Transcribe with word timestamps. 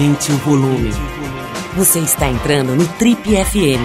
Aumente 0.00 0.32
o 0.32 0.36
volume. 0.36 0.88
Você 1.76 1.98
está 1.98 2.26
entrando 2.26 2.74
no 2.74 2.88
Trip 2.88 3.20
FM. 3.22 3.84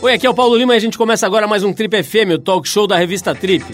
Oi, 0.00 0.12
aqui 0.12 0.24
é 0.24 0.30
o 0.30 0.34
Paulo 0.34 0.56
Lima 0.56 0.74
e 0.74 0.76
a 0.76 0.80
gente 0.80 0.96
começa 0.96 1.26
agora 1.26 1.48
mais 1.48 1.64
um 1.64 1.72
Trip 1.72 2.00
FM, 2.00 2.34
o 2.36 2.38
talk 2.38 2.68
show 2.68 2.86
da 2.86 2.96
revista 2.96 3.34
Trip. 3.34 3.64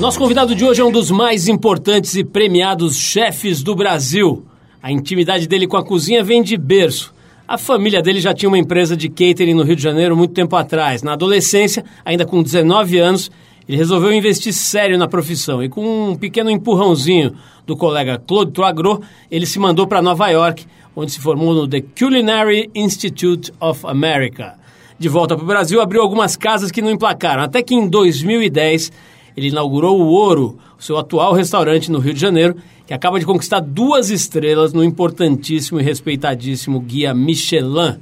Nosso 0.00 0.18
convidado 0.18 0.54
de 0.54 0.64
hoje 0.64 0.80
é 0.80 0.84
um 0.84 0.90
dos 0.90 1.10
mais 1.10 1.46
importantes 1.46 2.16
e 2.16 2.24
premiados 2.24 2.96
chefes 2.96 3.62
do 3.62 3.76
Brasil. 3.76 4.46
A 4.82 4.90
intimidade 4.90 5.46
dele 5.46 5.66
com 5.66 5.76
a 5.76 5.84
cozinha 5.84 6.24
vem 6.24 6.42
de 6.42 6.56
berço. 6.56 7.12
A 7.46 7.58
família 7.58 8.00
dele 8.00 8.20
já 8.20 8.32
tinha 8.32 8.48
uma 8.48 8.58
empresa 8.58 8.96
de 8.96 9.10
catering 9.10 9.52
no 9.52 9.62
Rio 9.62 9.76
de 9.76 9.82
Janeiro 9.82 10.16
muito 10.16 10.32
tempo 10.32 10.56
atrás. 10.56 11.02
Na 11.02 11.12
adolescência, 11.12 11.84
ainda 12.02 12.24
com 12.24 12.42
19 12.42 12.96
anos, 12.96 13.30
ele 13.68 13.76
resolveu 13.76 14.10
investir 14.12 14.52
sério 14.52 14.96
na 14.96 15.06
profissão 15.06 15.62
e 15.62 15.68
com 15.68 16.10
um 16.10 16.16
pequeno 16.16 16.50
empurrãozinho 16.50 17.34
do 17.66 17.76
colega 17.76 18.18
Claude 18.18 18.50
Troagro, 18.50 19.02
ele 19.30 19.44
se 19.44 19.58
mandou 19.58 19.86
para 19.86 20.00
Nova 20.00 20.28
York, 20.30 20.64
onde 20.96 21.12
se 21.12 21.20
formou 21.20 21.52
no 21.52 21.68
The 21.68 21.82
Culinary 21.96 22.70
Institute 22.74 23.52
of 23.60 23.86
America. 23.86 24.54
De 24.98 25.08
volta 25.08 25.36
para 25.36 25.44
o 25.44 25.46
Brasil, 25.46 25.80
abriu 25.80 26.00
algumas 26.00 26.34
casas 26.34 26.72
que 26.72 26.80
não 26.80 26.90
emplacaram, 26.90 27.42
até 27.42 27.62
que 27.62 27.74
em 27.74 27.86
2010 27.86 28.90
ele 29.36 29.48
inaugurou 29.48 30.00
o 30.00 30.06
Ouro, 30.06 30.58
seu 30.78 30.96
atual 30.96 31.34
restaurante 31.34 31.92
no 31.92 31.98
Rio 31.98 32.14
de 32.14 32.20
Janeiro, 32.20 32.56
que 32.86 32.94
acaba 32.94 33.20
de 33.20 33.26
conquistar 33.26 33.60
duas 33.60 34.08
estrelas 34.08 34.72
no 34.72 34.82
importantíssimo 34.82 35.78
e 35.78 35.82
respeitadíssimo 35.82 36.80
guia 36.80 37.12
Michelin. 37.12 37.98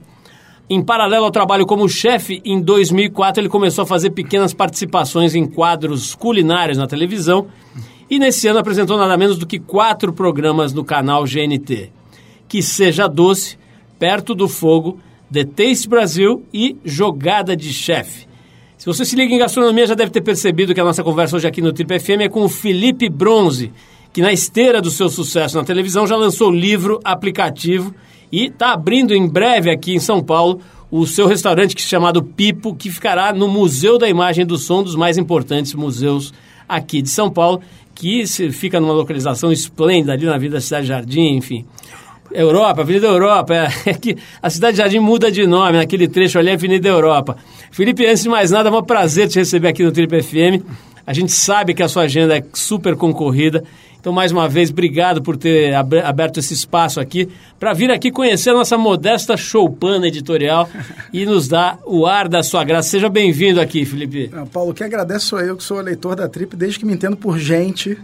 Em 0.69 0.83
paralelo 0.83 1.25
ao 1.25 1.31
trabalho 1.31 1.65
como 1.65 1.89
chefe, 1.89 2.43
em 2.45 2.61
2004 2.61 3.41
ele 3.41 3.49
começou 3.49 3.85
a 3.85 3.87
fazer 3.87 4.11
pequenas 4.11 4.53
participações 4.53 5.33
em 5.37 5.47
quadros 5.47 6.13
culinários 6.13 6.77
na 6.77 6.89
televisão 6.89 7.47
e 8.11 8.19
nesse 8.19 8.49
ano 8.49 8.59
apresentou 8.59 8.97
nada 8.99 9.17
menos 9.17 9.39
do 9.39 9.47
que 9.47 9.61
quatro 9.61 10.13
programas 10.13 10.73
no 10.73 10.85
canal 10.85 11.23
GNT. 11.23 11.93
Que 12.49 12.61
Seja 12.63 13.07
Doce, 13.07 13.57
Perto 13.97 14.35
do 14.35 14.49
Fogo, 14.49 14.99
The 15.33 15.45
Taste 15.45 15.89
Brasil 15.89 16.45
e 16.53 16.77
Jogada 16.85 17.57
de 17.57 17.73
Chefe. 17.73 18.27
Se 18.77 18.87
você 18.87 19.05
se 19.05 19.15
liga 19.15 19.33
em 19.33 19.39
gastronomia, 19.39 19.87
já 19.87 19.95
deve 19.95 20.11
ter 20.11 20.21
percebido 20.21 20.75
que 20.75 20.81
a 20.81 20.85
nossa 20.85 21.05
conversa 21.05 21.37
hoje 21.37 21.47
aqui 21.47 21.63
no 21.63 21.73
Trip 21.73 22.01
FM 22.01 22.23
é 22.23 22.29
com 22.29 22.43
o 22.43 22.49
Felipe 22.49 23.09
Bronze, 23.09 23.73
que 24.13 24.21
na 24.21 24.33
esteira 24.33 24.83
do 24.83 24.91
seu 24.91 25.09
sucesso 25.09 25.57
na 25.57 25.65
televisão 25.65 26.09
já 26.09 26.17
lançou 26.17 26.51
livro, 26.51 26.99
aplicativo 27.05 27.95
e 28.31 28.47
está 28.47 28.73
abrindo 28.73 29.15
em 29.15 29.27
breve 29.27 29.71
aqui 29.71 29.95
em 29.95 30.01
São 30.01 30.23
Paulo 30.23 30.61
o 30.91 31.07
seu 31.07 31.27
restaurante 31.27 31.75
que 31.75 31.83
é 31.83 31.85
chamado 31.85 32.23
Pipo, 32.23 32.75
que 32.75 32.91
ficará 32.91 33.33
no 33.33 33.49
Museu 33.49 33.99
da 33.99 34.09
Imagem 34.09 34.43
e 34.43 34.47
do 34.47 34.57
Som, 34.57 34.83
dos 34.83 34.95
mais 34.95 35.19
importantes 35.19 35.75
museus 35.75 36.33
aqui 36.69 37.03
de 37.03 37.09
São 37.09 37.31
Paulo, 37.31 37.61
que 37.95 38.27
fica 38.53 38.79
numa 38.79 38.93
localização 38.93 39.51
esplêndida 39.51 40.13
ali 40.13 40.27
na 40.27 40.39
Vida 40.39 40.61
Cidade 40.61 40.87
Jardim, 40.87 41.37
enfim. 41.37 41.65
Europa, 42.33 42.83
Avenida 42.83 43.07
Europa, 43.07 43.55
é, 43.55 43.69
é, 43.91 43.95
que 43.95 44.17
a 44.43 44.51
Cidade 44.51 44.77
Jardim 44.77 44.99
muda 44.99 45.31
de 45.31 45.47
nome, 45.47 45.79
naquele 45.79 46.09
trecho 46.09 46.39
ali 46.39 46.51
é 46.51 46.55
Avenida 46.55 46.89
Europa. 46.89 47.37
Felipe, 47.71 48.05
antes 48.07 48.23
de 48.23 48.29
mais 48.29 48.51
nada, 48.51 48.69
é 48.69 48.73
um 48.73 48.83
prazer 48.83 49.29
te 49.29 49.39
receber 49.39 49.69
aqui 49.69 49.83
no 49.83 49.93
Trip 49.93 50.23
FM. 50.23 50.65
A 51.07 51.13
gente 51.13 51.33
sabe 51.33 51.73
que 51.73 51.83
a 51.83 51.89
sua 51.89 52.03
agenda 52.03 52.37
é 52.37 52.45
super 52.53 52.97
concorrida. 52.97 53.63
Então, 54.07 54.15
mais 54.15 54.31
uma 54.31 54.49
vez, 54.49 54.71
obrigado 54.71 55.21
por 55.21 55.37
ter 55.37 55.75
aberto 55.75 56.39
esse 56.39 56.55
espaço 56.55 57.01
aqui 57.01 57.29
para 57.59 57.73
vir 57.73 57.91
aqui 57.91 58.13
conhecer 58.13 58.51
a 58.51 58.53
nossa 58.53 58.79
modesta 58.79 59.37
showpana 59.37 60.07
editorial 60.07 60.71
e 61.13 61.27
nos 61.27 61.49
dar 61.49 61.81
o 61.85 62.07
ar 62.07 62.29
da 62.29 62.41
sua 62.41 62.63
graça. 62.63 62.89
Seja 62.89 63.09
bem-vindo 63.09 63.61
aqui, 63.61 63.85
Felipe. 63.85 64.31
Paulo, 64.53 64.73
que 64.73 64.85
agradeço 64.85 65.37
eu, 65.41 65.57
que 65.57 65.65
sou 65.65 65.81
leitor 65.81 66.15
da 66.15 66.29
Trip 66.29 66.55
desde 66.55 66.79
que 66.79 66.87
me 66.87 66.93
entendo 66.93 67.17
por 67.17 67.37
gente. 67.37 67.99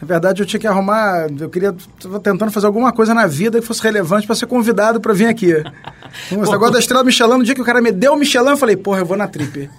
Na 0.00 0.06
verdade, 0.06 0.42
eu 0.42 0.46
tinha 0.46 0.60
que 0.60 0.66
arrumar. 0.66 1.26
Eu 1.38 1.48
queria. 1.48 1.74
Estava 1.96 2.20
tentando 2.20 2.52
fazer 2.52 2.66
alguma 2.66 2.92
coisa 2.92 3.14
na 3.14 3.26
vida 3.26 3.60
que 3.60 3.66
fosse 3.66 3.82
relevante 3.82 4.26
para 4.26 4.36
ser 4.36 4.46
convidado 4.46 5.00
para 5.00 5.14
vir 5.14 5.26
aqui. 5.26 5.52
Esse 6.30 6.36
negócio 6.36 6.72
da 6.72 6.78
estrela 6.78 7.02
Michelin, 7.02 7.38
no 7.38 7.44
dia 7.44 7.54
que 7.54 7.62
o 7.62 7.64
cara 7.64 7.80
me 7.80 7.90
deu 7.90 8.12
o 8.12 8.16
Michelin, 8.16 8.50
eu 8.50 8.56
falei, 8.56 8.76
porra, 8.76 9.00
eu 9.00 9.06
vou 9.06 9.16
na 9.16 9.26
trip. 9.26 9.70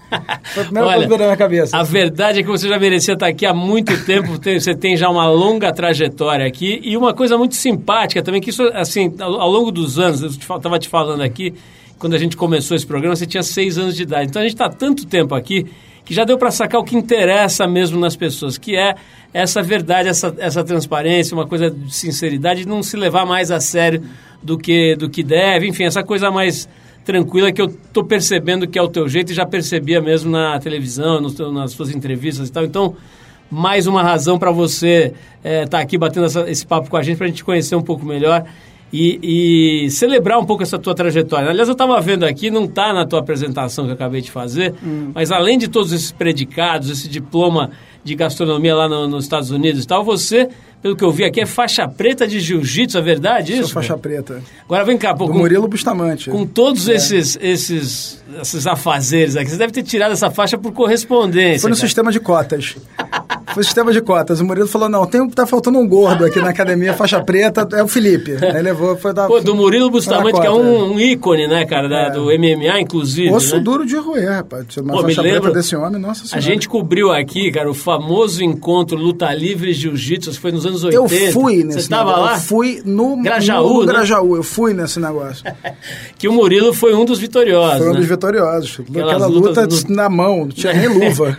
Foi 0.54 0.64
a 0.64 0.66
primeira 0.66 0.88
Olha, 0.88 1.08
coisa 1.08 1.18
na 1.18 1.26
minha 1.26 1.38
cabeça. 1.38 1.78
A 1.78 1.84
verdade 1.84 2.40
é 2.40 2.44
que 2.44 2.50
você 2.50 2.68
já 2.68 2.80
merecia 2.80 3.14
estar 3.14 3.28
aqui 3.28 3.46
há 3.46 3.54
muito 3.54 4.06
tempo. 4.06 4.38
Você 4.58 4.74
tem 4.74 4.96
já 4.98 5.10
uma 5.10 5.28
longa 5.30 5.72
trajetória 5.72 6.46
aqui. 6.46 6.80
E 6.84 6.98
uma 6.98 7.14
coisa 7.14 7.38
muito 7.38 7.56
simpática 7.56 8.24
também, 8.24 8.42
que 8.42 8.50
isso, 8.50 8.64
assim, 8.74 9.14
ao 9.20 9.50
longo 9.50 9.72
dos 9.72 10.00
anos, 10.00 10.22
eu 10.22 10.30
estava 10.30 10.80
te 10.80 10.88
falando 10.88 11.22
aqui, 11.22 11.54
quando 12.00 12.16
a 12.16 12.18
gente 12.18 12.36
começou 12.36 12.76
esse 12.76 12.86
programa, 12.86 13.16
você 13.16 13.26
tinha 13.26 13.44
seis 13.44 13.78
anos 13.78 13.96
de 13.96 14.04
idade. 14.04 14.30
Então 14.30 14.42
a 14.42 14.46
gente 14.46 14.54
está 14.54 14.70
tanto 14.70 15.06
tempo 15.06 15.36
aqui 15.36 15.66
que 16.08 16.14
já 16.14 16.24
deu 16.24 16.38
para 16.38 16.50
sacar 16.52 16.80
o 16.80 16.86
que 16.86 16.96
interessa 16.96 17.68
mesmo 17.68 18.00
nas 18.00 18.16
pessoas, 18.16 18.58
que 18.58 18.78
é 18.78 18.96
essa 19.34 19.62
verdade, 19.62 20.08
essa, 20.08 20.34
essa 20.38 20.64
transparência, 20.64 21.36
uma 21.36 21.46
coisa 21.46 21.70
de 21.70 21.94
sinceridade, 21.94 22.66
não 22.66 22.82
se 22.82 22.96
levar 22.96 23.26
mais 23.26 23.52
a 23.52 23.60
sério 23.60 24.02
do 24.42 24.58
que, 24.58 24.96
do 24.96 25.10
que 25.10 25.22
deve, 25.22 25.68
enfim, 25.68 25.84
essa 25.84 26.02
coisa 26.02 26.32
mais 26.32 26.70
tranquila 27.04 27.52
que 27.52 27.62
eu 27.62 27.66
estou 27.66 28.06
percebendo 28.06 28.66
que 28.66 28.80
é 28.80 28.82
o 28.82 28.88
teu 28.88 29.10
jeito 29.10 29.34
e 29.34 29.36
já 29.36 29.46
percebia 29.46 30.00
mesmo 30.00 30.32
na 30.32 30.58
televisão, 30.60 31.20
no, 31.20 31.52
nas 31.52 31.72
suas 31.72 31.94
entrevistas 31.94 32.48
e 32.48 32.52
tal. 32.54 32.64
Então, 32.64 32.96
mais 33.52 33.86
uma 33.86 34.02
razão 34.02 34.40
para 34.40 34.50
você 34.50 35.14
estar 35.44 35.50
é, 35.50 35.66
tá 35.66 35.80
aqui 35.80 35.98
batendo 35.98 36.28
essa, 36.28 36.50
esse 36.50 36.66
papo 36.66 36.90
com 36.90 36.96
a 36.96 37.04
gente, 37.04 37.18
para 37.18 37.26
a 37.26 37.30
gente 37.30 37.44
conhecer 37.44 37.76
um 37.76 37.82
pouco 37.82 38.06
melhor 38.06 38.46
e, 38.92 39.86
e, 39.86 39.92
celebrar 39.92 40.40
um 40.40 40.46
pouco 40.46 40.64
essa 40.64 40.80
tua 40.80 40.96
trajetória. 40.96 41.50
Aliás, 41.50 41.68
eu 41.68 41.74
estava 41.74 42.00
vendo 42.00 42.26
aqui, 42.26 42.50
não 42.50 42.66
está 42.66 42.94
na 42.94 43.06
tua 43.06 43.20
apresentação 43.20 43.86
que 43.86 43.92
eu 43.92 43.96
acabei 43.96 44.22
de 44.22 44.32
fazer, 44.32 44.74
hum. 44.84 45.12
mas 45.14 45.32
além 45.32 45.58
de 45.58 45.68
todos 45.68 45.92
esses 45.92 46.12
predicados, 46.12 46.90
esse 46.90 47.10
diploma 47.10 47.72
de 48.08 48.16
gastronomia 48.16 48.74
lá 48.74 48.88
no, 48.88 49.06
nos 49.08 49.26
Estados 49.26 49.52
Unidos 49.52 49.84
e 49.84 49.88
tal, 49.88 50.02
você, 50.04 50.48
pelo 50.82 50.96
que 50.96 51.04
eu 51.04 51.12
vi 51.12 51.26
aqui, 51.26 51.42
é 51.42 51.46
faixa 51.46 51.86
preta 51.88 52.26
de 52.26 52.40
jiu-jitsu, 52.40 52.98
é 52.98 53.02
verdade 53.02 53.52
isso? 53.52 53.64
Sou 53.64 53.74
faixa 53.74 53.98
preta. 53.98 54.42
Agora 54.64 54.86
vem 54.86 54.98
cá, 54.98 55.14
pô, 55.14 55.28
com, 55.28 55.38
Murilo 55.38 55.68
Bustamante. 55.68 56.30
Com 56.30 56.46
todos 56.46 56.88
é. 56.88 56.94
esses, 56.94 57.38
esses, 57.42 58.24
esses 58.42 58.66
afazeres 58.66 59.36
aqui, 59.36 59.50
você 59.50 59.58
deve 59.58 59.74
ter 59.74 59.84
tirado 59.84 60.14
essa 60.14 60.32
faixa 60.32 60.58
por 60.58 60.72
correspondência. 60.72 61.60
Foi 61.60 61.70
no 61.70 61.76
cara. 61.76 61.88
sistema 61.88 62.12
de 62.12 62.20
cotas. 62.22 62.78
Foi 63.54 63.64
sistema 63.64 63.92
de 63.92 64.02
cotas. 64.02 64.40
O 64.40 64.46
Murilo 64.46 64.68
falou: 64.68 64.88
não, 64.88 65.06
tem, 65.06 65.28
tá 65.30 65.48
faltando 65.48 65.80
um 65.80 65.88
gordo 65.88 66.26
aqui 66.26 66.40
na 66.40 66.50
academia, 66.50 66.94
faixa 66.94 67.20
preta, 67.24 67.68
é 67.74 67.82
o 67.82 67.88
Felipe. 67.88 68.38
Aí 68.40 68.62
levou, 68.62 68.96
foi 68.98 69.14
da. 69.14 69.26
Pô, 69.26 69.40
do 69.40 69.56
Murilo 69.56 69.90
Bustamante, 69.90 70.40
que 70.40 70.46
é 70.46 70.52
um, 70.52 70.94
um, 70.94 71.00
ícone, 71.00 71.48
né, 71.48 71.66
cara, 71.66 71.90
da, 71.90 72.02
é. 72.04 72.12
do 72.12 72.26
MMA, 72.26 72.80
inclusive. 72.82 73.32
Osso 73.32 73.56
né? 73.56 73.62
duro 73.62 73.86
de 73.86 73.96
roer, 73.96 74.30
rapaz. 74.30 74.78
Uma 74.78 74.94
Pô, 74.94 75.02
faixa 75.02 75.22
me 75.22 75.28
lembro, 75.28 75.42
preta 75.44 75.58
desse 75.58 75.76
homem, 75.76 76.00
nossa 76.00 76.28
senhora. 76.28 76.38
A 76.38 76.42
gente 76.42 76.70
cobriu 76.70 77.12
aqui, 77.12 77.52
cara, 77.52 77.70
o 77.70 77.74
famoso 77.98 78.44
encontro 78.44 78.96
Luta 78.96 79.34
Livre 79.34 79.74
Jiu-Jitsu, 79.74 80.40
foi 80.40 80.52
nos 80.52 80.66
anos 80.66 80.84
80. 80.84 81.16
Eu 81.16 81.32
fui 81.34 81.64
nesse 81.64 81.74
Você 81.74 81.80
estava 81.80 82.16
lá? 82.16 82.34
Eu 82.36 82.40
fui 82.40 82.82
no 82.86 83.18
Grajaú, 83.22 83.68
no, 83.68 83.74
no 83.74 83.86
né? 83.86 83.94
Grajaú, 83.94 84.36
eu 84.36 84.44
fui 84.44 84.74
nesse 84.74 85.00
negócio. 85.00 85.44
que 86.18 86.28
o 86.28 86.34
Murilo 86.34 86.74
foi 86.74 86.94
um 86.94 87.04
dos 87.06 87.20
vitoriosos, 87.20 87.80
Foi 87.80 87.90
um 87.90 87.94
né? 87.94 88.00
dos 88.00 88.08
vitoriosos. 88.08 88.80
Aquelas 88.80 89.14
Aquela 89.14 89.28
luta 89.28 89.68
no... 89.68 89.96
na 89.96 90.10
mão, 90.10 90.40
não 90.40 90.50
tinha 90.50 90.74
nem 90.74 90.88
luva. 90.94 91.38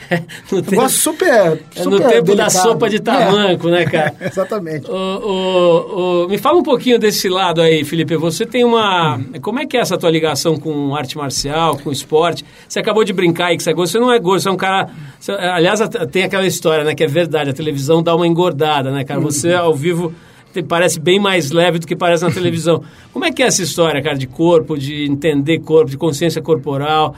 no 0.50 0.62
tempo, 0.62 0.70
negócio 0.72 0.98
super, 0.98 1.62
super 1.74 1.90
No 1.90 1.98
tempo 1.98 2.24
delicado. 2.24 2.36
da 2.36 2.50
sopa 2.50 2.90
de 2.90 3.00
tamanco, 3.00 3.68
é. 3.68 3.70
né, 3.70 3.84
cara? 3.84 4.14
Exatamente. 4.20 4.90
O, 4.90 4.94
o, 4.94 6.24
o, 6.24 6.28
me 6.28 6.38
fala 6.38 6.58
um 6.58 6.62
pouquinho 6.62 6.98
desse 6.98 7.28
lado 7.28 7.60
aí, 7.60 7.84
Felipe. 7.84 8.16
Você 8.16 8.44
tem 8.44 8.64
uma... 8.64 9.16
Hum. 9.16 9.32
Como 9.40 9.60
é 9.60 9.66
que 9.66 9.76
é 9.76 9.80
essa 9.80 9.96
tua 9.96 10.10
ligação 10.10 10.56
com 10.56 10.94
arte 10.94 11.16
marcial, 11.16 11.78
com 11.78 11.92
esporte? 11.92 12.44
Você 12.68 12.80
acabou 12.80 13.04
de 13.04 13.12
brincar 13.12 13.46
aí 13.46 13.56
que 13.56 13.62
você 13.62 13.70
é 13.70 13.74
gordo. 13.74 13.88
Você 13.88 13.98
não 14.00 14.12
é 14.12 14.18
gordo, 14.18 14.40
você 14.40 14.48
é 14.48 14.52
um 14.52 14.56
cara... 14.56 14.88
Você, 15.20 15.32
aliás, 15.32 15.80
tem 16.10 16.24
aquela 16.24 16.46
história, 16.48 16.84
né, 16.84 16.94
que 16.94 17.04
é 17.04 17.06
verdade. 17.06 17.50
A 17.50 17.52
televisão 17.52 18.02
dá 18.02 18.14
uma 18.14 18.26
engordada, 18.26 18.90
né, 18.90 19.04
cara? 19.04 19.20
Você, 19.20 19.52
ao 19.52 19.74
vivo 19.74 20.12
parece 20.62 20.98
bem 20.98 21.20
mais 21.20 21.50
leve 21.50 21.78
do 21.78 21.86
que 21.86 21.94
parece 21.94 22.24
na 22.24 22.30
televisão. 22.30 22.82
Como 23.12 23.24
é 23.24 23.32
que 23.32 23.42
é 23.42 23.46
essa 23.46 23.62
história, 23.62 24.02
cara, 24.02 24.16
de 24.16 24.26
corpo, 24.26 24.76
de 24.76 25.04
entender 25.04 25.60
corpo, 25.60 25.90
de 25.90 25.96
consciência 25.96 26.42
corporal, 26.42 27.14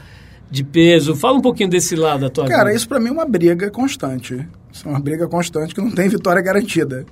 de 0.49 0.63
peso? 0.63 1.15
Fala 1.15 1.37
um 1.37 1.41
pouquinho 1.41 1.69
desse 1.69 1.95
lado 1.95 2.21
da 2.21 2.29
tua 2.29 2.45
cara, 2.45 2.65
vida. 2.65 2.75
isso 2.75 2.87
para 2.87 2.99
mim 2.99 3.09
é 3.09 3.11
uma 3.11 3.25
briga 3.25 3.69
constante. 3.71 4.47
Isso 4.71 4.87
é 4.87 4.91
uma 4.91 4.99
briga 4.99 5.27
constante 5.27 5.73
que 5.73 5.81
não 5.81 5.91
tem 5.91 6.07
vitória 6.07 6.41
garantida. 6.41 7.05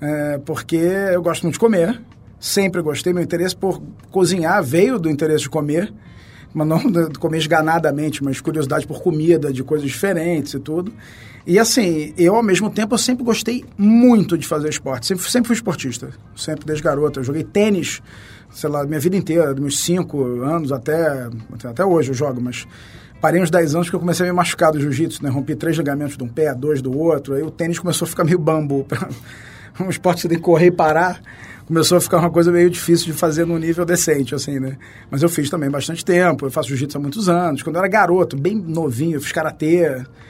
É, 0.00 0.38
porque 0.44 0.76
eu 0.76 1.22
gosto 1.22 1.42
muito 1.42 1.54
de 1.54 1.60
comer, 1.60 2.00
sempre 2.38 2.80
gostei. 2.82 3.12
Meu 3.12 3.22
interesse 3.22 3.56
por 3.56 3.82
cozinhar 4.10 4.62
veio 4.62 4.98
do 4.98 5.10
interesse 5.10 5.42
de 5.42 5.50
comer, 5.50 5.92
mas 6.54 6.66
não 6.66 6.78
de 7.10 7.18
comer 7.18 7.38
esganadamente, 7.38 8.22
mas 8.22 8.40
curiosidade 8.40 8.86
por 8.86 9.02
comida, 9.02 9.52
de 9.52 9.62
coisas 9.64 9.88
diferentes 9.88 10.54
e 10.54 10.60
tudo. 10.60 10.92
E 11.48 11.58
assim, 11.58 12.12
eu 12.18 12.36
ao 12.36 12.42
mesmo 12.42 12.68
tempo 12.68 12.92
eu 12.92 12.98
sempre 12.98 13.24
gostei 13.24 13.64
muito 13.78 14.36
de 14.36 14.46
fazer 14.46 14.68
esporte. 14.68 15.06
Sempre, 15.06 15.30
sempre 15.30 15.46
fui 15.46 15.56
esportista. 15.56 16.10
Sempre 16.36 16.66
desde 16.66 16.84
garota. 16.84 17.20
Eu 17.20 17.24
joguei 17.24 17.42
tênis, 17.42 18.02
sei 18.50 18.68
lá, 18.68 18.84
minha 18.84 19.00
vida 19.00 19.16
inteira, 19.16 19.54
dos 19.54 19.62
meus 19.62 19.80
5 19.80 20.42
anos 20.42 20.70
até, 20.70 21.26
até 21.64 21.82
hoje 21.82 22.10
eu 22.10 22.14
jogo, 22.14 22.38
mas 22.38 22.68
parei 23.18 23.40
uns 23.40 23.50
10 23.50 23.74
anos 23.76 23.86
porque 23.86 23.96
eu 23.96 24.00
comecei 24.00 24.26
a 24.26 24.28
me 24.28 24.36
machucar 24.36 24.72
do 24.72 24.78
jiu-jitsu, 24.78 25.24
né? 25.24 25.30
Rompi 25.30 25.56
três 25.56 25.74
ligamentos 25.74 26.18
de 26.18 26.22
um 26.22 26.28
pé, 26.28 26.54
dois 26.54 26.82
do 26.82 26.94
outro. 26.94 27.32
Aí 27.32 27.42
o 27.42 27.50
tênis 27.50 27.78
começou 27.78 28.04
a 28.04 28.08
ficar 28.10 28.24
meio 28.24 28.38
bambu. 28.38 28.86
um 29.80 29.88
esporte 29.88 30.16
que 30.16 30.22
você 30.22 30.28
tem 30.28 30.36
que 30.36 30.44
correr 30.44 30.66
e 30.66 30.70
parar. 30.70 31.18
Começou 31.68 31.98
a 31.98 32.00
ficar 32.00 32.16
uma 32.18 32.30
coisa 32.30 32.50
meio 32.50 32.70
difícil 32.70 33.06
de 33.06 33.12
fazer 33.12 33.44
num 33.44 33.58
nível 33.58 33.84
decente, 33.84 34.34
assim, 34.34 34.58
né? 34.58 34.78
Mas 35.10 35.22
eu 35.22 35.28
fiz 35.28 35.50
também 35.50 35.70
bastante 35.70 36.02
tempo, 36.02 36.46
eu 36.46 36.50
faço 36.50 36.68
jiu-jitsu 36.70 36.96
há 36.96 37.00
muitos 37.00 37.28
anos. 37.28 37.62
Quando 37.62 37.76
eu 37.76 37.80
era 37.80 37.88
garoto, 37.88 38.36
bem 38.36 38.56
novinho, 38.56 39.16
eu 39.16 39.20
fiz 39.20 39.32
karatê. 39.32 39.84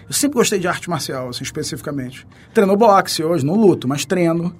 Eu 0.09 0.13
sempre 0.13 0.37
gostei 0.37 0.59
de 0.59 0.67
arte 0.67 0.91
marcial, 0.91 1.29
assim, 1.29 1.45
especificamente. 1.45 2.27
Treino 2.53 2.77
boxe 2.77 3.23
hoje, 3.23 3.47
não 3.47 3.55
luto, 3.55 3.87
mas 3.87 4.05
treino. 4.05 4.53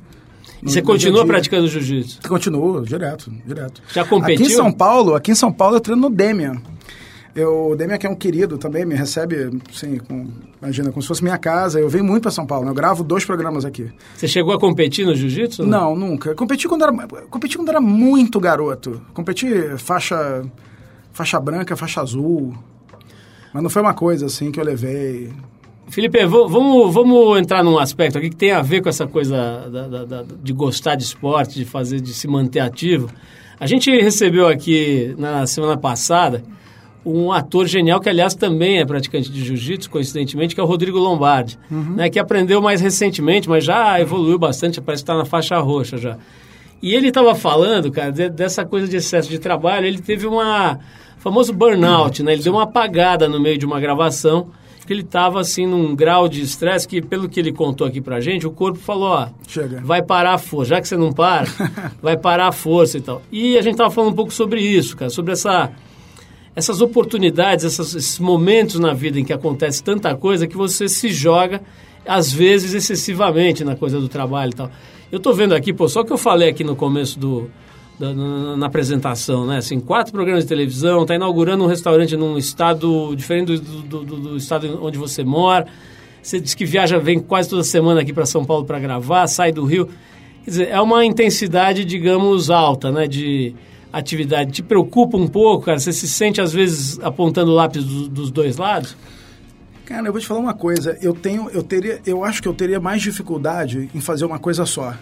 E 0.63 0.71
você 0.71 0.81
continua 0.81 1.27
praticando 1.27 1.67
jiu-jitsu? 1.67 2.21
Continuo, 2.29 2.83
direto, 2.83 3.29
direto. 3.45 3.83
Já 3.93 4.05
competiu? 4.05 4.45
Aqui 4.45 4.53
em 4.53 4.57
São 4.57 4.73
Paulo, 4.73 5.15
aqui 5.17 5.33
em 5.33 5.35
São 5.35 5.53
Paulo 5.53 5.77
eu 5.77 5.81
treino 5.81 6.03
no 6.03 6.11
Demian. 6.11 6.63
Eu, 7.39 7.69
o 7.71 7.77
Demian 7.77 7.97
que 7.99 8.05
é 8.05 8.11
um 8.11 8.17
querido 8.17 8.59
também, 8.59 8.85
me 8.85 8.97
recebe, 8.97 9.49
assim, 9.71 9.99
com, 9.99 10.27
imagina, 10.61 10.91
como 10.91 11.01
se 11.01 11.07
fosse 11.07 11.23
minha 11.23 11.39
casa. 11.39 11.79
Eu 11.79 11.89
venho 11.89 12.03
muito 12.03 12.23
para 12.23 12.33
São 12.33 12.45
Paulo, 12.45 12.65
né? 12.65 12.73
eu 12.73 12.75
gravo 12.75 13.05
dois 13.05 13.25
programas 13.25 13.65
aqui. 13.65 13.93
Você 14.17 14.27
chegou 14.27 14.53
a 14.53 14.59
competir 14.59 15.07
no 15.07 15.15
jiu-jitsu? 15.15 15.65
Não, 15.65 15.95
nunca. 15.95 16.35
Competi 16.35 16.67
quando 16.67 16.83
era, 16.83 16.93
competi 17.31 17.57
quando 17.57 17.69
era 17.69 17.81
muito 17.81 18.41
garoto. 18.41 19.01
Competi 19.15 19.47
faixa, 19.79 20.45
faixa 21.13 21.39
branca, 21.39 21.77
faixa 21.77 22.01
azul. 22.01 22.53
Mas 23.55 23.63
não 23.63 23.71
foi 23.71 23.83
uma 23.83 23.95
coisa 23.95 24.27
assim 24.27 24.51
que 24.51 24.59
eu 24.59 24.65
levei. 24.65 25.33
Felipe, 25.87 26.27
vamos, 26.27 26.93
vamos 26.93 27.39
entrar 27.39 27.63
num 27.63 27.79
aspecto 27.79 28.19
aqui 28.19 28.31
que 28.31 28.37
tem 28.37 28.51
a 28.51 28.63
ver 28.63 28.83
com 28.83 28.89
essa 28.89 29.07
coisa 29.07 29.69
da, 29.71 29.87
da, 29.87 30.05
da, 30.05 30.25
de 30.43 30.53
gostar 30.53 30.97
de 30.97 31.05
esporte, 31.05 31.55
de 31.55 31.65
fazer, 31.65 32.01
de 32.01 32.13
se 32.13 32.27
manter 32.27 32.59
ativo. 32.59 33.09
A 33.61 33.67
gente 33.69 33.93
recebeu 33.93 34.49
aqui 34.49 35.15
na 35.17 35.47
semana 35.47 35.77
passada 35.77 36.43
um 37.09 37.33
ator 37.33 37.67
genial 37.67 38.01
que, 38.01 38.09
aliás, 38.09 38.35
também 38.35 38.79
é 38.79 38.85
praticante 38.85 39.31
de 39.31 39.45
jiu-jitsu, 39.45 39.91
coincidentemente, 39.91 40.55
que 40.55 40.61
é 40.61 40.65
o 40.65 40.67
Rodrigo 40.67 40.99
Lombardi, 40.99 41.59
uhum. 41.71 41.95
né, 41.95 42.11
que 42.11 42.19
aprendeu 42.19 42.61
mais 42.61 42.81
recentemente, 42.81 43.49
mas 43.49 43.65
já 43.65 44.01
evoluiu 44.01 44.39
bastante, 44.39 44.81
parece 44.81 45.03
que 45.03 45.11
está 45.11 45.17
na 45.17 45.25
faixa 45.25 45.59
roxa 45.59 45.97
já. 45.97 46.19
E 46.83 46.95
ele 46.95 47.09
estava 47.09 47.35
falando, 47.35 47.91
cara, 47.91 48.13
de, 48.13 48.29
dessa 48.29 48.65
coisa 48.65 48.87
de 48.87 48.97
excesso 48.97 49.29
de 49.29 49.39
trabalho, 49.39 49.87
ele 49.87 50.01
teve 50.01 50.27
uma 50.27 50.79
famoso 51.19 51.53
burnout, 51.53 52.23
né? 52.23 52.33
Ele 52.33 52.43
deu 52.43 52.53
uma 52.53 52.63
apagada 52.63 53.29
no 53.29 53.41
meio 53.41 53.59
de 53.59 53.67
uma 53.67 53.81
gravação, 53.81 54.51
que 54.87 54.93
ele 54.93 55.03
estava 55.03 55.39
assim 55.39 55.67
num 55.67 55.95
grau 55.95 56.29
de 56.29 56.41
estresse 56.41 56.89
que, 56.89 57.03
pelo 57.03 57.29
que 57.29 57.39
ele 57.39 57.53
contou 57.53 57.87
aqui 57.87 58.01
pra 58.01 58.21
gente, 58.21 58.47
o 58.47 58.51
corpo 58.51 58.79
falou, 58.79 59.11
ó, 59.11 59.29
Chega. 59.47 59.83
vai 59.85 60.01
parar 60.01 60.35
a 60.35 60.39
força, 60.39 60.71
já 60.71 60.81
que 60.81 60.89
você 60.89 60.97
não 60.97 61.13
para, 61.13 61.47
vai 62.01 62.17
parar 62.17 62.49
a 62.49 62.53
força 62.53 62.97
e 62.97 63.01
tal. 63.03 63.21
E 63.31 63.59
a 63.59 63.63
gente 63.63 63.73
estava 63.73 63.91
falando 63.91 64.13
um 64.13 64.17
pouco 64.17 64.33
sobre 64.33 64.63
isso, 64.63 64.97
cara, 64.97 65.11
sobre 65.11 65.33
essa 65.33 65.71
essas 66.59 66.81
oportunidades, 66.81 67.65
essas, 67.65 67.95
esses 67.95 68.19
momentos 68.19 68.81
na 68.81 68.93
vida 68.93 69.21
em 69.21 69.25
que 69.25 69.33
acontece 69.33 69.81
tanta 69.83 70.13
coisa 70.17 70.45
que 70.45 70.57
você 70.57 70.89
se 70.89 71.09
joga, 71.09 71.63
às 72.05 72.33
vezes, 72.33 72.75
excessivamente 72.75 73.65
na 73.65 73.77
coisa 73.77 74.01
do 74.01 74.09
trabalho 74.09 74.51
e 74.51 74.57
tal. 74.57 74.71
Eu 75.11 75.19
estou 75.19 75.33
vendo 75.33 75.55
aqui, 75.55 75.73
pô, 75.73 75.89
só 75.89 76.03
que 76.03 76.13
eu 76.13 76.19
falei 76.19 76.49
aqui 76.49 76.65
no 76.65 76.75
começo 76.75 77.17
do, 77.17 77.49
da, 77.97 78.13
na, 78.13 78.57
na, 78.57 78.67
apresentação, 78.67 79.47
né? 79.47 79.59
Assim, 79.59 79.79
quatro 79.79 80.13
programas 80.13 80.43
de 80.43 80.49
televisão, 80.49 81.03
está 81.03 81.15
inaugurando 81.15 81.63
um 81.63 81.69
restaurante 81.69 82.17
num 82.17 82.37
estado 82.37 83.15
diferente 83.15 83.57
do, 83.57 83.83
do, 83.83 84.05
do, 84.05 84.17
do, 84.17 84.37
estado 84.37 84.81
onde 84.83 84.99
você 84.99 85.23
mora. 85.23 85.65
Você 86.21 86.41
diz 86.41 86.55
que 86.55 86.65
viaja, 86.65 86.99
vem 86.99 87.21
quase 87.21 87.49
toda 87.49 87.63
semana 87.63 88.01
aqui 88.01 88.13
para 88.13 88.27
São 88.27 88.45
Paulo 88.45 88.65
para 88.65 88.81
gravar, 88.81 89.29
sai 89.29 89.53
do 89.53 89.65
Rio. 89.65 89.89
Quer 90.43 90.51
dizer, 90.51 90.69
é 90.71 90.81
uma 90.81 91.05
intensidade, 91.05 91.85
digamos, 91.85 92.51
alta, 92.51 92.91
né? 92.91 93.07
De, 93.07 93.55
atividade 93.93 94.53
te 94.53 94.63
preocupa 94.63 95.17
um 95.17 95.27
pouco, 95.27 95.67
cara? 95.67 95.79
Você 95.79 95.93
se 95.93 96.09
sente, 96.09 96.41
às 96.41 96.53
vezes, 96.53 96.99
apontando 97.01 97.51
o 97.51 97.55
lápis 97.55 97.85
do, 97.85 98.09
dos 98.09 98.31
dois 98.31 98.57
lados? 98.57 98.97
Cara, 99.85 100.07
eu 100.07 100.13
vou 100.13 100.21
te 100.21 100.27
falar 100.27 100.41
uma 100.41 100.55
coisa. 100.55 100.99
Eu 101.01 101.15
tenho, 101.15 101.49
eu 101.51 101.63
teria, 101.63 102.01
eu 102.05 102.23
acho 102.23 102.43
que 102.43 102.49
eu 102.49 102.53
teria 102.53 102.79
mais 102.79 103.01
dificuldade 103.01 103.89
em 103.95 104.01
fazer 104.01 104.25
uma 104.27 104.39
coisa 104.39 104.67
só. 104.67 104.95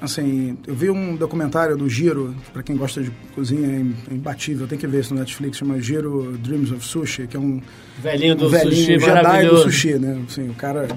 Assim, 0.00 0.58
eu 0.66 0.74
vi 0.74 0.90
um 0.90 1.14
documentário 1.14 1.76
do 1.76 1.88
Giro, 1.88 2.34
para 2.52 2.60
quem 2.60 2.76
gosta 2.76 3.00
de 3.00 3.12
cozinha, 3.36 3.68
é 4.10 4.12
imbatível, 4.12 4.66
tem 4.66 4.76
que 4.76 4.84
ver 4.84 4.98
isso 4.98 5.14
no 5.14 5.20
Netflix, 5.20 5.58
chama 5.58 5.80
Giro 5.80 6.36
Dreams 6.38 6.72
of 6.72 6.84
Sushi, 6.84 7.28
que 7.28 7.36
é 7.36 7.40
um 7.40 7.62
velhinho 8.00 8.34
do 8.34 8.46
um 8.46 8.48
velhinho 8.48 8.74
sushi, 8.74 8.98
Jedi 8.98 9.46
do 9.46 9.58
sushi, 9.58 9.98
né? 10.00 10.20
Assim, 10.28 10.50
o 10.50 10.54
cara 10.54 10.88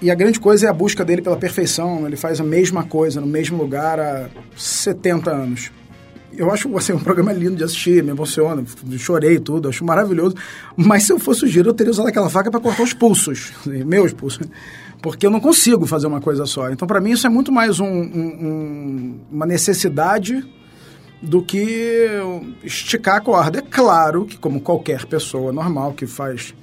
e 0.00 0.10
a 0.10 0.14
grande 0.14 0.38
coisa 0.38 0.66
é 0.66 0.68
a 0.68 0.72
busca 0.72 1.04
dele 1.04 1.22
pela 1.22 1.36
perfeição. 1.36 2.00
Né? 2.00 2.08
Ele 2.08 2.16
faz 2.16 2.40
a 2.40 2.44
mesma 2.44 2.84
coisa 2.84 3.20
no 3.20 3.26
mesmo 3.26 3.56
lugar 3.56 3.98
há 3.98 4.28
70 4.56 5.30
anos. 5.30 5.70
Eu 6.36 6.50
acho 6.52 6.74
assim, 6.76 6.92
um 6.92 6.98
programa 6.98 7.32
lindo 7.32 7.56
de 7.56 7.64
assistir, 7.64 8.04
me 8.04 8.10
emociona, 8.10 8.62
chorei 8.98 9.38
tudo, 9.38 9.70
acho 9.70 9.82
maravilhoso. 9.84 10.36
Mas 10.76 11.04
se 11.04 11.12
eu 11.12 11.18
fosse 11.18 11.44
o 11.44 11.48
Giro, 11.48 11.70
eu 11.70 11.74
teria 11.74 11.90
usado 11.90 12.08
aquela 12.08 12.28
faca 12.28 12.50
para 12.50 12.60
cortar 12.60 12.82
os 12.82 12.92
pulsos, 12.92 13.52
assim, 13.60 13.84
meus 13.84 14.12
pulsos. 14.12 14.46
Porque 15.00 15.26
eu 15.26 15.30
não 15.30 15.40
consigo 15.40 15.86
fazer 15.86 16.06
uma 16.06 16.20
coisa 16.20 16.44
só. 16.44 16.70
Então, 16.70 16.86
para 16.86 17.00
mim, 17.00 17.12
isso 17.12 17.26
é 17.26 17.30
muito 17.30 17.50
mais 17.50 17.80
um, 17.80 17.86
um, 17.86 19.20
uma 19.32 19.46
necessidade 19.46 20.44
do 21.22 21.42
que 21.42 22.06
esticar 22.62 23.16
a 23.16 23.20
corda. 23.20 23.60
É 23.60 23.62
claro 23.62 24.26
que, 24.26 24.36
como 24.36 24.60
qualquer 24.60 25.06
pessoa 25.06 25.52
normal 25.52 25.94
que 25.94 26.06
faz 26.06 26.54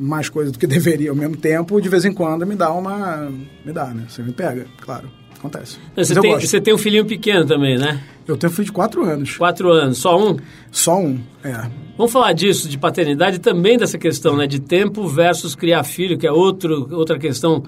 mais 0.00 0.28
coisa 0.28 0.50
do 0.50 0.58
que 0.58 0.66
deveria 0.68 1.10
ao 1.10 1.16
mesmo 1.16 1.36
tempo, 1.36 1.80
de 1.80 1.88
vez 1.88 2.04
em 2.04 2.12
quando 2.12 2.46
me 2.46 2.56
dá 2.56 2.72
uma. 2.72 3.30
Me 3.64 3.72
dá, 3.72 3.86
né? 3.86 4.04
Você 4.08 4.22
me 4.22 4.32
pega, 4.32 4.66
claro. 4.80 5.08
Acontece. 5.38 5.78
Você 5.96 6.20
tem, 6.20 6.38
você 6.38 6.60
tem 6.60 6.74
um 6.74 6.78
filhinho 6.78 7.06
pequeno 7.06 7.46
também, 7.46 7.78
né? 7.78 7.98
Eu 8.28 8.36
tenho 8.36 8.52
um 8.52 8.54
filho 8.54 8.66
de 8.66 8.72
quatro 8.72 9.02
anos. 9.04 9.38
Quatro 9.38 9.72
anos, 9.72 9.96
só 9.96 10.22
um? 10.22 10.36
Só 10.70 11.00
um, 11.00 11.18
é. 11.42 11.66
Vamos 11.96 12.12
falar 12.12 12.34
disso, 12.34 12.68
de 12.68 12.76
paternidade 12.76 13.38
também 13.38 13.78
dessa 13.78 13.96
questão, 13.96 14.36
né? 14.36 14.46
De 14.46 14.60
tempo 14.60 15.08
versus 15.08 15.54
criar 15.54 15.82
filho, 15.82 16.18
que 16.18 16.26
é 16.26 16.32
outro, 16.32 16.88
outra 16.92 17.18
questão 17.18 17.62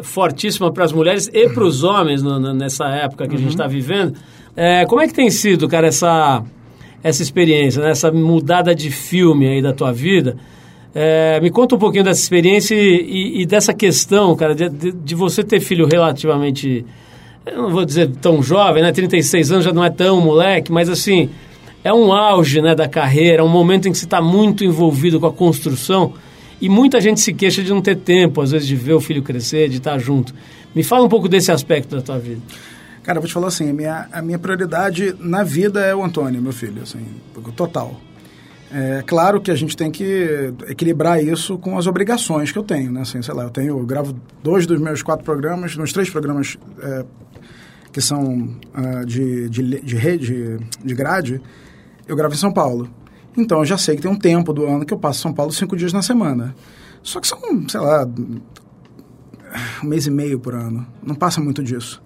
fortíssima 0.00 0.72
para 0.72 0.84
as 0.84 0.92
mulheres 0.92 1.30
e 1.32 1.48
para 1.48 1.64
os 1.64 1.82
homens 1.84 2.22
no, 2.22 2.40
no, 2.40 2.52
nessa 2.52 2.88
época 2.88 3.28
que 3.28 3.34
uhum. 3.34 3.38
a 3.38 3.42
gente 3.42 3.52
está 3.52 3.68
vivendo. 3.68 4.14
É, 4.56 4.84
como 4.86 5.00
é 5.00 5.06
que 5.06 5.14
tem 5.14 5.30
sido, 5.30 5.68
cara, 5.68 5.86
essa, 5.86 6.42
essa 7.04 7.22
experiência, 7.22 7.82
né? 7.82 7.90
essa 7.90 8.10
mudada 8.10 8.74
de 8.74 8.90
filme 8.90 9.46
aí 9.46 9.62
da 9.62 9.72
tua 9.72 9.92
vida? 9.92 10.36
É, 10.94 11.40
me 11.40 11.50
conta 11.50 11.74
um 11.74 11.78
pouquinho 11.78 12.04
dessa 12.04 12.20
experiência 12.20 12.74
e, 12.74 13.42
e 13.42 13.46
dessa 13.46 13.72
questão, 13.72 14.36
cara, 14.36 14.54
de, 14.54 14.68
de, 14.68 15.14
você 15.14 15.42
ter 15.42 15.58
filho 15.58 15.86
relativamente, 15.86 16.84
eu 17.46 17.62
não 17.62 17.70
vou 17.70 17.84
dizer 17.84 18.10
tão 18.20 18.42
jovem, 18.42 18.82
né? 18.82 18.92
36 18.92 19.52
anos 19.52 19.64
já 19.64 19.72
não 19.72 19.82
é 19.82 19.88
tão 19.88 20.20
moleque, 20.20 20.70
mas 20.70 20.90
assim, 20.90 21.30
é 21.82 21.92
um 21.92 22.12
auge 22.12 22.60
né, 22.60 22.74
da 22.74 22.86
carreira, 22.86 23.42
é 23.42 23.44
um 23.44 23.48
momento 23.48 23.88
em 23.88 23.92
que 23.92 23.98
você 23.98 24.04
está 24.04 24.20
muito 24.20 24.64
envolvido 24.64 25.18
com 25.18 25.26
a 25.26 25.32
construção 25.32 26.12
e 26.60 26.68
muita 26.68 27.00
gente 27.00 27.20
se 27.20 27.32
queixa 27.32 27.62
de 27.62 27.70
não 27.70 27.80
ter 27.80 27.96
tempo, 27.96 28.40
às 28.40 28.52
vezes, 28.52 28.68
de 28.68 28.76
ver 28.76 28.92
o 28.92 29.00
filho 29.00 29.22
crescer, 29.22 29.68
de 29.68 29.78
estar 29.78 29.98
junto. 29.98 30.32
Me 30.74 30.84
fala 30.84 31.04
um 31.04 31.08
pouco 31.08 31.28
desse 31.28 31.50
aspecto 31.50 31.96
da 31.96 32.02
tua 32.02 32.18
vida. 32.18 32.40
Cara, 33.02 33.18
eu 33.18 33.22
vou 33.22 33.26
te 33.26 33.34
falar 33.34 33.48
assim, 33.48 33.70
a 33.70 33.72
minha, 33.72 34.08
a 34.12 34.22
minha 34.22 34.38
prioridade 34.38 35.12
na 35.18 35.42
vida 35.42 35.80
é 35.80 35.92
o 35.92 36.04
Antônio, 36.04 36.40
meu 36.40 36.52
filho, 36.52 36.82
assim, 36.82 37.04
total. 37.56 38.00
É 38.74 39.02
claro 39.02 39.38
que 39.38 39.50
a 39.50 39.54
gente 39.54 39.76
tem 39.76 39.90
que 39.90 40.54
equilibrar 40.66 41.22
isso 41.22 41.58
com 41.58 41.76
as 41.76 41.86
obrigações 41.86 42.50
que 42.50 42.58
eu 42.58 42.62
tenho, 42.62 42.90
né? 42.90 43.02
Assim, 43.02 43.20
sei 43.20 43.34
lá, 43.34 43.42
eu 43.42 43.50
tenho, 43.50 43.78
eu 43.78 43.84
gravo 43.84 44.16
dois 44.42 44.66
dos 44.66 44.80
meus 44.80 45.02
quatro 45.02 45.24
programas, 45.24 45.76
nos 45.76 45.92
três 45.92 46.08
programas 46.08 46.56
é, 46.80 47.04
que 47.92 48.00
são 48.00 48.56
uh, 48.74 49.04
de, 49.04 49.50
de, 49.50 49.80
de 49.82 49.96
rede, 49.96 50.58
de 50.82 50.94
grade, 50.94 51.42
eu 52.08 52.16
gravo 52.16 52.34
em 52.34 52.38
São 52.38 52.50
Paulo. 52.50 52.88
Então 53.36 53.58
eu 53.58 53.64
já 53.66 53.76
sei 53.76 53.96
que 53.96 54.02
tem 54.02 54.10
um 54.10 54.18
tempo 54.18 54.54
do 54.54 54.64
ano 54.64 54.86
que 54.86 54.94
eu 54.94 54.98
passo 54.98 55.18
em 55.18 55.22
São 55.22 55.34
Paulo 55.34 55.52
cinco 55.52 55.76
dias 55.76 55.92
na 55.92 56.00
semana. 56.00 56.54
Só 57.02 57.20
que 57.20 57.28
são, 57.28 57.38
sei 57.68 57.80
lá, 57.80 58.06
um 59.84 59.86
mês 59.86 60.06
e 60.06 60.10
meio 60.10 60.40
por 60.40 60.54
ano. 60.54 60.86
Não 61.02 61.14
passa 61.14 61.42
muito 61.42 61.62
disso. 61.62 62.02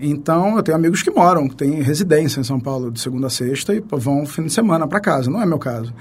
Então, 0.00 0.56
eu 0.56 0.62
tenho 0.62 0.76
amigos 0.76 1.02
que 1.02 1.10
moram, 1.10 1.46
que 1.48 1.56
têm 1.56 1.82
residência 1.82 2.40
em 2.40 2.44
São 2.44 2.58
Paulo 2.58 2.90
de 2.90 3.00
segunda 3.00 3.26
a 3.26 3.30
sexta 3.30 3.74
e 3.74 3.82
vão 3.92 4.24
fim 4.24 4.44
de 4.44 4.52
semana 4.52 4.86
para 4.86 4.98
casa. 4.98 5.30
Não 5.30 5.42
é 5.42 5.46
meu 5.46 5.58
caso. 5.58 5.92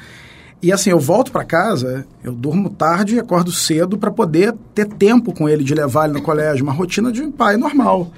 E 0.61 0.71
assim, 0.71 0.89
eu 0.89 0.99
volto 0.99 1.31
para 1.31 1.45
casa, 1.45 2.05
eu 2.23 2.33
durmo 2.33 2.69
tarde 2.69 3.15
e 3.15 3.19
acordo 3.19 3.51
cedo 3.51 3.97
para 3.97 4.11
poder 4.11 4.53
ter 4.75 4.85
tempo 4.85 5.33
com 5.33 5.47
ele, 5.47 5.63
de 5.63 5.73
levar 5.73 6.05
ele 6.05 6.13
no 6.13 6.21
colégio, 6.21 6.63
uma 6.63 6.73
rotina 6.73 7.11
de 7.11 7.25
pai 7.27 7.55
normal. 7.55 8.11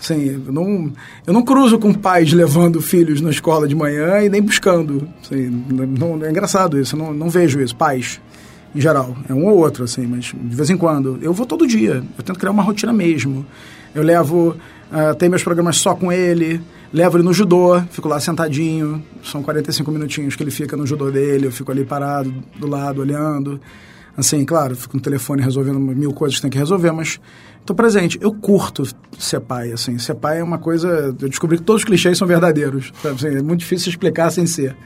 Assim, 0.00 0.42
eu 0.46 0.52
não, 0.52 0.92
eu 1.26 1.32
não 1.32 1.42
cruzo 1.42 1.78
com 1.78 1.92
pais 1.92 2.32
levando 2.32 2.80
filhos 2.80 3.20
na 3.20 3.30
escola 3.30 3.68
de 3.68 3.74
manhã 3.74 4.22
e 4.22 4.28
nem 4.28 4.42
buscando. 4.42 5.06
Assim, 5.22 5.48
não, 5.98 6.24
é 6.24 6.30
engraçado 6.30 6.80
isso, 6.80 6.96
eu 6.96 6.98
não, 6.98 7.12
não 7.12 7.28
vejo 7.28 7.60
isso. 7.60 7.76
Pais, 7.76 8.20
em 8.74 8.80
geral, 8.80 9.14
é 9.28 9.34
um 9.34 9.46
ou 9.46 9.58
outro, 9.58 9.84
assim, 9.84 10.06
mas 10.06 10.32
de 10.34 10.56
vez 10.56 10.70
em 10.70 10.78
quando. 10.78 11.18
Eu 11.20 11.34
vou 11.34 11.44
todo 11.44 11.66
dia, 11.66 12.02
eu 12.16 12.24
tento 12.24 12.38
criar 12.38 12.52
uma 12.52 12.62
rotina 12.62 12.92
mesmo. 12.92 13.44
Eu 13.94 14.02
levo 14.02 14.56
Uh, 14.92 15.14
tem 15.14 15.26
meus 15.30 15.42
programas 15.42 15.78
só 15.78 15.94
com 15.94 16.12
ele, 16.12 16.60
levo 16.92 17.16
ele 17.16 17.24
no 17.24 17.32
judô, 17.32 17.80
fico 17.90 18.08
lá 18.08 18.20
sentadinho, 18.20 19.02
são 19.24 19.42
45 19.42 19.90
minutinhos 19.90 20.36
que 20.36 20.42
ele 20.42 20.50
fica 20.50 20.76
no 20.76 20.86
judô 20.86 21.10
dele, 21.10 21.46
eu 21.46 21.50
fico 21.50 21.72
ali 21.72 21.82
parado 21.82 22.32
do 22.58 22.66
lado, 22.66 23.00
olhando. 23.00 23.58
Assim, 24.14 24.44
claro, 24.44 24.76
fico 24.76 24.94
no 24.94 25.02
telefone 25.02 25.40
resolvendo 25.40 25.80
mil 25.80 26.12
coisas 26.12 26.36
que 26.36 26.42
tem 26.42 26.50
que 26.50 26.58
resolver, 26.58 26.92
mas 26.92 27.18
estou 27.58 27.74
presente. 27.74 28.18
Eu 28.20 28.34
curto 28.34 28.82
ser 29.18 29.40
pai, 29.40 29.72
assim. 29.72 29.96
Ser 29.98 30.14
pai 30.14 30.40
é 30.40 30.44
uma 30.44 30.58
coisa... 30.58 30.88
Eu 31.18 31.28
descobri 31.30 31.56
que 31.56 31.62
todos 31.62 31.80
os 31.80 31.86
clichês 31.86 32.18
são 32.18 32.28
verdadeiros. 32.28 32.92
Assim, 33.02 33.28
é 33.28 33.42
muito 33.42 33.60
difícil 33.60 33.88
explicar 33.88 34.30
sem 34.30 34.44
ser. 34.44 34.76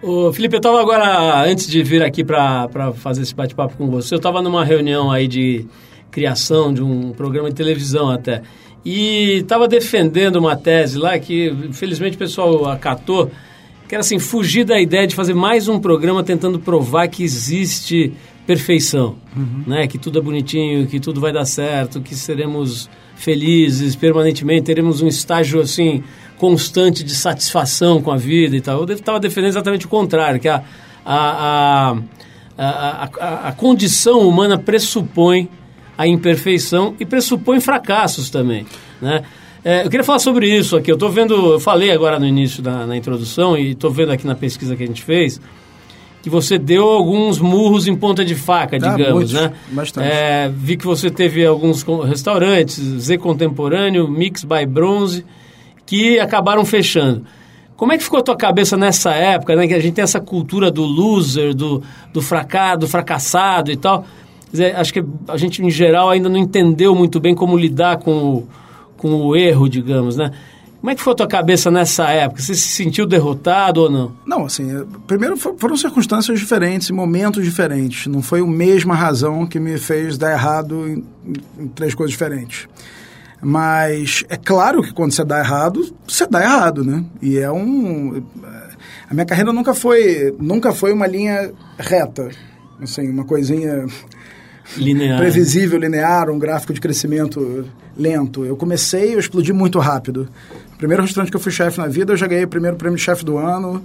Ô, 0.00 0.32
Felipe, 0.32 0.54
eu 0.54 0.60
estava 0.60 0.80
agora, 0.80 1.44
antes 1.44 1.66
de 1.66 1.82
vir 1.82 2.02
aqui 2.02 2.24
para 2.24 2.70
fazer 2.94 3.20
esse 3.20 3.34
bate-papo 3.34 3.76
com 3.76 3.90
você, 3.90 4.14
eu 4.14 4.16
estava 4.16 4.40
numa 4.40 4.64
reunião 4.64 5.12
aí 5.12 5.28
de 5.28 5.66
criação 6.10 6.72
de 6.72 6.82
um 6.82 7.12
programa 7.12 7.50
de 7.50 7.54
televisão 7.54 8.08
até. 8.08 8.42
E 8.84 9.38
estava 9.38 9.68
defendendo 9.68 10.36
uma 10.36 10.56
tese 10.56 10.98
lá 10.98 11.18
que, 11.18 11.48
infelizmente, 11.68 12.14
o 12.14 12.18
pessoal 12.18 12.66
acatou, 12.66 13.30
que 13.88 13.94
era 13.94 14.00
assim, 14.00 14.18
fugir 14.18 14.64
da 14.64 14.80
ideia 14.80 15.06
de 15.06 15.14
fazer 15.14 15.34
mais 15.34 15.68
um 15.68 15.78
programa 15.78 16.22
tentando 16.22 16.58
provar 16.58 17.08
que 17.08 17.22
existe 17.22 18.12
perfeição, 18.46 19.16
uhum. 19.36 19.64
né? 19.66 19.86
Que 19.86 19.98
tudo 19.98 20.18
é 20.18 20.22
bonitinho, 20.22 20.86
que 20.86 20.98
tudo 20.98 21.20
vai 21.20 21.32
dar 21.32 21.44
certo, 21.44 22.00
que 22.00 22.14
seremos 22.14 22.88
felizes 23.14 23.94
permanentemente, 23.94 24.62
teremos 24.62 25.02
um 25.02 25.06
estágio 25.06 25.60
assim 25.60 26.02
constante 26.38 27.04
de 27.04 27.14
satisfação 27.14 28.00
com 28.00 28.10
a 28.10 28.16
vida 28.16 28.56
e 28.56 28.60
tal. 28.62 28.80
Eu 28.82 28.94
estava 28.94 29.20
defendendo 29.20 29.50
exatamente 29.50 29.84
o 29.84 29.88
contrário, 29.90 30.40
que 30.40 30.48
a, 30.48 30.64
a, 31.04 31.96
a, 32.56 33.10
a, 33.20 33.48
a 33.48 33.52
condição 33.52 34.26
humana 34.26 34.58
pressupõe 34.58 35.50
a 36.00 36.06
imperfeição 36.06 36.94
e 36.98 37.04
pressupõe 37.04 37.60
fracassos 37.60 38.30
também, 38.30 38.64
né? 39.02 39.22
É, 39.62 39.84
eu 39.84 39.90
queria 39.90 40.02
falar 40.02 40.18
sobre 40.18 40.48
isso 40.48 40.74
aqui. 40.74 40.90
Eu 40.90 40.94
estou 40.94 41.10
vendo, 41.10 41.34
eu 41.52 41.60
falei 41.60 41.90
agora 41.90 42.18
no 42.18 42.26
início 42.26 42.62
da 42.62 42.86
na 42.86 42.96
introdução 42.96 43.54
e 43.54 43.72
estou 43.72 43.90
vendo 43.90 44.10
aqui 44.10 44.26
na 44.26 44.34
pesquisa 44.34 44.74
que 44.74 44.82
a 44.82 44.86
gente 44.86 45.02
fez 45.02 45.38
que 46.22 46.30
você 46.30 46.58
deu 46.58 46.88
alguns 46.88 47.38
murros 47.38 47.86
em 47.86 47.94
ponta 47.94 48.24
de 48.24 48.34
faca, 48.34 48.76
ah, 48.76 48.78
digamos, 48.78 49.32
né? 49.32 49.52
Bastante. 49.70 50.06
É, 50.10 50.50
vi 50.54 50.76
que 50.76 50.84
você 50.84 51.10
teve 51.10 51.44
alguns 51.44 51.82
restaurantes, 52.06 52.78
Z 52.78 53.18
Contemporâneo, 53.18 54.08
Mix 54.08 54.44
by 54.44 54.64
Bronze, 54.66 55.24
que 55.84 56.18
acabaram 56.18 56.64
fechando. 56.64 57.24
Como 57.76 57.92
é 57.92 57.98
que 57.98 58.04
ficou 58.04 58.20
a 58.20 58.22
tua 58.22 58.36
cabeça 58.36 58.76
nessa 58.76 59.12
época, 59.12 59.56
né? 59.56 59.66
Que 59.66 59.74
a 59.74 59.80
gente 59.80 59.94
tem 59.94 60.02
essa 60.02 60.20
cultura 60.20 60.70
do 60.70 60.82
loser, 60.82 61.54
do, 61.54 61.82
do, 62.12 62.20
fraca, 62.20 62.76
do 62.76 62.86
fracassado 62.86 63.70
e 63.70 63.76
tal. 63.76 64.06
Dizer, 64.50 64.76
acho 64.76 64.92
que 64.92 65.04
a 65.28 65.36
gente, 65.36 65.62
em 65.62 65.70
geral, 65.70 66.10
ainda 66.10 66.28
não 66.28 66.38
entendeu 66.38 66.94
muito 66.94 67.20
bem 67.20 67.34
como 67.34 67.56
lidar 67.56 67.98
com 67.98 68.12
o, 68.12 68.48
com 68.96 69.14
o 69.26 69.36
erro, 69.36 69.68
digamos, 69.68 70.16
né? 70.16 70.32
Como 70.80 70.90
é 70.90 70.94
que 70.94 71.02
foi 71.02 71.12
a 71.12 71.16
tua 71.16 71.28
cabeça 71.28 71.70
nessa 71.70 72.08
época? 72.08 72.40
Você 72.40 72.54
se 72.54 72.68
sentiu 72.68 73.06
derrotado 73.06 73.82
ou 73.82 73.90
não? 73.90 74.16
Não, 74.26 74.46
assim, 74.46 74.74
é, 74.74 74.82
primeiro 75.06 75.36
foram 75.36 75.76
circunstâncias 75.76 76.40
diferentes, 76.40 76.90
momentos 76.90 77.44
diferentes. 77.44 78.06
Não 78.06 78.22
foi 78.22 78.40
a 78.40 78.46
mesma 78.46 78.94
razão 78.94 79.46
que 79.46 79.60
me 79.60 79.76
fez 79.76 80.16
dar 80.16 80.32
errado 80.32 80.88
em, 80.88 81.04
em 81.58 81.68
três 81.68 81.94
coisas 81.94 82.12
diferentes. 82.12 82.66
Mas 83.42 84.24
é 84.30 84.38
claro 84.38 84.82
que 84.82 84.92
quando 84.92 85.12
você 85.12 85.22
dá 85.22 85.38
errado, 85.38 85.94
você 86.08 86.26
dá 86.26 86.42
errado, 86.42 86.82
né? 86.82 87.04
E 87.20 87.38
é 87.38 87.52
um... 87.52 88.22
A 89.08 89.12
minha 89.12 89.26
carreira 89.26 89.52
nunca 89.52 89.74
foi, 89.74 90.34
nunca 90.38 90.72
foi 90.72 90.94
uma 90.94 91.06
linha 91.06 91.52
reta. 91.78 92.30
Assim, 92.80 93.08
uma 93.10 93.24
coisinha 93.24 93.86
linear. 94.76 95.18
previsível, 95.18 95.78
linear, 95.78 96.30
um 96.30 96.38
gráfico 96.38 96.72
de 96.72 96.80
crescimento 96.80 97.64
lento. 97.96 98.44
Eu 98.44 98.56
comecei, 98.56 99.14
eu 99.14 99.18
explodi 99.18 99.52
muito 99.52 99.78
rápido. 99.78 100.28
Primeiro 100.78 101.02
restaurante 101.02 101.30
que 101.30 101.36
eu 101.36 101.40
fui 101.40 101.52
chefe 101.52 101.78
na 101.78 101.86
vida, 101.86 102.12
eu 102.12 102.16
já 102.16 102.26
ganhei 102.26 102.44
o 102.44 102.48
primeiro 102.48 102.76
prêmio 102.76 102.96
de 102.96 103.02
chefe 103.02 103.24
do 103.24 103.36
ano 103.36 103.82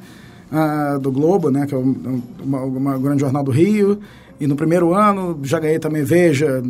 uh, 0.52 1.00
do 1.00 1.12
Globo, 1.12 1.50
né, 1.50 1.66
que 1.66 1.76
é 1.76 1.78
uma, 1.78 2.62
uma 2.62 2.98
grande 2.98 3.22
jornal 3.22 3.44
do 3.44 3.52
Rio. 3.52 4.00
E 4.40 4.48
no 4.48 4.56
primeiro 4.56 4.94
ano 4.94 5.40
já 5.44 5.60
ganhei 5.60 5.80
também 5.80 6.04
Veja, 6.04 6.62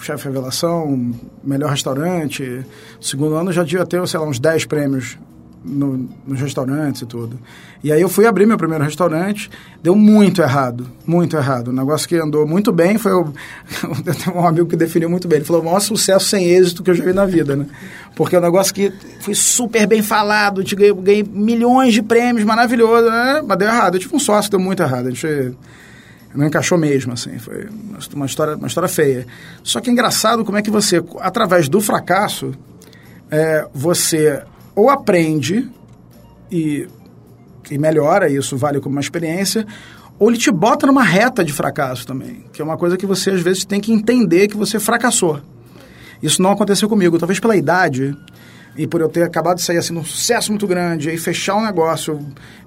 chefe 0.00 0.24
revelação, 0.24 1.14
melhor 1.42 1.70
restaurante. 1.70 2.42
No 2.42 3.02
segundo 3.02 3.34
ano 3.34 3.52
já 3.52 3.62
devia 3.62 3.86
ter, 3.86 4.06
sei 4.06 4.20
lá, 4.20 4.26
uns 4.26 4.38
10 4.38 4.66
prêmios 4.66 5.18
no, 5.64 6.08
nos 6.26 6.40
restaurantes 6.40 7.02
e 7.02 7.06
tudo. 7.06 7.38
E 7.82 7.90
aí 7.92 8.00
eu 8.00 8.08
fui 8.08 8.26
abrir 8.26 8.46
meu 8.46 8.56
primeiro 8.56 8.84
restaurante, 8.84 9.50
deu 9.82 9.94
muito 9.94 10.42
errado, 10.42 10.86
muito 11.06 11.36
errado. 11.36 11.68
O 11.68 11.72
negócio 11.72 12.08
que 12.08 12.16
andou 12.16 12.46
muito 12.46 12.72
bem 12.72 12.98
foi 12.98 13.12
o, 13.12 13.32
eu 14.04 14.14
tenho 14.14 14.36
um 14.36 14.46
amigo 14.46 14.66
que 14.66 14.76
definiu 14.76 15.08
muito 15.08 15.26
bem. 15.26 15.38
Ele 15.38 15.44
falou: 15.44 15.62
o 15.62 15.64
maior 15.64 15.80
sucesso 15.80 16.26
sem 16.28 16.44
êxito 16.44 16.82
que 16.82 16.90
eu 16.90 16.94
já 16.94 17.04
vi 17.04 17.12
na 17.12 17.26
vida, 17.26 17.56
né? 17.56 17.66
Porque 18.14 18.36
é 18.36 18.38
um 18.38 18.42
negócio 18.42 18.74
que 18.74 18.92
foi 19.20 19.34
super 19.34 19.86
bem 19.86 20.02
falado, 20.02 20.62
te 20.62 20.76
ganhei, 20.76 20.92
ganhei 20.94 21.22
milhões 21.24 21.94
de 21.94 22.02
prêmios, 22.02 22.44
maravilhoso, 22.44 23.08
né? 23.08 23.42
Mas 23.46 23.58
deu 23.58 23.68
errado. 23.68 23.94
Eu 23.94 24.00
tive 24.00 24.14
um 24.14 24.20
sócio, 24.20 24.50
deu 24.50 24.60
muito 24.60 24.82
errado. 24.82 25.08
A 25.08 25.10
gente 25.10 25.56
não 26.34 26.46
encaixou 26.46 26.76
mesmo, 26.76 27.12
assim, 27.12 27.38
foi 27.38 27.68
uma 28.12 28.26
história, 28.26 28.56
uma 28.56 28.66
história 28.66 28.88
feia. 28.88 29.26
Só 29.62 29.80
que 29.80 29.88
é 29.88 29.92
engraçado 29.92 30.44
como 30.44 30.58
é 30.58 30.62
que 30.62 30.70
você, 30.70 31.02
através 31.20 31.68
do 31.68 31.80
fracasso, 31.80 32.52
é, 33.30 33.66
você 33.72 34.42
ou 34.74 34.90
aprende 34.90 35.70
e, 36.50 36.88
e 37.70 37.78
melhora, 37.78 38.30
isso 38.30 38.56
vale 38.56 38.80
como 38.80 38.94
uma 38.94 39.00
experiência, 39.00 39.66
ou 40.18 40.30
ele 40.30 40.38
te 40.38 40.50
bota 40.50 40.86
numa 40.86 41.02
reta 41.02 41.44
de 41.44 41.52
fracasso 41.52 42.06
também, 42.06 42.44
que 42.52 42.62
é 42.62 42.64
uma 42.64 42.76
coisa 42.76 42.96
que 42.96 43.06
você 43.06 43.30
às 43.30 43.40
vezes 43.40 43.64
tem 43.64 43.80
que 43.80 43.92
entender 43.92 44.48
que 44.48 44.56
você 44.56 44.78
fracassou. 44.78 45.40
Isso 46.22 46.40
não 46.40 46.52
aconteceu 46.52 46.88
comigo, 46.88 47.18
talvez 47.18 47.40
pela 47.40 47.56
idade 47.56 48.16
e 48.76 48.86
por 48.86 49.00
eu 49.00 49.08
ter 49.08 49.22
acabado 49.22 49.56
de 49.56 49.62
sair 49.62 49.78
assim 49.78 49.92
num 49.92 50.04
sucesso 50.04 50.50
muito 50.50 50.66
grande, 50.66 51.08
aí 51.08 51.16
fechar 51.16 51.54
um 51.54 51.64
negócio 51.64 52.18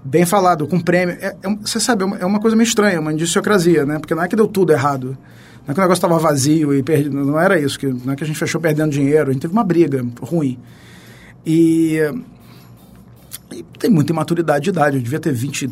bem 0.03 0.25
falado, 0.25 0.67
com 0.67 0.79
prêmio, 0.79 1.17
é, 1.19 1.35
é, 1.41 1.55
você 1.61 1.79
sabe, 1.79 2.03
é 2.19 2.25
uma 2.25 2.39
coisa 2.39 2.55
meio 2.55 2.67
estranha, 2.67 2.99
uma 2.99 3.11
indiciocrasia, 3.11 3.85
né? 3.85 3.99
Porque 3.99 4.15
não 4.15 4.23
é 4.23 4.27
que 4.27 4.35
deu 4.35 4.47
tudo 4.47 4.71
errado. 4.71 5.17
Não 5.65 5.71
é 5.71 5.73
que 5.73 5.79
o 5.79 5.83
negócio 5.83 5.99
estava 5.99 6.17
vazio 6.17 6.73
e 6.73 6.81
perdi, 6.81 7.09
não 7.09 7.37
era 7.37 7.59
isso, 7.59 7.77
que, 7.77 7.87
não 7.87 8.13
é 8.13 8.15
que 8.15 8.23
a 8.23 8.27
gente 8.27 8.39
fechou 8.39 8.61
perdendo 8.61 8.91
dinheiro, 8.91 9.29
a 9.29 9.33
gente 9.33 9.41
teve 9.41 9.53
uma 9.53 9.65
briga 9.65 10.05
ruim. 10.21 10.57
E, 11.47 11.97
e 13.53 13.63
tem 13.79 13.89
muita 13.89 14.11
imaturidade 14.11 14.65
de 14.65 14.69
idade. 14.69 14.97
Eu 14.97 15.01
devia 15.01 15.19
ter 15.19 15.31
20, 15.31 15.69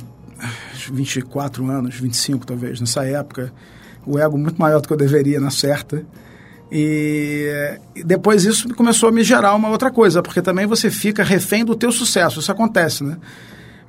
24 0.89 1.69
anos, 1.69 1.95
25 1.95 2.47
talvez, 2.47 2.79
nessa 2.79 3.03
época. 3.03 3.51
O 4.05 4.17
ego 4.17 4.37
muito 4.37 4.57
maior 4.57 4.79
do 4.79 4.87
que 4.87 4.93
eu 4.93 4.97
deveria, 4.97 5.37
na 5.41 5.49
certa. 5.49 6.01
E, 6.71 7.77
e, 7.93 8.03
depois 8.05 8.45
isso 8.45 8.73
começou 8.73 9.09
a 9.09 9.11
me 9.11 9.21
gerar 9.21 9.53
uma 9.53 9.69
outra 9.69 9.91
coisa, 9.91 10.23
porque 10.23 10.41
também 10.41 10.65
você 10.65 10.89
fica 10.89 11.23
refém 11.23 11.65
do 11.65 11.75
teu 11.75 11.91
sucesso. 11.91 12.39
Isso 12.39 12.51
acontece, 12.51 13.03
né? 13.03 13.17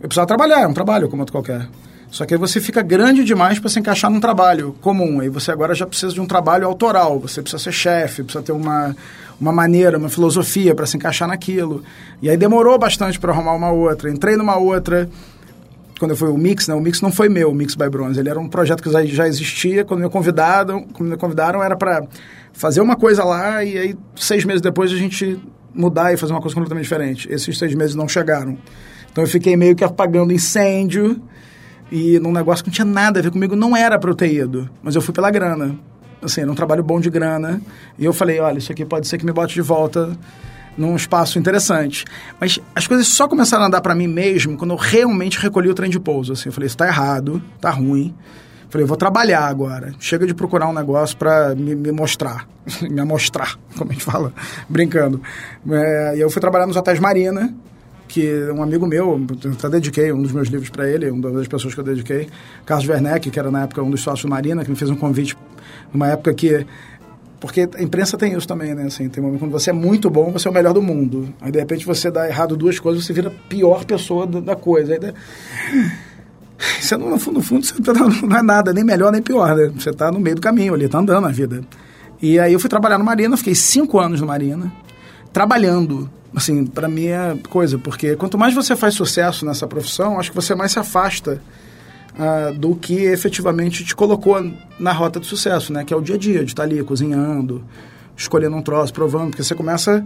Eu 0.01 0.09
precisava 0.09 0.27
trabalhar, 0.27 0.63
é 0.63 0.67
um 0.67 0.75
trabalho 0.75 1.09
como 1.09 1.23
outro 1.23 1.33
qualquer. 1.33 1.69
Só 2.11 2.25
que 2.25 2.35
aí 2.35 2.41
você 2.41 2.61
fica 2.61 2.83
grande 2.83 3.23
demais 3.23 3.59
para 3.59 3.69
se 3.69 3.79
encaixar 3.79 4.11
num 4.11 4.21
trabalho 4.21 4.75
comum. 4.81 5.21
Aí 5.21 5.29
você 5.29 5.53
agora 5.53 5.75
já 5.75 5.87
precisa 5.87 6.13
de 6.13 6.21
um 6.21 6.27
trabalho 6.27 6.67
autoral. 6.67 7.21
Você 7.21 7.43
precisa 7.43 7.63
ser 7.63 7.73
chefe, 7.73 8.23
precisa 8.23 8.43
ter 8.43 8.53
uma, 8.53 8.95
uma 9.41 9.53
maneira, 9.53 9.99
uma 9.99 10.09
filosofia 10.09 10.75
para 10.75 10.87
se 10.87 10.97
encaixar 10.97 11.29
naquilo. 11.29 11.83
E 12.23 12.31
aí 12.31 12.37
demorou 12.37 12.79
bastante 12.79 13.19
para 13.19 13.33
arrumar 13.33 13.55
uma 13.55 13.71
outra. 13.71 14.11
Entrei 14.11 14.37
numa 14.37 14.57
outra. 14.57 15.09
Quando 15.99 16.11
eu 16.11 16.17
fui 16.17 16.29
o 16.29 16.37
Mix, 16.37 16.69
né? 16.69 16.75
O 16.75 16.81
Mix 16.81 17.01
não 17.01 17.11
foi 17.11 17.29
meu, 17.29 17.51
o 17.51 17.55
Mix 17.55 17.75
by 17.75 17.89
Bronze. 17.89 18.19
Ele 18.19 18.29
era 18.29 18.39
um 18.39 18.49
projeto 18.49 18.83
que 18.83 18.91
já, 18.91 19.05
já 19.05 19.27
existia. 19.27 19.85
Quando 19.85 20.01
me 20.01 20.09
convidaram, 20.11 20.83
quando 20.85 21.11
me 21.11 21.17
convidaram 21.17 21.63
era 21.63 21.77
para 21.77 22.07
fazer 22.53 22.81
uma 22.81 22.97
coisa 22.97 23.25
lá 23.25 23.63
e 23.63 23.79
aí 23.79 23.97
seis 24.15 24.45
meses 24.45 24.63
depois 24.63 24.91
a 24.91 24.97
gente 24.97 25.39
mudar 25.75 26.13
e 26.13 26.17
fazer 26.17 26.33
uma 26.33 26.41
coisa 26.41 26.55
completamente 26.55 26.85
diferente. 26.85 27.31
Esses 27.31 27.59
seis 27.59 27.75
meses 27.75 27.95
não 27.95 28.09
chegaram. 28.09 28.57
Então 29.13 29.25
eu 29.25 29.29
fiquei 29.29 29.57
meio 29.57 29.77
que 29.77 29.85
apagando 29.85 30.33
incêndio 30.33 31.21
e 31.91 32.19
num 32.19 32.33
negócio 32.33 32.65
que 32.65 32.71
não 32.71 32.75
tinha 32.75 32.85
nada 32.85 33.21
a 33.21 33.23
ver 33.23 33.31
comigo, 33.31 33.55
não 33.55 33.77
era 33.77 33.99
para 33.99 34.11
eu 34.11 34.15
ter 34.15 34.33
ido, 34.33 34.69
mas 34.83 34.95
eu 34.95 35.03
fui 35.03 35.15
pela 35.15 35.31
grana. 35.31 35.79
Assim, 36.23 36.41
era 36.41 36.51
um 36.51 36.55
trabalho 36.55 36.83
bom 36.83 37.01
de 37.01 37.11
grana. 37.11 37.61
E 37.99 38.05
eu 38.05 38.13
falei, 38.13 38.41
olha, 38.41 38.59
isso 38.59 38.73
aqui 38.73 38.85
pode 38.85 39.07
ser 39.07 39.19
que 39.19 39.27
me 39.27 39.33
bote 39.33 39.55
de 39.55 39.63
volta 39.63 40.17
num 40.77 40.95
espaço 40.95 41.39
interessante. 41.39 42.05
Mas 42.41 42.61
as 42.75 42.87
coisas 42.87 43.07
só 43.09 43.27
começaram 43.27 43.65
a 43.65 43.67
andar 43.67 43.81
para 43.81 43.95
mim 43.95 44.07
mesmo 44.07 44.57
quando 44.57 44.73
eu 44.73 44.77
realmente 44.77 45.39
recolhi 45.39 45.69
o 45.69 45.75
trem 45.75 45.91
de 45.91 45.99
pouso. 45.99 46.33
Assim, 46.33 46.49
eu 46.49 46.53
falei, 46.53 46.67
isso 46.67 46.77
tá 46.77 46.87
errado, 46.87 47.43
tá 47.61 47.71
ruim. 47.71 48.15
Falei, 48.69 48.85
eu 48.85 48.89
vou 48.89 48.97
trabalhar 48.97 49.47
agora. 49.47 49.95
Chega 49.99 50.27
de 50.27 50.35
procurar 50.35 50.69
um 50.69 50.73
negócio 50.73 51.17
para 51.17 51.55
me, 51.55 51.75
me, 51.75 51.93
mostrar. 51.93 52.47
me 52.83 53.03
mostrar, 53.05 53.57
como 53.77 53.91
a 53.91 53.95
gente 53.95 54.05
fala, 54.05 54.33
brincando. 54.69 55.23
É, 55.71 56.17
e 56.17 56.21
eu 56.21 56.29
fui 56.29 56.41
trabalhar 56.41 56.67
nos 56.67 56.77
hotéis 56.77 56.99
Marina, 56.99 57.55
que 58.09 58.51
um 58.51 58.63
amigo 58.63 58.87
meu, 58.87 59.21
eu 59.45 59.53
até 59.53 59.69
dediquei 59.69 60.13
um 60.13 60.23
dos 60.23 60.33
meus 60.33 60.49
livros 60.49 60.71
para 60.71 60.89
ele, 60.89 61.11
uma 61.11 61.31
das 61.31 61.49
pessoas 61.49 61.75
que 61.75 61.81
eu 61.81 61.85
dediquei, 61.85 62.29
Carlos 62.65 62.89
Werneck, 62.89 63.31
que 63.31 63.39
era 63.39 63.51
na 63.51 63.63
época 63.63 63.83
um 63.83 63.91
dos 63.91 64.01
sócios 64.01 64.29
Marina, 64.29 64.65
que 64.65 64.71
me 64.71 64.77
fez 64.77 64.91
um 64.91 64.97
convite 64.97 65.37
numa 65.93 66.09
época 66.09 66.33
que 66.35 66.67
porque 67.39 67.69
a 67.77 67.83
imprensa 67.83 68.17
tem 68.17 68.33
isso 68.33 68.49
também, 68.49 68.75
né? 68.75 68.85
Assim, 68.85 69.09
tem 69.09 69.23
um 69.23 69.27
momento 69.27 69.41
quando 69.41 69.53
você 69.53 69.71
é 69.71 69.73
muito 69.73 70.09
bom, 70.09 70.33
você 70.33 70.49
é 70.49 70.51
o 70.51 70.55
melhor 70.55 70.73
do 70.73 70.81
mundo. 70.81 71.33
Aí, 71.41 71.53
de 71.53 71.59
repente, 71.59 71.85
você 71.85 72.11
dá 72.11 72.27
errado 72.27 72.57
duas 72.57 72.79
coisas, 72.79 73.05
você 73.05 73.13
vira 73.13 73.29
a 73.29 73.49
pior 73.49 73.85
pessoa 73.85 74.27
da 74.27 74.57
coisa. 74.57 74.95
Aí, 74.95 74.99
você 76.81 76.97
não, 76.97 77.11
no 77.11 77.19
fundo, 77.19 77.35
no 77.35 77.43
fundo, 77.43 77.67
você 77.67 77.75
tá, 77.75 77.93
não 77.93 78.37
é 78.37 78.43
nada, 78.43 78.73
nem 78.73 78.83
melhor 78.83 79.13
nem 79.13 79.21
pior, 79.21 79.55
né? 79.55 79.71
Você 79.79 79.91
está 79.91 80.11
no 80.11 80.19
meio 80.19 80.37
do 80.37 80.41
caminho 80.41 80.73
ali, 80.73 80.87
está 80.87 80.99
andando 80.99 81.27
a 81.27 81.31
vida. 81.31 81.63
E 82.23 82.39
aí 82.39 82.55
eu 82.55 82.59
fui 82.59 82.71
trabalhar 82.71 82.97
no 82.97 83.05
Marina, 83.05 83.37
fiquei 83.37 83.55
cinco 83.55 84.01
anos 84.01 84.21
no 84.21 84.27
Marina, 84.27 84.73
trabalhando 85.33 86.11
assim, 86.35 86.67
para 86.67 86.89
mim 86.89 87.07
é 87.07 87.37
coisa, 87.49 87.79
porque 87.79 88.17
quanto 88.17 88.37
mais 88.37 88.55
você 88.55 88.77
faz 88.77 88.95
sucesso 88.95 89.45
nessa 89.45 89.67
profissão, 89.67 90.19
acho 90.19 90.31
que 90.31 90.37
você 90.37 90.55
mais 90.55 90.73
se 90.73 90.79
afasta 90.79 91.41
uh, 92.17 92.55
do 92.55 92.75
que 92.75 92.95
efetivamente 92.95 93.85
te 93.85 93.95
colocou 93.95 94.45
na 94.79 94.93
rota 94.93 95.21
de 95.21 95.27
sucesso, 95.27 95.73
né? 95.73 95.85
Que 95.85 95.95
é 95.95 95.97
o 95.97 96.01
dia 96.01 96.17
a 96.17 96.19
dia, 96.19 96.45
de 96.45 96.53
estar 96.53 96.63
ali 96.63 96.83
cozinhando, 96.83 97.65
escolhendo 98.17 98.57
um 98.57 98.63
troço, 98.63 98.93
provando, 98.93 99.31
porque 99.31 99.43
você 99.43 99.55
começa 99.55 100.05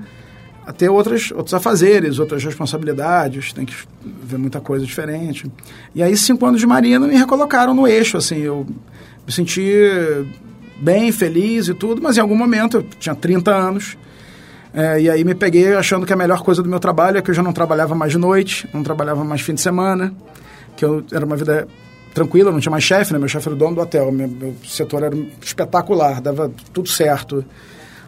a 0.67 0.73
ter 0.73 0.89
outras, 0.89 1.31
outros 1.33 1.55
afazeres, 1.55 2.19
outras 2.19 2.45
responsabilidades, 2.45 3.53
tem 3.53 3.65
que 3.65 3.75
ver 4.03 4.39
muita 4.39 4.61
coisa 4.61 4.85
diferente. 4.85 5.51
E 5.95 6.03
aí, 6.03 6.17
cinco 6.17 6.45
anos 6.47 6.61
de 6.61 6.67
marina 6.67 7.07
me 7.07 7.17
recolocaram 7.17 7.75
no 7.75 7.89
eixo, 7.89 8.17
assim, 8.17 8.39
eu 8.39 8.67
me 9.27 9.33
senti 9.33 9.63
bem, 10.81 11.13
feliz 11.13 11.69
e 11.69 11.75
tudo, 11.75 12.01
mas 12.03 12.17
em 12.17 12.21
algum 12.21 12.37
momento, 12.37 12.79
eu 12.79 12.83
tinha 12.99 13.15
30 13.15 13.51
anos, 13.51 13.97
é, 14.73 15.01
e 15.01 15.11
aí 15.11 15.25
me 15.25 15.35
peguei 15.35 15.75
achando 15.75 16.07
que 16.07 16.13
a 16.13 16.17
melhor 16.17 16.43
coisa 16.43 16.63
do 16.63 16.69
meu 16.69 16.81
trabalho 16.81 17.19
é 17.19 17.23
que 17.23 17.31
eu 17.31 17.35
já 17.35 17.43
não 17.43 17.53
trabalhava 17.53 17.95
mais 17.95 18.13
de 18.13 18.19
noite, 18.19 18.69
não 18.73 18.83
trabalhava 18.83 19.25
mais 19.25 19.41
fim 19.41 19.55
de 19.55 19.61
semana, 19.61 20.13
que 20.77 20.85
eu 20.85 21.05
era 21.13 21.25
uma 21.25 21.37
vida 21.37 21.67
tranquila, 22.15 22.51
não 22.51 22.61
tinha 22.61 22.71
mais 22.71 22.85
chefe, 22.85 23.13
né? 23.13 23.19
Meu 23.19 23.29
chefe 23.29 23.49
era 23.49 23.55
o 23.55 23.59
dono 23.59 23.77
do 23.77 23.81
hotel, 23.81 24.11
meu, 24.11 24.29
meu 24.29 24.55
setor 24.65 25.03
era 25.03 25.17
espetacular, 25.41 26.21
dava 26.21 26.51
tudo 26.73 26.89
certo 26.89 27.45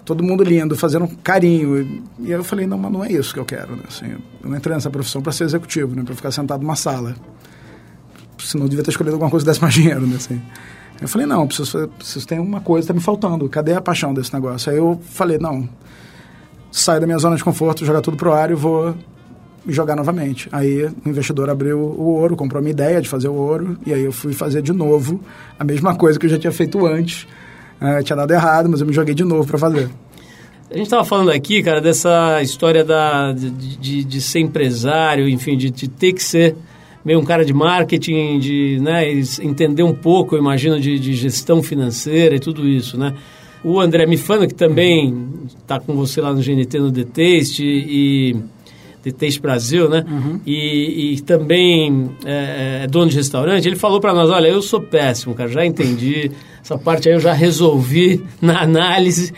todo 0.04 0.22
mundo 0.22 0.42
lindo, 0.42 0.76
fazendo 0.76 1.08
carinho. 1.22 2.02
E 2.18 2.26
aí 2.26 2.32
eu 2.32 2.44
falei, 2.44 2.66
não, 2.66 2.78
mas 2.78 2.92
não 2.92 3.04
é 3.04 3.12
isso 3.12 3.32
que 3.32 3.40
eu 3.40 3.44
quero, 3.44 3.76
né? 3.76 3.84
Assim, 3.88 4.12
eu 4.42 4.50
não 4.50 4.56
entrei 4.56 4.74
nessa 4.74 4.90
profissão 4.90 5.22
para 5.22 5.32
ser 5.32 5.44
executivo, 5.44 5.94
né? 5.94 6.02
Para 6.02 6.14
ficar 6.14 6.30
sentado 6.30 6.62
numa 6.62 6.76
sala. 6.76 7.14
Senão 8.38 8.64
eu 8.64 8.68
devia 8.68 8.84
ter 8.84 8.90
escolhido 8.90 9.14
alguma 9.14 9.30
coisa 9.30 9.44
que 9.44 9.50
desse 9.50 9.62
mais 9.62 9.74
dinheiro, 9.74 10.06
né? 10.06 10.16
Assim. 10.16 10.40
Eu 11.00 11.08
falei, 11.08 11.26
não, 11.26 11.46
preciso, 11.46 11.88
preciso 11.88 12.26
ter 12.26 12.40
uma 12.40 12.60
coisa, 12.60 12.88
tá 12.88 12.94
me 12.94 13.00
faltando. 13.00 13.48
Cadê 13.48 13.74
a 13.74 13.80
paixão 13.80 14.14
desse 14.14 14.32
negócio? 14.32 14.70
Aí 14.70 14.78
eu 14.78 15.00
falei, 15.10 15.38
não, 15.38 15.68
saio 16.72 17.00
da 17.00 17.06
minha 17.06 17.18
zona 17.18 17.36
de 17.36 17.44
conforto, 17.44 17.84
jogar 17.84 18.00
tudo 18.00 18.16
pro 18.16 18.32
ar 18.32 18.50
e 18.50 18.54
vou 18.54 18.94
jogar 19.68 19.94
novamente. 19.94 20.48
Aí 20.50 20.84
o 20.84 21.08
investidor 21.08 21.48
abriu 21.50 21.78
o 21.78 22.14
ouro, 22.14 22.34
comprou 22.34 22.58
a 22.58 22.62
minha 22.62 22.72
ideia 22.72 23.00
de 23.00 23.08
fazer 23.08 23.28
o 23.28 23.34
ouro, 23.34 23.78
e 23.86 23.92
aí 23.92 24.02
eu 24.02 24.10
fui 24.10 24.32
fazer 24.32 24.62
de 24.62 24.72
novo 24.72 25.20
a 25.58 25.62
mesma 25.62 25.94
coisa 25.94 26.18
que 26.18 26.26
eu 26.26 26.30
já 26.30 26.38
tinha 26.38 26.50
feito 26.50 26.84
antes, 26.86 27.28
é, 27.80 28.02
tinha 28.02 28.16
dado 28.16 28.32
errado, 28.32 28.68
mas 28.68 28.80
eu 28.80 28.86
me 28.86 28.92
joguei 28.92 29.14
de 29.14 29.22
novo 29.22 29.46
para 29.46 29.58
fazer. 29.58 29.88
A 30.70 30.74
gente 30.74 30.84
estava 30.86 31.04
falando 31.04 31.30
aqui, 31.30 31.62
cara, 31.62 31.82
dessa 31.82 32.40
história 32.40 32.82
da, 32.82 33.32
de, 33.32 33.50
de, 33.50 34.04
de 34.04 34.20
ser 34.22 34.40
empresário, 34.40 35.28
enfim, 35.28 35.54
de, 35.56 35.68
de, 35.68 35.86
ter 35.86 36.14
que 36.14 36.22
ser 36.22 36.56
meio 37.04 37.20
um 37.20 37.24
cara 37.24 37.44
de 37.44 37.52
marketing, 37.52 38.38
de 38.38 38.78
né, 38.80 39.04
entender 39.42 39.82
um 39.82 39.92
pouco, 39.92 40.34
eu 40.34 40.40
imagino, 40.40 40.80
de, 40.80 40.98
de 40.98 41.12
gestão 41.12 41.62
financeira 41.62 42.36
e 42.36 42.40
tudo 42.40 42.66
isso, 42.66 42.96
né? 42.96 43.12
O 43.64 43.80
André 43.80 44.06
Mifano, 44.06 44.46
que 44.46 44.54
também 44.54 45.14
está 45.60 45.78
com 45.78 45.94
você 45.94 46.20
lá 46.20 46.32
no 46.32 46.42
GNT, 46.42 46.78
no 46.78 46.90
The 46.90 47.04
Taste, 47.04 47.64
e 47.64 48.36
The 49.02 49.10
Taste 49.10 49.40
Brasil, 49.40 49.88
né? 49.88 50.04
Uhum. 50.08 50.40
E, 50.46 51.14
e, 51.14 51.20
também 51.20 52.10
é, 52.24 52.82
é, 52.84 52.86
dono 52.86 53.10
de 53.10 53.16
restaurante, 53.16 53.66
ele 53.66 53.76
falou 53.76 54.00
para 54.00 54.14
nós, 54.14 54.30
olha, 54.30 54.48
eu 54.48 54.62
sou 54.62 54.80
péssimo, 54.80 55.34
cara, 55.34 55.48
já 55.48 55.66
entendi, 55.66 56.30
essa 56.62 56.78
parte 56.78 57.08
aí 57.08 57.14
eu 57.14 57.20
já 57.20 57.32
resolvi 57.32 58.22
na 58.40 58.62
análise 58.62 59.32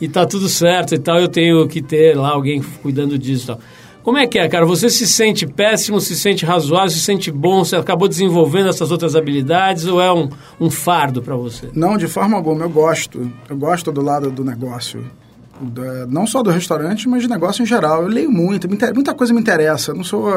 e 0.00 0.08
tá 0.08 0.24
tudo 0.24 0.48
certo 0.48 0.94
e 0.94 0.98
tal, 0.98 1.18
eu 1.18 1.28
tenho 1.28 1.68
que 1.68 1.82
ter 1.82 2.16
lá 2.16 2.30
alguém 2.30 2.62
cuidando 2.82 3.18
disso 3.18 3.44
e 3.44 3.46
tal. 3.48 3.60
Como 4.02 4.16
é 4.16 4.26
que 4.26 4.38
é, 4.38 4.48
cara? 4.48 4.64
Você 4.64 4.88
se 4.88 5.06
sente 5.06 5.46
péssimo, 5.46 6.00
se 6.00 6.16
sente 6.16 6.44
razoável, 6.44 6.90
se 6.90 7.00
sente 7.00 7.30
bom, 7.30 7.64
você 7.64 7.76
acabou 7.76 8.08
desenvolvendo 8.08 8.68
essas 8.68 8.90
outras 8.90 9.14
habilidades 9.14 9.84
ou 9.86 10.00
é 10.00 10.12
um, 10.12 10.28
um 10.58 10.70
fardo 10.70 11.22
para 11.22 11.36
você? 11.36 11.68
Não, 11.74 11.96
de 11.96 12.06
forma 12.06 12.36
alguma, 12.36 12.64
eu 12.64 12.70
gosto. 12.70 13.30
Eu 13.48 13.56
gosto 13.56 13.92
do 13.92 14.00
lado 14.00 14.30
do 14.30 14.42
negócio 14.42 15.04
da, 15.60 16.06
não 16.06 16.26
só 16.26 16.42
do 16.42 16.50
restaurante, 16.50 17.08
mas 17.08 17.22
de 17.22 17.28
negócio 17.28 17.62
em 17.62 17.66
geral. 17.66 18.02
Eu 18.02 18.08
leio 18.08 18.30
muito, 18.30 18.68
muita 18.68 19.14
coisa 19.14 19.34
me 19.34 19.40
interessa. 19.40 19.90
Eu 19.90 19.96
não 19.96 20.04
sou 20.04 20.30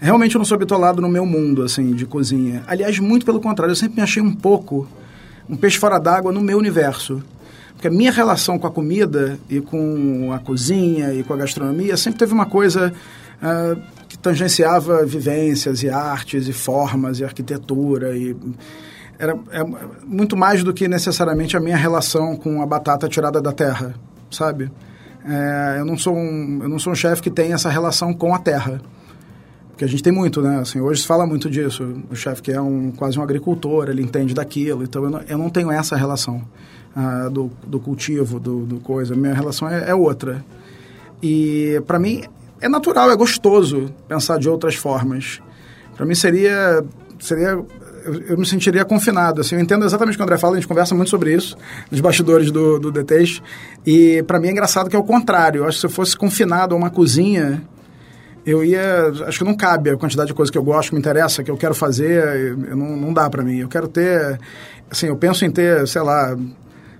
realmente 0.00 0.34
eu 0.34 0.38
não 0.38 0.46
sou 0.46 0.56
bitolado 0.56 1.02
no 1.02 1.08
meu 1.08 1.26
mundo 1.26 1.62
assim 1.62 1.92
de 1.92 2.06
cozinha. 2.06 2.62
Aliás, 2.66 2.98
muito 2.98 3.26
pelo 3.26 3.40
contrário, 3.40 3.72
eu 3.72 3.76
sempre 3.76 3.96
me 3.96 4.02
achei 4.02 4.22
um 4.22 4.34
pouco 4.34 4.88
um 5.48 5.56
peixe 5.56 5.78
fora 5.78 5.98
d'água 5.98 6.32
no 6.32 6.40
meu 6.40 6.58
universo. 6.58 7.22
Porque 7.78 7.86
a 7.86 7.92
minha 7.92 8.10
relação 8.10 8.58
com 8.58 8.66
a 8.66 8.70
comida 8.72 9.38
e 9.48 9.60
com 9.60 10.32
a 10.32 10.40
cozinha 10.40 11.14
e 11.14 11.22
com 11.22 11.32
a 11.32 11.36
gastronomia 11.36 11.96
sempre 11.96 12.18
teve 12.18 12.32
uma 12.32 12.46
coisa 12.46 12.92
uh, 13.40 13.80
que 14.08 14.18
tangenciava 14.18 15.06
vivências 15.06 15.84
e 15.84 15.88
artes 15.88 16.48
e 16.48 16.52
formas 16.52 17.20
e 17.20 17.24
arquitetura 17.24 18.16
e 18.16 18.36
era 19.16 19.38
é, 19.52 19.62
muito 20.04 20.36
mais 20.36 20.64
do 20.64 20.74
que 20.74 20.88
necessariamente 20.88 21.56
a 21.56 21.60
minha 21.60 21.76
relação 21.76 22.36
com 22.36 22.60
a 22.60 22.66
batata 22.66 23.08
tirada 23.08 23.40
da 23.40 23.52
terra 23.52 23.94
sabe? 24.28 24.70
É, 25.24 25.76
eu 25.78 25.84
não 25.84 25.96
sou 25.96 26.16
um, 26.16 26.60
eu 26.62 26.68
não 26.68 26.80
sou 26.80 26.92
um 26.92 26.96
chefe 26.96 27.22
que 27.22 27.30
tem 27.30 27.52
essa 27.52 27.68
relação 27.68 28.12
com 28.12 28.34
a 28.34 28.38
terra. 28.38 28.80
Porque 29.70 29.84
a 29.84 29.88
gente 29.88 30.02
tem 30.02 30.12
muito, 30.12 30.42
né? 30.42 30.58
Assim, 30.58 30.80
hoje 30.80 31.02
se 31.02 31.06
fala 31.06 31.24
muito 31.24 31.48
disso. 31.48 32.02
O 32.10 32.16
chefe 32.16 32.42
que 32.42 32.50
é 32.50 32.60
um, 32.60 32.90
quase 32.90 33.18
um 33.18 33.22
agricultor, 33.22 33.88
ele 33.88 34.02
entende 34.02 34.34
daquilo. 34.34 34.82
Então, 34.82 35.04
eu 35.04 35.10
não, 35.10 35.20
eu 35.28 35.38
não 35.38 35.50
tenho 35.50 35.70
essa 35.70 35.94
relação 35.96 36.42
uh, 36.98 37.30
do, 37.30 37.50
do 37.66 37.78
cultivo, 37.78 38.40
do, 38.40 38.66
do 38.66 38.80
coisa. 38.80 39.14
Minha 39.14 39.34
relação 39.34 39.68
é, 39.68 39.90
é 39.90 39.94
outra. 39.94 40.44
E, 41.22 41.80
para 41.86 41.98
mim, 41.98 42.24
é 42.60 42.68
natural, 42.68 43.10
é 43.10 43.16
gostoso 43.16 43.90
pensar 44.08 44.38
de 44.38 44.48
outras 44.48 44.74
formas. 44.74 45.40
Para 45.96 46.04
mim, 46.04 46.14
seria, 46.14 46.84
seria 47.20 47.58
eu, 48.04 48.22
eu, 48.28 48.38
me 48.38 48.46
sentiria 48.46 48.84
confinado. 48.84 49.40
Assim, 49.40 49.54
eu 49.54 49.60
entendo 49.60 49.84
exatamente 49.84 50.14
o 50.14 50.18
que 50.18 50.22
o 50.22 50.24
André 50.24 50.38
fala, 50.38 50.54
a 50.54 50.56
gente 50.56 50.68
conversa 50.68 50.94
muito 50.94 51.10
sobre 51.10 51.34
isso 51.34 51.56
nos 51.90 52.00
bastidores 52.00 52.50
do, 52.50 52.78
do 52.78 52.90
DTs. 52.90 53.42
E 53.86 54.22
para 54.24 54.40
mim 54.40 54.48
é 54.48 54.52
engraçado 54.52 54.88
que 54.88 54.96
é 54.96 54.98
o 54.98 55.04
contrário. 55.04 55.60
Eu 55.60 55.68
acho 55.68 55.76
que 55.76 55.80
se 55.80 55.86
eu 55.86 55.90
fosse 55.90 56.16
confinado 56.16 56.74
a 56.74 56.78
uma 56.78 56.90
cozinha, 56.90 57.62
eu 58.46 58.64
ia. 58.64 59.12
Acho 59.26 59.38
que 59.38 59.44
não 59.44 59.54
cabe 59.54 59.90
a 59.90 59.96
quantidade 59.96 60.28
de 60.28 60.34
coisas 60.34 60.50
que 60.50 60.58
eu 60.58 60.62
gosto, 60.62 60.90
que 60.90 60.94
me 60.94 61.00
interessa, 61.00 61.42
que 61.42 61.50
eu 61.50 61.56
quero 61.56 61.74
fazer. 61.74 62.56
Eu, 62.70 62.76
não, 62.76 62.96
não 62.96 63.12
dá 63.12 63.28
para 63.28 63.42
mim. 63.42 63.58
Eu 63.58 63.68
quero 63.68 63.88
ter. 63.88 64.38
Assim, 64.90 65.06
eu 65.06 65.16
penso 65.16 65.44
em 65.44 65.50
ter, 65.50 65.86
sei 65.86 66.02
lá 66.02 66.36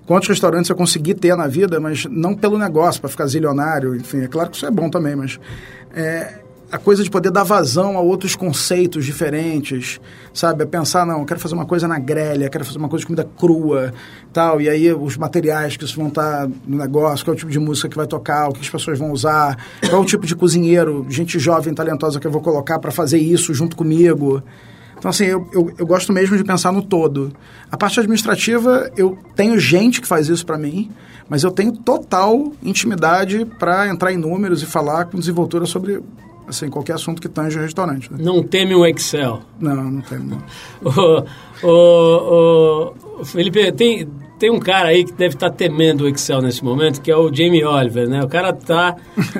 quantos 0.09 0.27
restaurantes 0.27 0.71
eu 0.71 0.75
consegui 0.75 1.12
ter 1.12 1.37
na 1.37 1.47
vida, 1.47 1.79
mas 1.79 2.07
não 2.07 2.35
pelo 2.35 2.57
negócio, 2.59 2.99
para 2.99 3.11
ficar 3.11 3.27
zilionário, 3.27 3.94
enfim, 3.94 4.23
é 4.23 4.27
claro 4.27 4.49
que 4.49 4.57
isso 4.57 4.64
é 4.64 4.71
bom 4.71 4.88
também, 4.88 5.14
mas 5.14 5.38
é, 5.94 6.38
a 6.73 6.79
coisa 6.79 7.05
de 7.05 7.11
poder 7.11 7.31
dar 7.31 7.44
vazão 7.44 7.99
a 7.99 8.01
outros 8.01 8.35
conceitos 8.35 9.05
diferentes, 9.05 10.01
sabe? 10.33 10.62
É 10.62 10.66
pensar, 10.66 11.05
não, 11.05 11.21
eu 11.21 11.27
quero 11.27 11.38
fazer 11.38 11.55
uma 11.55 11.66
coisa 11.66 11.87
na 11.87 11.99
grelha, 11.99 12.49
quero 12.49 12.64
fazer 12.64 12.79
uma 12.79 12.88
coisa 12.88 13.03
de 13.03 13.07
comida 13.07 13.29
crua, 13.38 13.92
tal, 14.33 14.62
e 14.62 14.68
aí 14.71 14.90
os 14.94 15.18
materiais 15.18 15.77
que 15.77 15.85
vão 15.94 16.09
estar 16.09 16.49
no 16.66 16.79
negócio, 16.79 17.23
qual 17.23 17.35
é 17.35 17.37
o 17.37 17.38
tipo 17.38 17.53
de 17.53 17.59
música 17.59 17.87
que 17.87 17.97
vai 17.97 18.07
tocar, 18.07 18.49
o 18.49 18.55
que 18.55 18.61
as 18.61 18.68
pessoas 18.71 18.99
vão 18.99 19.12
usar, 19.12 19.59
qual 19.90 20.01
é 20.01 20.03
o 20.03 20.07
tipo 20.07 20.25
de 20.25 20.35
cozinheiro, 20.35 21.05
gente 21.11 21.38
jovem, 21.38 21.75
talentosa 21.75 22.18
que 22.18 22.27
eu 22.27 22.31
vou 22.31 22.40
colocar 22.40 22.79
para 22.79 22.90
fazer 22.90 23.18
isso 23.18 23.53
junto 23.53 23.77
comigo. 23.77 24.42
Então, 24.98 25.11
assim, 25.11 25.24
eu, 25.26 25.48
eu, 25.52 25.72
eu, 25.78 25.87
gosto 25.87 26.12
mesmo 26.12 26.37
de 26.37 26.42
pensar 26.42 26.72
no 26.72 26.82
todo. 26.82 27.32
A 27.70 27.76
parte 27.76 28.00
administrativa, 28.00 28.90
eu 28.96 29.16
tenho 29.37 29.58
gente 29.58 30.00
que 30.00 30.08
faz 30.08 30.28
isso 30.28 30.44
para 30.44 30.58
mim, 30.58 30.90
mas 31.28 31.44
eu 31.44 31.50
tenho 31.52 31.72
total 31.72 32.52
intimidade 32.62 33.44
para 33.58 33.88
entrar 33.88 34.12
em 34.12 34.16
números 34.16 34.62
e 34.62 34.66
falar 34.66 35.04
com 35.04 35.18
desenvoltura 35.18 35.66
sobre 35.66 36.02
assim, 36.48 36.68
qualquer 36.68 36.94
assunto 36.94 37.20
que 37.20 37.28
tange 37.28 37.58
o 37.58 37.62
restaurante. 37.62 38.12
Né? 38.12 38.18
Não 38.20 38.42
teme 38.42 38.74
o 38.74 38.84
Excel? 38.87 39.40
Não, 39.61 39.90
não 39.90 40.00
teme, 40.00 40.30
não. 40.30 40.42
o, 40.82 41.24
o, 41.62 42.94
o, 43.20 43.24
Felipe, 43.24 43.70
tem, 43.72 44.08
tem 44.38 44.51
um 44.51 44.61
cara 44.61 44.88
aí 44.88 45.05
que 45.05 45.12
deve 45.12 45.35
estar 45.35 45.51
tá 45.51 45.57
temendo 45.57 46.03
o 46.03 46.09
Excel 46.09 46.40
nesse 46.40 46.64
momento, 46.64 47.01
que 47.01 47.11
é 47.11 47.16
o 47.16 47.33
Jamie 47.33 47.64
Oliver, 47.64 48.09
né? 48.09 48.22
O 48.22 48.29
cara 48.29 48.53
tá... 48.53 48.96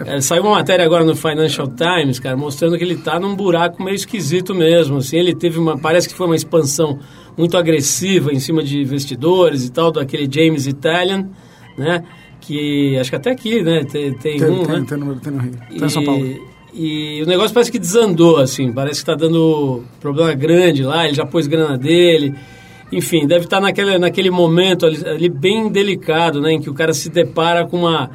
é, 0.07 0.21
saiu 0.23 0.43
uma 0.43 0.57
matéria 0.57 0.85
agora 0.85 1.05
no 1.05 1.15
Financial 1.15 1.69
Times, 1.69 2.19
cara, 2.19 2.37
mostrando 2.37 2.77
que 2.77 2.85
ele 2.85 2.97
tá 2.97 3.19
num 3.21 3.35
buraco 3.37 3.83
meio 3.83 3.95
esquisito 3.95 4.55
mesmo, 4.55 4.99
assim. 4.99 5.17
Ele 5.17 5.35
teve 5.35 5.59
uma... 5.59 5.79
Parece 5.79 6.09
que 6.09 6.15
foi 6.15 6.27
uma 6.27 6.37
expansão 6.37 6.99
muito 7.37 7.57
agressiva 7.57 8.33
em 8.33 8.41
cima 8.41 8.63
de 8.63 8.81
investidores 8.81 9.65
e 9.65 9.71
tal, 9.71 9.93
daquele 9.93 10.29
James 10.31 10.67
Italian, 10.67 11.29
né? 11.77 12.03
Que 12.41 12.97
acho 12.99 13.11
que 13.11 13.17
até 13.17 13.31
aqui, 13.31 13.63
né? 13.63 13.85
Tem, 13.85 14.13
tem, 14.15 14.39
tem 14.39 14.51
um, 14.51 14.65
tem, 14.65 14.81
né? 14.81 14.87
Tem 14.89 14.99
no, 14.99 15.17
tem 15.17 15.33
no 15.33 15.39
Rio. 15.39 15.53
Tem 15.69 15.85
em 15.85 15.89
São 15.89 16.05
Paulo. 16.05 16.27
E 16.75 17.23
o 17.23 17.27
negócio 17.27 17.55
parece 17.55 17.73
que 17.73 17.79
desandou, 17.79 18.37
assim, 18.37 18.73
parece 18.73 19.03
que 19.03 19.11
está 19.11 19.15
dando 19.15 19.85
problema 20.01 20.35
grande 20.35 20.83
lá, 20.83 21.07
ele 21.07 21.15
já 21.15 21.25
pôs 21.25 21.47
grana 21.47 21.79
dele. 21.79 22.35
Enfim, 22.91 23.27
deve 23.27 23.45
estar 23.45 23.61
naquele, 23.61 23.99
naquele 23.99 24.31
momento 24.31 24.87
ali, 24.87 25.07
ali, 25.07 25.29
bem 25.29 25.69
delicado, 25.69 26.41
né, 26.41 26.53
em 26.53 26.61
que 26.61 26.71
o 26.71 26.75
cara 26.75 26.95
se 26.95 27.11
depara 27.11 27.67
com 27.67 27.81
uma, 27.81 28.11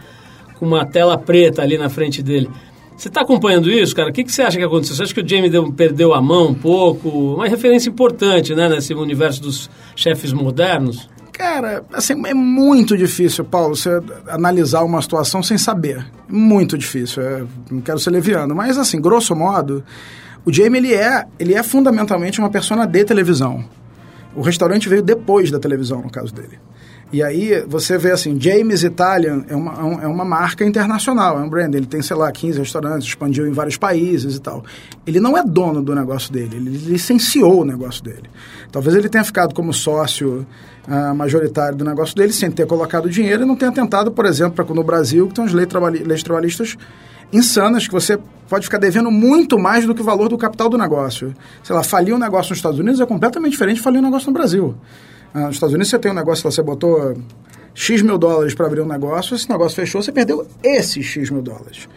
com 0.57 0.65
uma 0.65 0.85
tela 0.85 1.17
preta 1.17 1.61
ali 1.61 1.77
na 1.77 1.89
frente 1.89 2.23
dele. 2.23 2.49
Você 2.97 3.07
está 3.07 3.21
acompanhando 3.21 3.69
isso, 3.69 3.95
cara? 3.95 4.09
O 4.09 4.13
que, 4.13 4.23
que 4.23 4.31
você 4.31 4.43
acha 4.43 4.57
que 4.57 4.63
aconteceu? 4.63 4.95
Você 4.95 5.03
acha 5.03 5.13
que 5.13 5.21
o 5.21 5.27
Jamie 5.27 5.49
deu, 5.49 5.71
perdeu 5.71 6.13
a 6.13 6.21
mão 6.21 6.49
um 6.49 6.53
pouco? 6.53 7.09
Uma 7.09 7.47
referência 7.47 7.89
importante, 7.89 8.55
né, 8.55 8.69
nesse 8.69 8.93
universo 8.93 9.41
dos 9.41 9.69
chefes 9.95 10.31
modernos? 10.31 11.09
Cara, 11.31 11.83
assim, 11.91 12.13
é 12.27 12.33
muito 12.33 12.95
difícil, 12.95 13.43
Paulo, 13.43 13.75
você 13.75 13.89
analisar 14.27 14.83
uma 14.83 15.01
situação 15.01 15.41
sem 15.41 15.57
saber. 15.57 16.05
Muito 16.29 16.77
difícil. 16.77 17.23
É, 17.23 17.43
não 17.71 17.81
quero 17.81 17.97
ser 17.97 18.11
leviano, 18.11 18.55
mas 18.55 18.77
assim, 18.77 19.01
grosso 19.01 19.35
modo, 19.35 19.83
o 20.45 20.53
Jamie 20.53 20.79
ele 20.79 20.93
é, 20.93 21.25
ele 21.39 21.55
é 21.55 21.63
fundamentalmente 21.63 22.39
uma 22.39 22.51
persona 22.51 22.85
de 22.85 23.03
televisão. 23.03 23.65
O 24.35 24.41
restaurante 24.41 24.89
veio 24.89 25.01
depois 25.01 25.51
da 25.51 25.59
televisão, 25.59 26.01
no 26.01 26.09
caso 26.09 26.33
dele. 26.33 26.59
E 27.13 27.21
aí 27.21 27.63
você 27.67 27.95
vê 27.95 28.09
assim, 28.09 28.41
James 28.41 28.81
Italian 28.81 29.45
é 29.47 29.55
uma, 29.55 30.01
é, 30.01 30.05
é 30.05 30.07
uma 30.07 30.25
marca 30.25 30.65
internacional, 30.65 31.39
é 31.39 31.43
um 31.43 31.47
brand. 31.47 31.71
Ele 31.75 31.85
tem, 31.85 32.01
sei 32.01 32.17
lá, 32.17 32.31
15 32.31 32.57
restaurantes, 32.57 33.07
expandiu 33.07 33.47
em 33.47 33.51
vários 33.51 33.77
países 33.77 34.35
e 34.35 34.41
tal. 34.41 34.65
Ele 35.05 35.19
não 35.19 35.37
é 35.37 35.43
dono 35.43 35.83
do 35.83 35.93
negócio 35.93 36.33
dele, 36.33 36.55
ele 36.55 36.71
licenciou 36.71 37.61
o 37.61 37.65
negócio 37.65 38.03
dele. 38.03 38.23
Talvez 38.71 38.95
ele 38.95 39.07
tenha 39.09 39.23
ficado 39.23 39.53
como 39.53 39.71
sócio 39.71 40.43
uh, 40.87 41.13
majoritário 41.13 41.77
do 41.77 41.85
negócio 41.85 42.15
dele 42.15 42.33
sem 42.33 42.49
ter 42.49 42.65
colocado 42.65 43.07
dinheiro 43.07 43.43
e 43.43 43.45
não 43.45 43.55
tenha 43.55 43.71
tentado, 43.71 44.11
por 44.11 44.25
exemplo, 44.25 44.65
para 44.65 44.73
no 44.73 44.83
Brasil, 44.83 45.27
que 45.27 45.35
tem 45.35 45.45
as 45.45 45.53
leis, 45.53 45.67
leis 46.03 46.23
trabalhistas 46.23 46.75
insanas 47.33 47.87
que 47.87 47.93
você 47.93 48.17
pode 48.47 48.65
ficar 48.65 48.77
devendo 48.77 49.09
muito 49.09 49.57
mais 49.57 49.85
do 49.85 49.95
que 49.95 50.01
o 50.01 50.03
valor 50.03 50.29
do 50.29 50.37
capital 50.37 50.69
do 50.69 50.77
negócio. 50.77 51.33
Sei 51.63 51.75
lá, 51.75 51.83
falir 51.83 52.13
um 52.13 52.19
negócio 52.19 52.51
nos 52.51 52.59
Estados 52.59 52.79
Unidos 52.79 53.01
é 53.01 53.05
completamente 53.05 53.51
diferente 53.51 53.77
de 53.77 53.81
falir 53.81 53.99
um 53.99 54.03
negócio 54.03 54.27
no 54.27 54.33
Brasil. 54.33 54.75
Ah, 55.33 55.47
nos 55.47 55.55
Estados 55.55 55.73
Unidos 55.73 55.89
você 55.89 55.97
tem 55.97 56.11
um 56.11 56.15
negócio 56.15 56.43
você 56.49 56.61
botou 56.61 57.17
X 57.73 58.01
mil 58.03 58.17
dólares 58.17 58.53
para 58.53 58.67
abrir 58.67 58.81
um 58.81 58.87
negócio, 58.87 59.35
esse 59.35 59.49
negócio 59.49 59.75
fechou, 59.75 60.03
você 60.03 60.11
perdeu 60.11 60.45
esses 60.63 61.05
X 61.05 61.31
mil 61.31 61.41
dólares. 61.41 61.89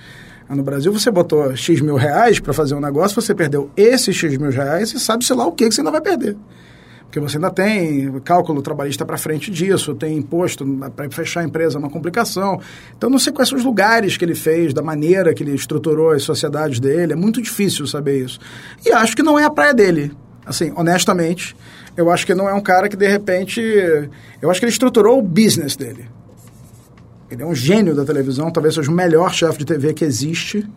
Ah, 0.48 0.54
no 0.54 0.62
Brasil, 0.62 0.92
você 0.92 1.10
botou 1.10 1.54
X 1.56 1.80
mil 1.80 1.96
reais 1.96 2.38
para 2.38 2.52
fazer 2.52 2.74
um 2.74 2.80
negócio, 2.80 3.20
você 3.20 3.34
perdeu 3.34 3.70
esses 3.76 4.16
X 4.16 4.38
mil 4.38 4.50
reais 4.50 4.92
e 4.94 5.00
sabe, 5.00 5.24
sei 5.24 5.36
lá, 5.36 5.46
o 5.46 5.52
que, 5.52 5.68
que 5.68 5.74
você 5.74 5.80
ainda 5.80 5.90
vai 5.90 6.00
perder. 6.00 6.36
Porque 7.06 7.20
você 7.20 7.38
ainda 7.38 7.50
tem 7.50 8.20
cálculo 8.20 8.60
trabalhista 8.60 9.04
para 9.04 9.16
frente 9.16 9.50
disso, 9.50 9.94
tem 9.94 10.18
imposto 10.18 10.66
para 10.94 11.08
fechar 11.10 11.40
a 11.40 11.44
empresa, 11.44 11.76
é 11.76 11.78
uma 11.78 11.88
complicação. 11.88 12.60
Então, 12.96 13.08
não 13.08 13.18
sei 13.18 13.32
quais 13.32 13.48
são 13.48 13.56
os 13.56 13.64
lugares 13.64 14.16
que 14.16 14.24
ele 14.24 14.34
fez, 14.34 14.74
da 14.74 14.82
maneira 14.82 15.32
que 15.32 15.42
ele 15.42 15.54
estruturou 15.54 16.10
as 16.10 16.22
sociedades 16.22 16.78
dele, 16.78 17.14
é 17.14 17.16
muito 17.16 17.40
difícil 17.40 17.86
saber 17.86 18.24
isso. 18.24 18.38
E 18.84 18.92
acho 18.92 19.16
que 19.16 19.22
não 19.22 19.38
é 19.38 19.44
a 19.44 19.50
praia 19.50 19.72
dele. 19.72 20.12
Assim, 20.44 20.72
honestamente, 20.76 21.56
eu 21.96 22.10
acho 22.10 22.26
que 22.26 22.34
não 22.34 22.48
é 22.48 22.52
um 22.52 22.60
cara 22.60 22.88
que, 22.88 22.96
de 22.96 23.08
repente... 23.08 23.60
Eu 24.42 24.50
acho 24.50 24.60
que 24.60 24.66
ele 24.66 24.72
estruturou 24.72 25.18
o 25.18 25.22
business 25.22 25.74
dele. 25.74 26.08
Ele 27.30 27.42
é 27.42 27.46
um 27.46 27.54
gênio 27.54 27.94
da 27.94 28.04
televisão, 28.04 28.50
talvez 28.50 28.74
seja 28.74 28.90
o 28.90 28.94
melhor 28.94 29.32
chefe 29.32 29.58
de 29.58 29.64
TV 29.64 29.94
que 29.94 30.04
existe. 30.04 30.68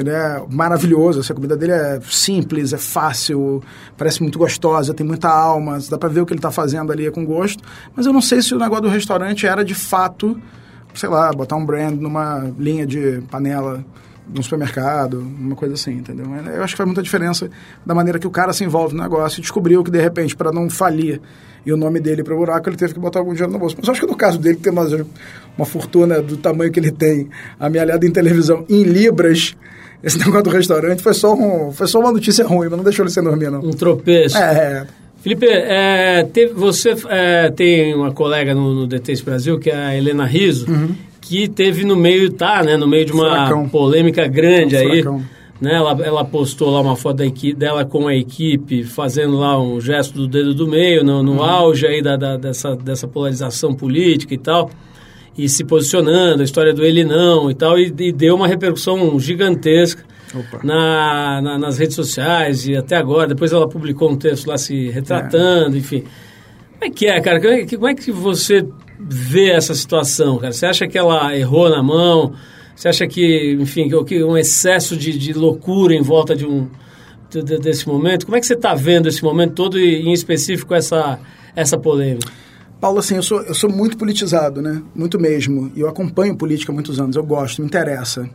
Ele 0.00 0.10
é 0.10 0.42
maravilhoso, 0.50 1.20
a 1.20 1.34
comida 1.34 1.56
dele 1.56 1.72
é 1.72 2.00
simples, 2.08 2.72
é 2.72 2.78
fácil, 2.78 3.62
parece 3.96 4.22
muito 4.22 4.38
gostosa, 4.38 4.94
tem 4.94 5.06
muita 5.06 5.28
alma, 5.28 5.78
dá 5.90 5.98
para 5.98 6.08
ver 6.08 6.20
o 6.20 6.26
que 6.26 6.32
ele 6.32 6.38
está 6.38 6.50
fazendo 6.50 6.92
ali 6.92 7.10
com 7.10 7.24
gosto. 7.24 7.62
Mas 7.94 8.06
eu 8.06 8.12
não 8.12 8.20
sei 8.20 8.42
se 8.42 8.54
o 8.54 8.58
negócio 8.58 8.84
do 8.84 8.88
restaurante 8.88 9.46
era 9.46 9.64
de 9.64 9.74
fato, 9.74 10.40
sei 10.94 11.08
lá, 11.08 11.30
botar 11.32 11.56
um 11.56 11.64
brand 11.64 11.98
numa 12.00 12.52
linha 12.58 12.86
de 12.86 13.22
panela 13.30 13.84
no 14.28 14.42
supermercado, 14.42 15.20
uma 15.20 15.54
coisa 15.54 15.74
assim, 15.74 15.92
entendeu? 15.92 16.26
Eu 16.26 16.62
acho 16.62 16.74
que 16.74 16.78
faz 16.78 16.86
muita 16.86 17.02
diferença 17.02 17.48
da 17.84 17.94
maneira 17.94 18.18
que 18.18 18.26
o 18.26 18.30
cara 18.30 18.52
se 18.52 18.64
envolve 18.64 18.94
no 18.94 19.02
negócio 19.02 19.38
e 19.38 19.40
descobriu 19.40 19.84
que, 19.84 19.90
de 19.90 20.00
repente, 20.00 20.34
para 20.34 20.50
não 20.50 20.68
falir 20.68 21.20
e 21.66 21.72
o 21.72 21.76
nome 21.76 21.98
dele 21.98 22.22
para 22.22 22.32
o 22.32 22.38
buraco, 22.38 22.68
ele 22.68 22.76
teve 22.76 22.94
que 22.94 23.00
botar 23.00 23.18
algum 23.18 23.32
dinheiro 23.32 23.52
no 23.52 23.58
bolso. 23.58 23.74
Mas 23.78 23.88
acho 23.88 24.00
que 24.00 24.06
no 24.06 24.16
caso 24.16 24.38
dele, 24.38 24.56
que 24.56 24.62
tem 24.62 24.72
uma, 24.72 24.86
uma 25.58 25.66
fortuna 25.66 26.22
do 26.22 26.36
tamanho 26.36 26.70
que 26.70 26.78
ele 26.78 26.92
tem, 26.92 27.28
amealhada 27.58 28.06
em 28.06 28.10
televisão, 28.10 28.64
em 28.68 28.84
libras, 28.84 29.56
esse 30.02 30.16
negócio 30.24 30.44
do 30.44 30.50
restaurante 30.50 31.02
foi 31.02 31.12
só, 31.12 31.34
um, 31.34 31.72
foi 31.72 31.88
só 31.88 31.98
uma 31.98 32.12
notícia 32.12 32.46
ruim, 32.46 32.68
mas 32.68 32.76
não 32.76 32.84
deixou 32.84 33.04
ele 33.04 33.12
sem 33.12 33.22
dormir, 33.22 33.50
não. 33.50 33.58
Um 33.58 33.72
tropeço. 33.72 34.38
É. 34.38 34.86
Felipe, 35.20 35.46
é, 35.48 36.22
teve, 36.32 36.52
você 36.52 36.94
é, 37.08 37.50
tem 37.50 37.92
uma 37.96 38.12
colega 38.12 38.54
no, 38.54 38.72
no 38.72 38.86
DTS 38.86 39.24
Brasil, 39.24 39.58
que 39.58 39.68
é 39.68 39.76
a 39.76 39.96
Helena 39.96 40.24
Riso, 40.24 40.70
uhum 40.70 40.94
que 41.28 41.48
teve 41.48 41.84
no 41.84 41.96
meio, 41.96 42.30
tá, 42.30 42.62
né, 42.62 42.76
no 42.76 42.86
meio 42.86 43.04
de 43.04 43.12
uma 43.12 43.28
Furacão. 43.28 43.68
polêmica 43.68 44.28
grande 44.28 44.76
aí. 44.76 45.02
Né, 45.58 45.74
ela, 45.74 45.96
ela 46.04 46.24
postou 46.24 46.70
lá 46.70 46.80
uma 46.82 46.96
foto 46.96 47.16
da 47.16 47.26
equipe, 47.26 47.58
dela 47.58 47.82
com 47.84 48.06
a 48.06 48.14
equipe 48.14 48.84
fazendo 48.84 49.38
lá 49.38 49.58
um 49.58 49.80
gesto 49.80 50.12
do 50.12 50.28
dedo 50.28 50.52
do 50.52 50.68
meio 50.68 51.02
no, 51.02 51.22
no 51.22 51.36
uhum. 51.36 51.42
auge 51.42 51.86
aí 51.86 52.02
da, 52.02 52.14
da, 52.14 52.36
dessa, 52.36 52.76
dessa 52.76 53.08
polarização 53.08 53.74
política 53.74 54.34
e 54.34 54.38
tal 54.38 54.70
e 55.38 55.48
se 55.48 55.64
posicionando, 55.64 56.40
a 56.40 56.44
história 56.44 56.72
do 56.72 56.84
ele 56.84 57.04
não 57.04 57.50
e 57.50 57.54
tal, 57.54 57.78
e, 57.78 57.92
e 57.98 58.12
deu 58.12 58.34
uma 58.34 58.48
repercussão 58.48 59.18
gigantesca 59.18 60.02
na, 60.62 61.40
na, 61.42 61.58
nas 61.58 61.78
redes 61.78 61.94
sociais 61.94 62.66
e 62.66 62.74
até 62.74 62.96
agora. 62.96 63.28
Depois 63.28 63.52
ela 63.52 63.68
publicou 63.68 64.10
um 64.10 64.16
texto 64.16 64.46
lá 64.46 64.56
se 64.56 64.88
retratando, 64.90 65.76
é. 65.76 65.78
enfim. 65.78 66.04
Como 66.72 66.84
é 66.84 66.90
que 66.90 67.06
é, 67.06 67.20
cara? 67.20 67.40
Como 67.40 67.52
é 67.52 67.64
que, 67.64 67.76
como 67.76 67.88
é 67.88 67.94
que 67.94 68.10
você 68.10 68.66
vê 68.98 69.50
essa 69.50 69.74
situação, 69.74 70.38
cara? 70.38 70.52
Você 70.52 70.66
acha 70.66 70.86
que 70.86 70.96
ela 70.96 71.36
errou 71.36 71.68
na 71.68 71.82
mão? 71.82 72.32
Você 72.76 72.88
acha 72.88 73.06
que, 73.06 73.56
enfim, 73.58 73.88
que 74.04 74.22
um 74.22 74.36
excesso 74.36 74.96
de, 74.96 75.18
de 75.18 75.32
loucura 75.32 75.94
em 75.94 76.02
volta 76.02 76.36
de 76.36 76.44
um 76.44 76.68
de, 77.30 77.58
desse 77.58 77.88
momento? 77.88 78.26
Como 78.26 78.36
é 78.36 78.40
que 78.40 78.46
você 78.46 78.52
está 78.52 78.74
vendo 78.74 79.08
esse 79.08 79.24
momento 79.24 79.54
todo 79.54 79.78
e, 79.78 80.02
em 80.02 80.12
específico, 80.12 80.74
essa, 80.74 81.18
essa 81.56 81.78
polêmica? 81.78 82.30
Paulo, 82.78 82.98
assim, 82.98 83.16
eu 83.16 83.22
sou, 83.22 83.40
eu 83.42 83.54
sou 83.54 83.70
muito 83.70 83.96
politizado, 83.96 84.60
né? 84.60 84.82
Muito 84.94 85.18
mesmo. 85.18 85.72
E 85.74 85.80
eu 85.80 85.88
acompanho 85.88 86.36
política 86.36 86.70
há 86.70 86.74
muitos 86.74 87.00
anos. 87.00 87.16
Eu 87.16 87.24
gosto, 87.24 87.62
me 87.62 87.66
interessa. 87.66 88.28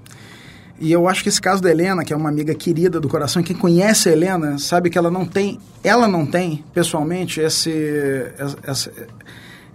E 0.80 0.92
eu 0.92 1.08
acho 1.08 1.22
que 1.22 1.30
esse 1.30 1.40
caso 1.40 1.62
da 1.62 1.70
Helena, 1.70 2.04
que 2.04 2.12
é 2.12 2.16
uma 2.16 2.28
amiga 2.28 2.56
querida 2.56 3.00
do 3.00 3.08
coração, 3.08 3.44
quem 3.44 3.56
conhece 3.56 4.10
a 4.10 4.12
Helena 4.12 4.58
sabe 4.58 4.90
que 4.90 4.98
ela 4.98 5.12
não 5.12 5.28
tem, 5.28 5.60
ela 5.84 6.08
não 6.08 6.26
tem, 6.26 6.66
pessoalmente, 6.74 7.40
esse, 7.40 7.72
essa, 8.64 8.92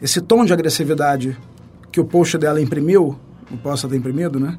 esse 0.02 0.20
tom 0.20 0.44
de 0.44 0.52
agressividade 0.52 1.38
que 1.92 2.00
o 2.00 2.05
post 2.05 2.37
dela 2.37 2.61
imprimiu, 2.61 3.16
o 3.50 3.56
posta 3.56 3.88
ter 3.88 3.96
imprimido, 3.96 4.38
né? 4.38 4.59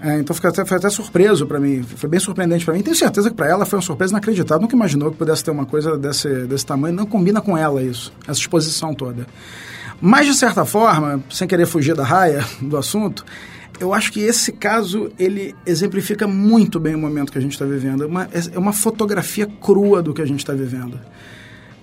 É, 0.00 0.18
então 0.18 0.36
foi 0.36 0.50
até, 0.50 0.64
foi 0.64 0.76
até 0.76 0.90
surpreso 0.90 1.46
para 1.46 1.58
mim, 1.58 1.82
foi 1.82 2.10
bem 2.10 2.20
surpreendente 2.20 2.64
para 2.64 2.74
mim. 2.74 2.82
Tenho 2.82 2.96
certeza 2.96 3.30
que 3.30 3.36
para 3.36 3.48
ela 3.48 3.64
foi 3.64 3.78
uma 3.78 3.82
surpresa 3.82 4.12
inacreditável. 4.12 4.60
Nunca 4.60 4.76
imaginou 4.76 5.10
que 5.10 5.16
pudesse 5.16 5.42
ter 5.42 5.50
uma 5.50 5.64
coisa 5.64 5.96
desse, 5.96 6.28
desse 6.46 6.66
tamanho. 6.66 6.94
Não 6.94 7.06
combina 7.06 7.40
com 7.40 7.56
ela 7.56 7.82
isso, 7.82 8.12
essa 8.28 8.38
exposição 8.38 8.94
toda. 8.94 9.26
Mas, 10.00 10.26
de 10.26 10.34
certa 10.34 10.64
forma, 10.64 11.22
sem 11.30 11.48
querer 11.48 11.66
fugir 11.66 11.94
da 11.94 12.04
raia 12.04 12.44
do 12.60 12.76
assunto, 12.76 13.24
eu 13.80 13.94
acho 13.94 14.12
que 14.12 14.20
esse 14.20 14.52
caso 14.52 15.10
ele 15.18 15.54
exemplifica 15.64 16.26
muito 16.26 16.78
bem 16.78 16.94
o 16.94 16.98
momento 16.98 17.32
que 17.32 17.38
a 17.38 17.40
gente 17.40 17.52
está 17.52 17.64
vivendo. 17.64 18.04
É 18.04 18.06
uma, 18.06 18.28
é 18.52 18.58
uma 18.58 18.72
fotografia 18.72 19.46
crua 19.46 20.02
do 20.02 20.12
que 20.12 20.20
a 20.20 20.26
gente 20.26 20.40
está 20.40 20.52
vivendo. 20.52 21.00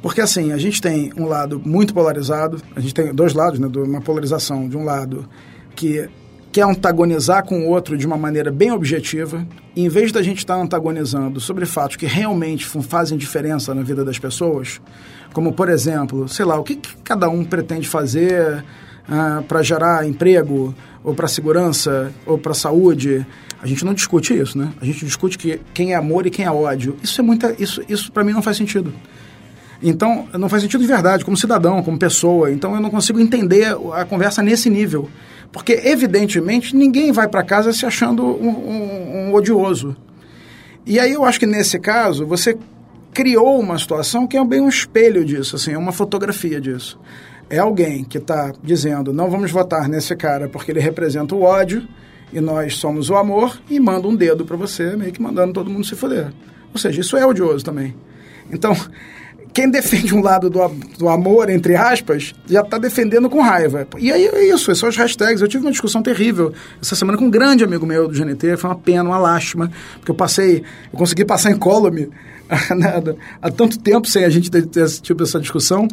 Porque 0.02 0.22
assim, 0.22 0.52
a 0.52 0.58
gente 0.58 0.82
tem 0.82 1.12
um 1.18 1.26
lado 1.26 1.60
muito 1.64 1.94
polarizado, 1.94 2.62
a 2.76 2.80
gente 2.80 2.94
tem 2.94 3.14
dois 3.14 3.34
lados, 3.34 3.60
né, 3.60 3.68
uma 3.76 4.02
polarização 4.02 4.68
de 4.68 4.76
um 4.76 4.84
lado 4.84 5.28
que 5.76 6.10
quer 6.52 6.64
antagonizar 6.64 7.46
com 7.46 7.62
o 7.62 7.70
outro 7.70 7.98
de 7.98 8.06
uma 8.06 8.18
maneira 8.18 8.52
bem 8.52 8.72
objetiva, 8.72 9.48
e 9.76 9.86
em 9.86 9.90
vez 9.90 10.12
da 10.12 10.22
gente 10.22 10.40
estar 10.40 10.56
tá 10.56 10.62
antagonizando 10.62 11.40
sobre 11.40 11.66
fatos 11.66 11.96
que 11.96 12.06
realmente 12.06 12.66
fazem 12.66 13.18
diferença 13.18 13.74
na 13.74 13.82
vida 13.82 14.04
das 14.04 14.20
pessoas, 14.20 14.82
como 15.34 15.54
por 15.54 15.70
exemplo, 15.70 16.28
sei 16.28 16.46
lá, 16.46 16.60
o 16.60 16.64
que, 16.64 16.76
que 16.76 16.96
cada 17.04 17.30
um 17.30 17.44
pretende 17.44 17.88
fazer 17.88 18.64
ah, 19.08 19.44
para 19.48 19.64
gerar 19.64 20.08
emprego, 20.08 20.76
ou 21.04 21.14
para 21.14 21.28
segurança, 21.28 22.12
ou 22.26 22.38
para 22.38 22.54
saúde, 22.54 23.26
a 23.62 23.68
gente 23.68 23.84
não 23.84 23.94
discute 23.94 24.38
isso, 24.38 24.58
né? 24.58 24.72
A 24.82 24.86
gente 24.86 25.06
discute 25.06 25.38
que 25.38 25.60
quem 25.74 25.94
é 25.94 25.96
amor 25.96 26.26
e 26.26 26.30
quem 26.30 26.46
é 26.46 26.52
ódio. 26.52 26.96
Isso 27.04 27.22
é 27.22 27.24
muita, 27.24 27.56
isso, 27.60 27.82
isso 27.90 28.12
para 28.12 28.24
mim 28.24 28.32
não 28.32 28.42
faz 28.42 28.58
sentido. 28.58 28.94
Então, 29.84 30.28
não 30.38 30.48
faz 30.48 30.62
sentido 30.62 30.82
de 30.82 30.88
verdade, 30.88 31.26
como 31.26 31.36
cidadão, 31.36 31.82
como 31.82 31.98
pessoa. 31.98 32.52
Então, 32.52 32.76
eu 32.76 32.82
não 32.82 32.90
consigo 32.90 33.20
entender 33.20 33.76
a 33.94 34.06
conversa 34.06 34.44
nesse 34.44 34.70
nível. 34.70 35.10
Porque, 35.52 35.74
evidentemente, 35.84 36.76
ninguém 36.76 37.12
vai 37.12 37.28
para 37.28 37.44
casa 37.44 37.74
se 37.74 37.86
achando 37.86 38.24
um, 38.24 38.50
um, 38.50 39.30
um 39.30 39.34
odioso. 39.34 39.96
E 40.86 41.00
aí 41.00 41.12
eu 41.12 41.26
acho 41.26 41.40
que, 41.40 41.46
nesse 41.46 41.78
caso, 41.80 42.26
você 42.26 42.58
criou 43.14 43.60
uma 43.60 43.78
situação 43.78 44.26
que 44.26 44.38
é 44.38 44.44
bem 44.46 44.62
um 44.62 44.70
espelho 44.70 45.24
disso, 45.26 45.56
assim, 45.56 45.74
é 45.74 45.78
uma 45.78 45.92
fotografia 45.92 46.60
disso. 46.62 47.00
É 47.50 47.58
alguém 47.58 48.04
que 48.06 48.18
está 48.18 48.54
dizendo, 48.64 49.12
não 49.12 49.30
vamos 49.30 49.52
votar 49.52 49.90
nesse 49.90 50.16
cara 50.16 50.48
porque 50.48 50.72
ele 50.72 50.80
representa 50.80 51.36
o 51.36 51.42
ódio 51.42 51.86
e 52.32 52.40
nós 52.40 52.78
somos 52.78 53.10
o 53.10 53.16
amor 53.16 53.62
e 53.70 53.78
manda 53.80 54.08
um 54.08 54.16
dedo 54.16 54.46
para 54.46 54.56
você, 54.56 54.96
meio 54.96 55.12
que 55.12 55.22
mandando 55.22 55.52
todo 55.52 55.70
mundo 55.70 55.86
se 55.86 55.96
foder. 55.96 56.32
Ou 56.74 56.80
seja, 56.80 57.02
isso 57.02 57.18
é 57.18 57.26
odioso 57.26 57.66
também. 57.66 57.94
Então, 58.50 58.74
quem 59.54 59.70
defende 59.70 60.16
um 60.16 60.22
lado 60.22 60.50
do, 60.50 60.68
do 60.98 61.10
amor, 61.10 61.50
entre 61.50 61.76
aspas, 61.76 62.34
já 62.48 62.62
está 62.62 62.78
defendendo 62.78 63.30
com 63.30 63.42
raiva. 63.42 63.88
E 63.98 64.12
aí 64.12 64.26
é 64.26 64.46
isso, 64.46 64.74
são 64.76 64.88
as 64.88 64.96
hashtags. 64.96 65.42
Eu 65.42 65.48
tive 65.48 65.66
uma 65.66 65.72
discussão 65.72 66.02
terrível 66.02 66.54
essa 66.82 66.96
semana 66.96 67.18
com 67.18 67.26
um 67.26 67.32
grande 67.32 67.64
amigo 67.64 67.86
meu 67.86 68.08
do 68.08 68.14
GNT, 68.14 68.58
foi 68.58 68.70
uma 68.70 68.76
pena, 68.76 69.10
uma 69.10 69.18
lástima, 69.18 69.72
porque 69.98 70.12
eu 70.12 70.16
passei, 70.16 70.64
eu 70.92 70.98
consegui 70.98 71.26
passar 71.26 71.52
em 71.52 71.58
column 71.58 72.10
há 73.42 73.50
tanto 73.50 73.80
tempo 73.80 74.08
sem 74.08 74.26
a 74.26 74.30
gente 74.30 74.52
ter, 74.52 74.66
tipo 75.02 75.24
essa 75.24 75.40
discussão, 75.40 75.88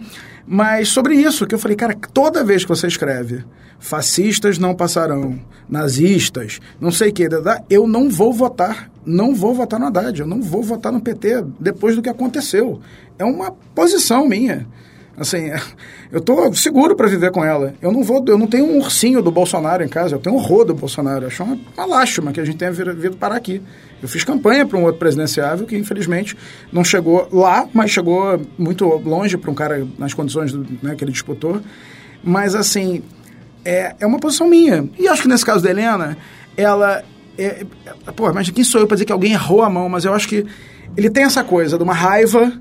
mas 0.47 0.89
sobre 0.89 1.15
isso, 1.15 1.47
que 1.47 1.55
eu 1.55 1.59
falei, 1.59 1.77
cara, 1.77 1.97
toda 2.13 2.45
vez 2.45 2.65
que 2.65 2.69
você 2.69 2.87
escreve 2.87 3.45
fascistas 3.79 4.59
não 4.59 4.75
passarão, 4.75 5.39
nazistas, 5.69 6.59
não 6.81 6.91
sei 6.91 7.11
o 7.11 7.13
que, 7.13 7.29
eu 7.71 7.87
não 7.87 8.11
vou 8.11 8.33
votar, 8.33 8.91
não 9.07 9.35
vou 9.35 9.55
votar 9.55 9.79
no 9.79 9.87
Haddad, 9.87 10.21
eu 10.21 10.27
não 10.27 10.43
vou 10.43 10.63
votar 10.63 10.93
no 10.93 11.01
PT 11.01 11.45
depois 11.61 11.95
do 11.95 12.03
que 12.03 12.09
aconteceu. 12.09 12.81
É 13.19 13.25
uma 13.25 13.53
posição 13.75 14.27
minha. 14.27 14.67
Assim, 15.17 15.51
eu 16.11 16.21
tô 16.21 16.53
seguro 16.55 16.97
para 16.97 17.09
viver 17.09 17.31
com 17.31 17.45
ela. 17.45 17.75
Eu 17.81 17.93
não 17.93 18.03
vou, 18.03 18.25
eu 18.27 18.39
não 18.39 18.47
tenho 18.47 18.65
um 18.65 18.79
ursinho 18.79 19.23
do 19.23 19.31
Bolsonaro 19.31 19.85
em 19.85 19.89
casa, 19.89 20.17
eu 20.17 20.21
tenho 20.21 20.35
um 20.35 20.39
horror 20.39 20.65
do 20.65 20.75
Bolsonaro. 20.75 21.25
Eu 21.25 21.29
acho 21.29 21.43
uma, 21.43 21.59
uma 21.77 21.87
lástima 21.87 22.33
que 22.33 22.41
a 22.41 22.45
gente 22.45 22.59
tenha 22.59 22.73
vindo 22.73 23.17
parar 23.17 23.37
aqui. 23.37 23.63
Eu 24.03 24.09
fiz 24.09 24.25
campanha 24.25 24.65
para 24.67 24.79
um 24.79 24.85
outro 24.85 24.99
presidenciável 24.99 25.67
que, 25.67 25.77
infelizmente, 25.77 26.37
não 26.73 26.85
chegou 26.85 27.29
lá, 27.33 27.69
mas 27.73 27.91
chegou 27.91 28.41
muito 28.57 28.85
longe 28.87 29.37
para 29.37 29.51
um 29.51 29.55
cara 29.55 29.87
nas 29.99 30.15
condições 30.15 30.53
do, 30.53 30.67
né, 30.83 30.95
que 30.95 31.05
ele 31.05 31.13
disputou. 31.13 31.61
Mas, 32.23 32.55
assim, 32.55 33.03
é, 33.65 33.97
é 34.01 34.07
uma 34.07 34.19
posição 34.19 34.49
minha. 34.49 34.89
E 34.99 35.09
acho 35.09 35.23
que 35.23 35.29
nesse 35.29 35.45
caso 35.45 35.63
da 35.63 35.71
Helena, 35.71 36.17
ela. 36.57 37.05
É, 37.37 37.65
é, 37.87 38.13
pô, 38.13 38.33
mas 38.33 38.51
quem 38.51 38.65
sou 38.65 38.81
eu 38.81 38.87
para 38.87 38.97
dizer 38.97 39.05
que 39.05 39.13
alguém 39.13 39.33
errou 39.33 39.63
a 39.63 39.71
mão? 39.71 39.89
Mas 39.89 40.05
eu 40.05 40.13
acho 40.13 40.29
que 40.29 40.45
ele 40.97 41.11
tem 41.11 41.25
essa 41.25 41.45
coisa 41.45 41.77
de 41.77 41.85
uma 41.85 41.95
raiva 41.95 42.53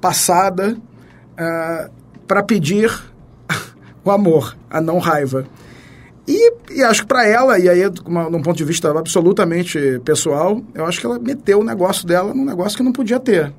passada 0.00 0.72
uh, 0.72 0.78
ah, 1.38 1.90
para 2.26 2.42
pedir 2.42 2.90
o 4.04 4.10
amor, 4.10 4.56
a 4.68 4.80
não 4.80 4.98
raiva. 4.98 5.46
E, 6.26 6.52
e 6.80 6.84
acho 6.84 7.02
que 7.02 7.08
para 7.08 7.26
ela, 7.26 7.58
e 7.58 7.68
aí, 7.68 7.82
num 8.06 8.42
ponto 8.42 8.56
de 8.56 8.64
vista 8.64 8.90
absolutamente 8.90 10.00
pessoal, 10.04 10.62
eu 10.74 10.84
acho 10.86 11.00
que 11.00 11.06
ela 11.06 11.18
meteu 11.18 11.60
o 11.60 11.64
negócio 11.64 12.06
dela 12.06 12.34
num 12.34 12.44
negócio 12.44 12.76
que 12.76 12.82
não 12.82 12.92
podia 12.92 13.20
ter. 13.20 13.52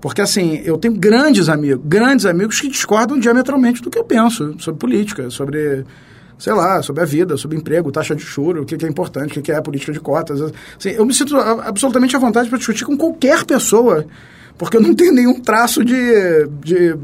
Porque, 0.00 0.20
assim, 0.20 0.60
eu 0.64 0.76
tenho 0.76 0.94
grandes 0.94 1.48
amigos, 1.48 1.84
grandes 1.86 2.26
amigos 2.26 2.60
que 2.60 2.68
discordam 2.68 3.18
diametralmente 3.18 3.80
do 3.80 3.88
que 3.88 3.98
eu 3.98 4.04
penso 4.04 4.56
sobre 4.58 4.80
política, 4.80 5.30
sobre, 5.30 5.84
sei 6.36 6.52
lá, 6.52 6.82
sobre 6.82 7.02
a 7.02 7.06
vida, 7.06 7.36
sobre 7.36 7.56
emprego, 7.56 7.92
taxa 7.92 8.14
de 8.14 8.22
churo, 8.22 8.62
o 8.62 8.66
que, 8.66 8.76
que 8.76 8.84
é 8.84 8.88
importante, 8.88 9.30
o 9.30 9.34
que, 9.34 9.42
que 9.42 9.52
é 9.52 9.60
política 9.60 9.92
de 9.92 10.00
cotas. 10.00 10.40
Assim, 10.40 10.90
eu 10.90 11.06
me 11.06 11.14
sinto 11.14 11.36
absolutamente 11.36 12.16
à 12.16 12.18
vontade 12.18 12.48
para 12.48 12.58
discutir 12.58 12.84
com 12.84 12.96
qualquer 12.96 13.44
pessoa, 13.44 14.04
porque 14.58 14.76
eu 14.76 14.80
não 14.80 14.92
tenho 14.92 15.12
nenhum 15.12 15.40
traço 15.40 15.84
de, 15.84 16.48
de 16.64 16.96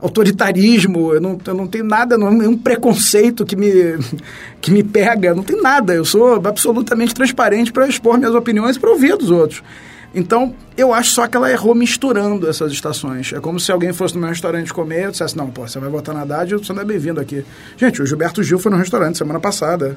autoritarismo, 0.00 1.12
eu 1.12 1.20
não, 1.20 1.38
eu 1.46 1.54
não 1.54 1.66
tenho 1.66 1.84
nada, 1.84 2.16
não, 2.16 2.32
nenhum 2.32 2.56
preconceito 2.56 3.44
que 3.44 3.54
me, 3.54 3.70
que 4.60 4.70
me 4.70 4.82
pega, 4.82 5.34
não 5.34 5.42
tem 5.42 5.60
nada. 5.60 5.94
Eu 5.94 6.04
sou 6.04 6.34
absolutamente 6.34 7.14
transparente 7.14 7.72
para 7.72 7.86
expor 7.86 8.18
minhas 8.18 8.34
opiniões 8.34 8.76
e 8.76 8.80
para 8.80 8.90
ouvir 8.90 9.16
dos 9.16 9.30
outros. 9.30 9.62
Então, 10.12 10.54
eu 10.76 10.92
acho 10.92 11.12
só 11.12 11.28
que 11.28 11.36
ela 11.36 11.50
errou 11.50 11.74
misturando 11.74 12.48
essas 12.48 12.72
estações. 12.72 13.32
É 13.32 13.38
como 13.38 13.60
se 13.60 13.70
alguém 13.70 13.92
fosse 13.92 14.14
no 14.14 14.20
meu 14.20 14.30
restaurante 14.30 14.72
comer 14.74 15.08
e 15.08 15.10
dissesse, 15.12 15.36
não, 15.36 15.48
pô, 15.48 15.68
você 15.68 15.78
vai 15.78 15.88
votar 15.88 16.14
na 16.14 16.22
Haddad, 16.22 16.54
você 16.54 16.72
não 16.72 16.82
é 16.82 16.84
bem-vindo 16.84 17.20
aqui. 17.20 17.44
Gente, 17.76 18.02
o 18.02 18.06
Gilberto 18.06 18.42
Gil 18.42 18.58
foi 18.58 18.72
no 18.72 18.78
restaurante 18.78 19.18
semana 19.18 19.38
passada, 19.38 19.96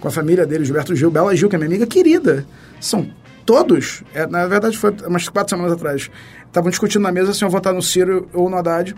com 0.00 0.08
a 0.08 0.10
família 0.10 0.46
dele, 0.46 0.64
Gilberto 0.64 0.96
Gil, 0.96 1.10
Bela 1.10 1.36
Gil, 1.36 1.48
que 1.48 1.56
é 1.56 1.58
minha 1.58 1.68
amiga 1.68 1.86
querida. 1.86 2.46
São 2.80 3.06
todos, 3.44 4.02
é, 4.14 4.26
na 4.26 4.46
verdade 4.46 4.78
foi 4.78 4.94
umas 5.06 5.28
quatro 5.28 5.50
semanas 5.50 5.72
atrás, 5.72 6.10
estavam 6.46 6.70
discutindo 6.70 7.02
na 7.02 7.12
mesa 7.12 7.34
se 7.34 7.42
iam 7.42 7.50
votar 7.50 7.74
no 7.74 7.82
Ciro 7.82 8.28
ou 8.32 8.48
no 8.48 8.56
Haddad 8.56 8.94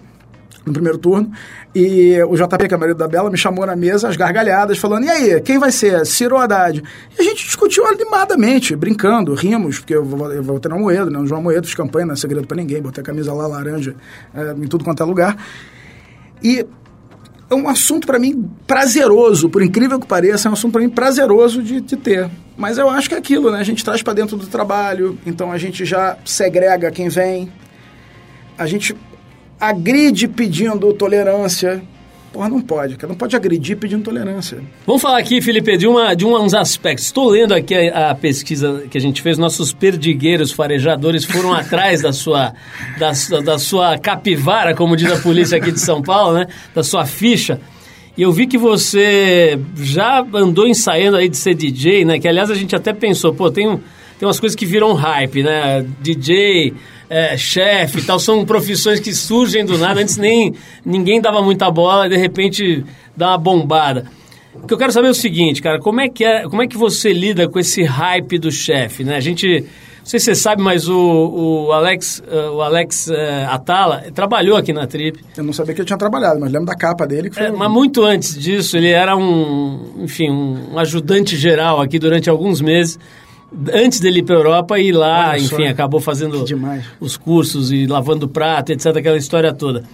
no 0.64 0.72
primeiro 0.72 0.98
turno. 0.98 1.30
E 1.74 2.16
o 2.22 2.36
JP, 2.36 2.68
que 2.68 2.74
é 2.74 2.76
o 2.76 2.80
marido 2.80 2.96
da 2.96 3.08
Bela, 3.08 3.30
me 3.30 3.38
chamou 3.38 3.66
na 3.66 3.74
mesa, 3.74 4.08
as 4.08 4.16
gargalhadas, 4.16 4.78
falando: 4.78 5.04
e 5.04 5.10
aí, 5.10 5.40
quem 5.40 5.58
vai 5.58 5.72
ser? 5.72 6.04
Ciro 6.06 6.36
ou 6.36 6.40
Haddad? 6.40 6.82
E 7.18 7.20
a 7.20 7.24
gente 7.24 7.44
discutiu 7.44 7.86
animadamente, 7.86 8.76
brincando, 8.76 9.34
rimos, 9.34 9.78
porque 9.78 9.94
eu 9.94 10.04
vou, 10.04 10.60
ter 10.60 10.68
no 10.68 10.78
Moedo, 10.78 11.10
né? 11.10 11.18
O 11.18 11.26
João 11.26 11.42
Moedo 11.42 11.66
fiz 11.66 11.74
campanha, 11.74 12.06
não 12.06 12.14
é 12.14 12.16
segredo 12.16 12.46
pra 12.46 12.56
ninguém, 12.56 12.82
botei 12.82 13.02
a 13.02 13.04
camisa 13.04 13.32
lá 13.32 13.46
laranja 13.46 13.94
é, 14.34 14.52
em 14.52 14.66
tudo 14.66 14.84
quanto 14.84 15.02
é 15.02 15.06
lugar. 15.06 15.36
E 16.42 16.66
é 17.48 17.54
um 17.54 17.68
assunto 17.68 18.06
para 18.06 18.18
mim 18.18 18.50
prazeroso, 18.66 19.48
por 19.48 19.62
incrível 19.62 20.00
que 20.00 20.06
pareça, 20.06 20.48
é 20.48 20.50
um 20.50 20.54
assunto 20.54 20.72
para 20.72 20.80
mim 20.80 20.88
prazeroso 20.88 21.62
de, 21.62 21.80
de, 21.80 21.96
ter. 21.96 22.30
Mas 22.56 22.78
eu 22.78 22.88
acho 22.88 23.08
que 23.08 23.14
é 23.14 23.18
aquilo, 23.18 23.50
né? 23.50 23.58
A 23.58 23.62
gente 23.62 23.84
traz 23.84 24.02
para 24.02 24.14
dentro 24.14 24.36
do 24.36 24.46
trabalho, 24.46 25.18
então 25.26 25.52
a 25.52 25.58
gente 25.58 25.84
já 25.84 26.16
segrega 26.24 26.90
quem 26.90 27.08
vem. 27.08 27.52
A 28.56 28.66
gente 28.66 28.96
agride 29.62 30.26
pedindo 30.26 30.92
tolerância. 30.92 31.80
Porra, 32.32 32.48
não 32.48 32.60
pode, 32.60 32.96
cara. 32.96 33.12
Não 33.12 33.16
pode 33.16 33.36
agredir 33.36 33.76
pedindo 33.76 34.02
tolerância. 34.02 34.58
Vamos 34.84 35.00
falar 35.00 35.18
aqui, 35.18 35.40
Felipe, 35.40 35.76
de, 35.76 35.86
uma, 35.86 36.14
de 36.14 36.26
uns 36.26 36.52
aspectos. 36.52 37.04
Estou 37.04 37.28
lendo 37.28 37.54
aqui 37.54 37.74
a, 37.74 38.10
a, 38.10 38.14
pesquisa 38.14 38.84
que 38.90 38.98
a 38.98 39.00
gente 39.00 39.22
fez. 39.22 39.38
Nossos 39.38 39.72
perdigueiros 39.72 40.50
farejadores 40.50 41.24
foram 41.24 41.52
atrás 41.54 42.02
da 42.02 42.12
sua, 42.12 42.54
da, 42.98 43.12
da 43.44 43.58
sua 43.58 43.98
capivara, 43.98 44.74
como 44.74 44.96
diz 44.96 45.12
a 45.12 45.18
polícia 45.18 45.58
aqui 45.58 45.70
de 45.70 45.78
São 45.78 46.02
Paulo, 46.02 46.38
né? 46.38 46.48
Da 46.74 46.82
sua 46.82 47.04
ficha. 47.06 47.60
E 48.16 48.22
eu 48.22 48.32
vi 48.32 48.48
que 48.48 48.58
você 48.58 49.58
já 49.76 50.26
andou 50.34 50.66
ensaiando 50.66 51.18
aí 51.18 51.28
de 51.28 51.36
ser 51.36 51.54
DJ, 51.54 52.04
né? 52.04 52.18
Que, 52.18 52.26
aliás, 52.26 52.50
a 52.50 52.54
gente 52.54 52.74
até 52.74 52.92
pensou, 52.92 53.32
pô, 53.32 53.48
tem, 53.48 53.68
tem 54.18 54.26
umas 54.26 54.40
coisas 54.40 54.56
que 54.56 54.66
viram 54.66 54.92
hype, 54.94 55.42
né? 55.42 55.86
DJ 56.00 56.74
é, 57.12 57.36
chefe 57.36 57.98
e 57.98 58.02
tal, 58.02 58.18
são 58.18 58.42
profissões 58.46 58.98
que 58.98 59.12
surgem 59.12 59.66
do 59.66 59.76
nada, 59.76 60.00
antes 60.00 60.16
nem 60.16 60.54
ninguém 60.82 61.20
dava 61.20 61.42
muita 61.42 61.70
bola 61.70 62.06
e 62.06 62.08
de 62.08 62.16
repente 62.16 62.82
dá 63.14 63.32
uma 63.32 63.38
bombada. 63.38 64.06
O 64.54 64.66
que 64.66 64.72
eu 64.72 64.78
quero 64.78 64.92
saber 64.92 65.08
é 65.08 65.10
o 65.10 65.14
seguinte, 65.14 65.60
cara, 65.60 65.78
como 65.78 66.00
é 66.00 66.08
que, 66.08 66.24
é, 66.24 66.44
como 66.44 66.62
é 66.62 66.66
que 66.66 66.76
você 66.76 67.12
lida 67.12 67.46
com 67.48 67.58
esse 67.58 67.82
hype 67.82 68.38
do 68.38 68.50
chefe, 68.50 69.04
né? 69.04 69.16
A 69.16 69.20
gente, 69.20 69.46
não 69.46 70.06
sei 70.06 70.20
se 70.20 70.26
você 70.26 70.34
sabe, 70.34 70.62
mas 70.62 70.88
o, 70.88 70.96
o 71.68 71.72
Alex, 71.72 72.22
uh, 72.26 72.52
o 72.54 72.62
Alex 72.62 73.08
uh, 73.08 73.14
Atala 73.50 74.04
trabalhou 74.14 74.56
aqui 74.56 74.72
na 74.72 74.86
Trip. 74.86 75.22
Eu 75.36 75.44
não 75.44 75.52
sabia 75.52 75.74
que 75.74 75.80
ele 75.82 75.86
tinha 75.86 75.98
trabalhado, 75.98 76.40
mas 76.40 76.50
lembro 76.50 76.66
da 76.66 76.74
capa 76.74 77.06
dele. 77.06 77.28
Que 77.28 77.36
foi... 77.36 77.46
É, 77.46 77.50
mas 77.50 77.70
muito 77.70 78.02
antes 78.04 78.38
disso, 78.38 78.76
ele 78.76 78.90
era 78.90 79.16
um, 79.16 79.96
enfim, 79.98 80.30
um 80.30 80.78
ajudante 80.78 81.36
geral 81.36 81.78
aqui 81.80 81.98
durante 81.98 82.30
alguns 82.30 82.60
meses 82.62 82.98
antes 83.72 84.00
dele 84.00 84.20
ir 84.20 84.22
para 84.22 84.34
a 84.34 84.38
Europa 84.38 84.78
e 84.78 84.92
lá, 84.92 85.38
enfim, 85.38 85.66
acabou 85.66 86.00
fazendo 86.00 86.44
os 87.00 87.16
cursos 87.16 87.70
e 87.72 87.86
lavando 87.86 88.28
prato, 88.28 88.72
etc, 88.72 88.96
aquela 88.96 89.16
história 89.16 89.52
toda. 89.52 89.84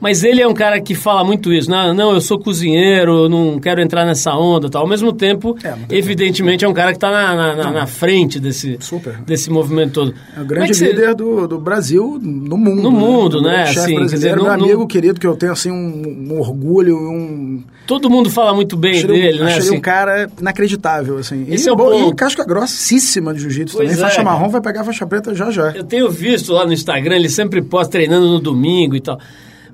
Mas 0.00 0.22
ele 0.22 0.40
é 0.40 0.46
um 0.46 0.54
cara 0.54 0.80
que 0.80 0.94
fala 0.94 1.24
muito 1.24 1.52
isso. 1.52 1.70
Não, 1.70 1.92
não 1.92 2.12
eu 2.12 2.20
sou 2.20 2.38
cozinheiro, 2.38 3.28
não 3.28 3.58
quero 3.58 3.80
entrar 3.80 4.04
nessa 4.04 4.32
onda 4.34 4.70
tal. 4.70 4.82
Ao 4.82 4.88
mesmo 4.88 5.12
tempo, 5.12 5.56
é, 5.64 5.74
evidentemente, 5.90 6.64
é 6.64 6.68
um 6.68 6.72
cara 6.72 6.92
que 6.92 6.96
está 6.96 7.10
na, 7.10 7.54
na, 7.54 7.72
na, 7.72 7.86
frente 7.86 8.38
desse, 8.38 8.78
desse 9.26 9.50
movimento 9.50 9.92
todo. 9.92 10.14
É 10.36 10.40
o 10.40 10.44
grande 10.44 10.84
é 10.84 10.88
líder 10.88 11.08
você... 11.08 11.14
do, 11.14 11.48
do 11.48 11.58
Brasil 11.58 12.18
no 12.22 12.56
mundo. 12.56 12.82
No 12.82 12.90
mundo, 12.90 13.42
né? 13.42 13.48
né? 13.48 13.62
Assim, 13.64 13.94
brasileiro, 13.94 14.06
dizer, 14.06 14.36
meu 14.36 14.50
amigo 14.50 14.86
querido, 14.86 15.18
que 15.18 15.26
eu 15.26 15.36
tenho 15.36 15.52
assim 15.52 15.70
um, 15.70 16.28
um 16.30 16.38
orgulho, 16.38 16.96
um... 16.96 17.62
Todo 17.86 18.08
mundo 18.10 18.30
fala 18.30 18.54
muito 18.54 18.76
bem 18.76 18.92
achei 18.92 19.06
dele, 19.06 19.40
um, 19.40 19.44
né? 19.44 19.50
Achei 19.52 19.68
assim. 19.68 19.76
um 19.76 19.80
cara 19.80 20.30
inacreditável, 20.38 21.18
assim. 21.18 21.46
Esse 21.48 21.66
e, 21.66 21.70
é 21.70 21.72
o 21.72 21.76
bom. 21.76 22.10
E 22.10 22.14
casca 22.14 22.44
grossíssima 22.44 23.32
de 23.34 23.40
jiu-jitsu 23.40 23.78
também. 23.78 23.92
É. 23.92 23.96
Faixa 23.96 24.22
marrom 24.22 24.48
vai 24.48 24.60
pegar 24.60 24.84
faixa 24.84 25.06
preta 25.06 25.34
já 25.34 25.50
já. 25.50 25.70
Eu 25.72 25.84
tenho 25.84 26.08
visto 26.10 26.52
lá 26.52 26.66
no 26.66 26.72
Instagram, 26.72 27.16
ele 27.16 27.28
sempre 27.28 27.62
posta 27.62 27.92
treinando 27.92 28.28
no 28.28 28.38
domingo 28.38 28.94
e 28.94 29.00
tal. 29.00 29.18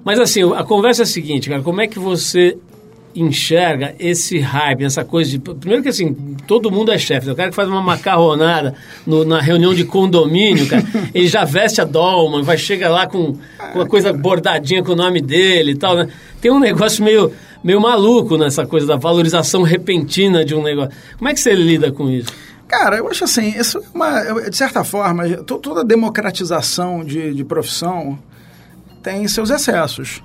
Mas 0.05 0.21
assim, 0.21 0.43
a 0.53 0.63
conversa 0.63 1.03
é 1.03 1.05
a 1.05 1.07
seguinte, 1.07 1.49
cara, 1.49 1.63
como 1.63 1.81
é 1.81 1.87
que 1.87 1.99
você 1.99 2.57
enxerga 3.15 3.95
esse 3.99 4.39
hype, 4.39 4.85
essa 4.85 5.05
coisa 5.05 5.31
de... 5.31 5.39
Primeiro 5.39 5.83
que 5.83 5.89
assim, 5.89 6.13
todo 6.47 6.71
mundo 6.71 6.91
é 6.91 6.99
chefe. 6.99 7.31
O 7.31 7.37
cara 7.37 7.51
que 7.51 7.55
faz 7.55 7.69
uma 7.69 7.81
macarronada 7.81 8.75
no, 9.07 9.25
na 9.25 9.41
reunião 9.41 9.73
de 9.73 9.85
condomínio, 9.85 10.67
cara, 10.67 10.85
ele 11.15 11.29
já 11.29 11.45
veste 11.45 11.81
a 11.81 11.85
dolma, 11.85 12.43
vai 12.43 12.59
chegar 12.59 12.91
lá 12.91 13.07
com, 13.07 13.35
com 13.73 13.79
uma 13.79 13.87
coisa 13.87 14.13
bordadinha 14.13 14.83
com 14.83 14.93
o 14.93 14.97
nome 14.97 15.21
dele 15.21 15.73
e 15.73 15.77
tal, 15.77 15.97
né? 15.97 16.09
Tem 16.41 16.51
um 16.51 16.59
negócio 16.59 17.05
meio, 17.05 17.33
meio 17.63 17.81
maluco 17.81 18.37
nessa 18.37 18.67
coisa 18.67 18.87
da 18.87 18.97
valorização 18.97 19.63
repentina 19.63 20.45
de 20.45 20.55
um 20.55 20.63
negócio. 20.63 20.93
Como 21.17 21.29
é 21.29 21.35
que 21.35 21.41
você 21.41 21.55
lida 21.55 21.93
com 21.93 22.11
isso? 22.11 22.33
Cara, 22.67 22.97
eu 22.97 23.09
acho 23.09 23.25
assim, 23.25 23.55
isso 23.57 23.79
é 23.79 23.83
uma, 23.95 24.51
de 24.51 24.57
certa 24.57 24.83
forma, 24.83 25.29
toda 25.45 25.85
democratização 25.85 27.05
de, 27.05 27.33
de 27.33 27.45
profissão 27.45 28.19
tem 29.05 29.29
seus 29.29 29.51
excessos. 29.51 30.25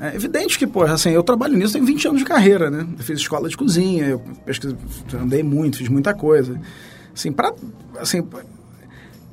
É 0.00 0.14
evidente 0.14 0.58
que, 0.58 0.66
pô, 0.66 0.82
assim, 0.82 1.10
eu 1.10 1.22
trabalho 1.22 1.56
nisso, 1.56 1.72
tenho 1.72 1.84
20 1.84 2.08
anos 2.08 2.20
de 2.20 2.24
carreira, 2.24 2.70
né? 2.70 2.86
Eu 2.98 3.04
fiz 3.04 3.18
escola 3.18 3.48
de 3.48 3.56
cozinha, 3.56 4.04
eu 4.04 4.18
pesquisei, 4.44 4.76
andei 5.14 5.42
muito, 5.42 5.78
fiz 5.78 5.88
muita 5.88 6.12
coisa. 6.12 6.60
Assim, 7.14 7.32
para 7.32 7.52
assim, 7.98 8.26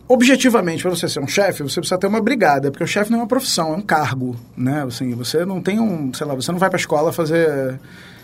objetivamente, 0.07 0.81
para 0.81 0.91
você 0.91 1.07
ser 1.07 1.19
um 1.19 1.27
chefe, 1.27 1.63
você 1.63 1.79
precisa 1.79 1.97
ter 1.97 2.07
uma 2.07 2.21
brigada, 2.21 2.71
porque 2.71 2.83
o 2.83 2.87
chefe 2.87 3.11
não 3.11 3.19
é 3.19 3.21
uma 3.21 3.27
profissão, 3.27 3.73
é 3.73 3.77
um 3.77 3.81
cargo, 3.81 4.35
né? 4.55 4.83
Assim, 4.83 5.13
você 5.13 5.45
não 5.45 5.61
tem 5.61 5.79
um, 5.79 6.13
sei 6.13 6.25
lá, 6.25 6.35
você 6.35 6.51
não 6.51 6.59
vai 6.59 6.69
para 6.69 6.77
a 6.77 6.79
escola 6.81 7.11
fazer 7.11 7.79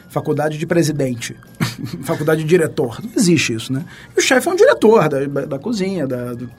faculdade 0.10 0.58
de 0.58 0.66
presidente, 0.68 1.36
faculdade 2.06 2.44
de 2.44 2.48
diretor. 2.48 3.00
Não 3.04 3.12
existe 3.16 3.54
isso, 3.54 3.74
né? 3.74 3.84
E 4.16 4.20
o 4.20 4.22
chefe 4.22 4.48
é 4.48 4.52
um 4.52 4.56
diretor 4.56 5.10
da, 5.10 5.46
da 5.46 5.60
cozinha, 5.60 6.06
da, 6.06 6.34
do, 6.34 6.50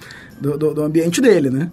do, 0.59 0.75
do 0.75 0.83
ambiente 0.83 1.21
dele, 1.21 1.49
né? 1.49 1.71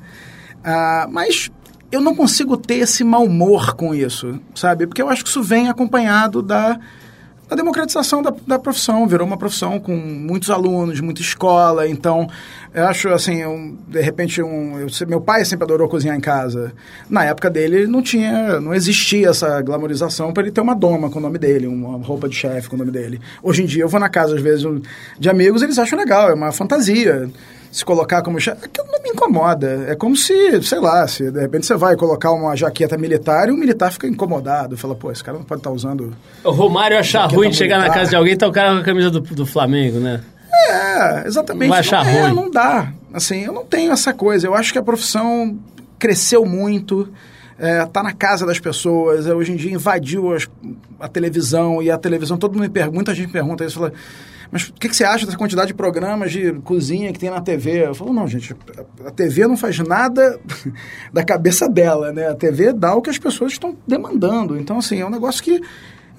Ah, 0.63 1.07
mas 1.11 1.51
eu 1.93 2.01
não 2.01 2.15
consigo 2.15 2.57
ter 2.57 2.79
esse 2.79 3.03
mau 3.03 3.23
humor 3.23 3.75
com 3.75 3.93
isso, 3.93 4.39
sabe? 4.55 4.87
Porque 4.87 4.99
eu 4.99 5.09
acho 5.09 5.23
que 5.23 5.29
isso 5.29 5.43
vem 5.43 5.69
acompanhado 5.69 6.41
da, 6.41 6.79
da 7.47 7.55
democratização 7.55 8.19
da, 8.23 8.33
da 8.47 8.57
profissão. 8.57 9.07
Virou 9.07 9.27
uma 9.27 9.37
profissão 9.37 9.79
com 9.79 9.95
muitos 9.95 10.49
alunos, 10.49 10.99
muita 11.01 11.21
escola. 11.21 11.87
Então, 11.87 12.27
eu 12.73 12.87
acho 12.87 13.09
assim, 13.09 13.45
um, 13.45 13.77
de 13.87 14.01
repente, 14.01 14.41
um, 14.41 14.79
eu, 14.79 14.87
meu 15.07 15.21
pai 15.21 15.45
sempre 15.45 15.65
adorou 15.65 15.87
cozinhar 15.87 16.17
em 16.17 16.19
casa. 16.19 16.73
Na 17.07 17.25
época 17.25 17.47
dele, 17.47 17.85
não 17.85 18.01
tinha, 18.01 18.59
não 18.59 18.73
existia 18.73 19.29
essa 19.29 19.61
glamorização 19.61 20.33
para 20.33 20.41
ele 20.41 20.51
ter 20.51 20.61
uma 20.61 20.73
doma 20.73 21.11
com 21.11 21.19
o 21.19 21.21
nome 21.21 21.37
dele, 21.37 21.67
uma 21.67 22.03
roupa 22.03 22.27
de 22.27 22.35
chefe 22.35 22.69
com 22.69 22.75
o 22.75 22.79
nome 22.79 22.91
dele. 22.91 23.21
Hoje 23.43 23.61
em 23.61 23.67
dia, 23.67 23.83
eu 23.83 23.87
vou 23.87 23.99
na 23.99 24.09
casa, 24.09 24.33
às 24.33 24.41
vezes, 24.41 24.65
de 25.19 25.29
amigos, 25.29 25.61
eles 25.61 25.77
acham 25.77 25.99
legal, 25.99 26.31
é 26.31 26.33
uma 26.33 26.51
fantasia 26.51 27.29
se 27.73 27.83
colocar 27.83 28.21
como 28.21 28.37
aquilo 28.37 28.87
não 28.91 29.01
me 29.01 29.09
incomoda. 29.09 29.87
É 29.89 29.95
como 29.95 30.15
se, 30.15 30.61
sei 30.61 30.79
lá, 30.79 31.07
se 31.07 31.31
de 31.31 31.39
repente 31.39 31.65
você 31.65 31.75
vai 31.75 31.95
colocar 31.95 32.31
uma 32.31 32.55
jaqueta 32.55 32.95
militar 32.99 33.49
e 33.49 33.51
o 33.51 33.57
militar 33.57 33.91
fica 33.91 34.07
incomodado. 34.07 34.77
Fala, 34.77 34.93
pô, 34.93 35.11
esse 35.11 35.23
cara 35.23 35.39
não 35.39 35.43
pode 35.43 35.59
estar 35.59 35.71
tá 35.71 35.75
usando. 35.75 36.15
O 36.43 36.51
Romário 36.51 36.99
achar 36.99 37.25
ruim 37.25 37.49
de 37.49 37.55
chegar 37.55 37.79
na 37.79 37.89
casa 37.89 38.11
de 38.11 38.15
alguém 38.15 38.33
e 38.33 38.37
tá 38.37 38.47
o 38.47 38.51
cara 38.51 38.73
com 38.75 38.81
a 38.81 38.83
camisa 38.83 39.09
do, 39.09 39.21
do 39.21 39.45
Flamengo, 39.47 39.99
né? 39.99 40.21
É, 40.53 41.23
exatamente. 41.25 41.69
Vai 41.69 41.79
achar 41.79 42.05
não, 42.05 42.11
ruim. 42.11 42.21
É, 42.21 42.33
não 42.33 42.51
dá. 42.51 42.93
Assim, 43.11 43.43
eu 43.43 43.51
não 43.51 43.65
tenho 43.65 43.91
essa 43.91 44.13
coisa. 44.13 44.45
Eu 44.45 44.53
acho 44.53 44.71
que 44.71 44.77
a 44.77 44.83
profissão 44.83 45.57
cresceu 45.97 46.45
muito. 46.45 47.11
É, 47.57 47.83
tá 47.87 48.03
na 48.03 48.13
casa 48.13 48.45
das 48.45 48.59
pessoas, 48.59 49.25
é, 49.25 49.33
hoje 49.33 49.51
em 49.51 49.55
dia 49.55 49.71
invadiu 49.71 50.31
as, 50.31 50.47
a 50.99 51.07
televisão 51.07 51.81
e 51.81 51.89
a 51.89 51.97
televisão, 51.97 52.37
todo 52.37 52.53
mundo 52.53 52.63
me 52.63 52.69
pergunta, 52.69 52.95
muita 52.95 53.15
gente 53.15 53.31
pergunta 53.31 53.63
isso, 53.63 53.77
fala, 53.77 53.93
mas 54.53 54.69
o 54.69 54.73
que, 54.73 54.87
que, 54.87 54.95
você 54.95 55.03
acha 55.03 55.25
dessa 55.25 55.35
quantidade 55.37 55.69
de 55.69 55.73
programas 55.73 56.31
de 56.31 56.53
cozinha 56.59 57.11
que 57.11 57.17
tem 57.17 57.31
na 57.31 57.41
TV? 57.41 57.87
Eu 57.87 57.95
falo, 57.95 58.13
não, 58.13 58.27
gente, 58.27 58.55
a 59.03 59.09
TV 59.09 59.47
não 59.47 59.57
faz 59.57 59.79
nada 59.79 60.39
da 61.11 61.23
cabeça 61.23 61.67
dela, 61.67 62.13
né? 62.13 62.29
A 62.29 62.35
TV 62.35 62.71
dá 62.71 62.93
o 62.93 63.01
que 63.01 63.09
as 63.09 63.17
pessoas 63.17 63.53
estão 63.53 63.75
demandando. 63.87 64.55
Então, 64.55 64.77
assim, 64.77 65.01
é 65.01 65.05
um 65.05 65.09
negócio 65.09 65.41
que 65.41 65.59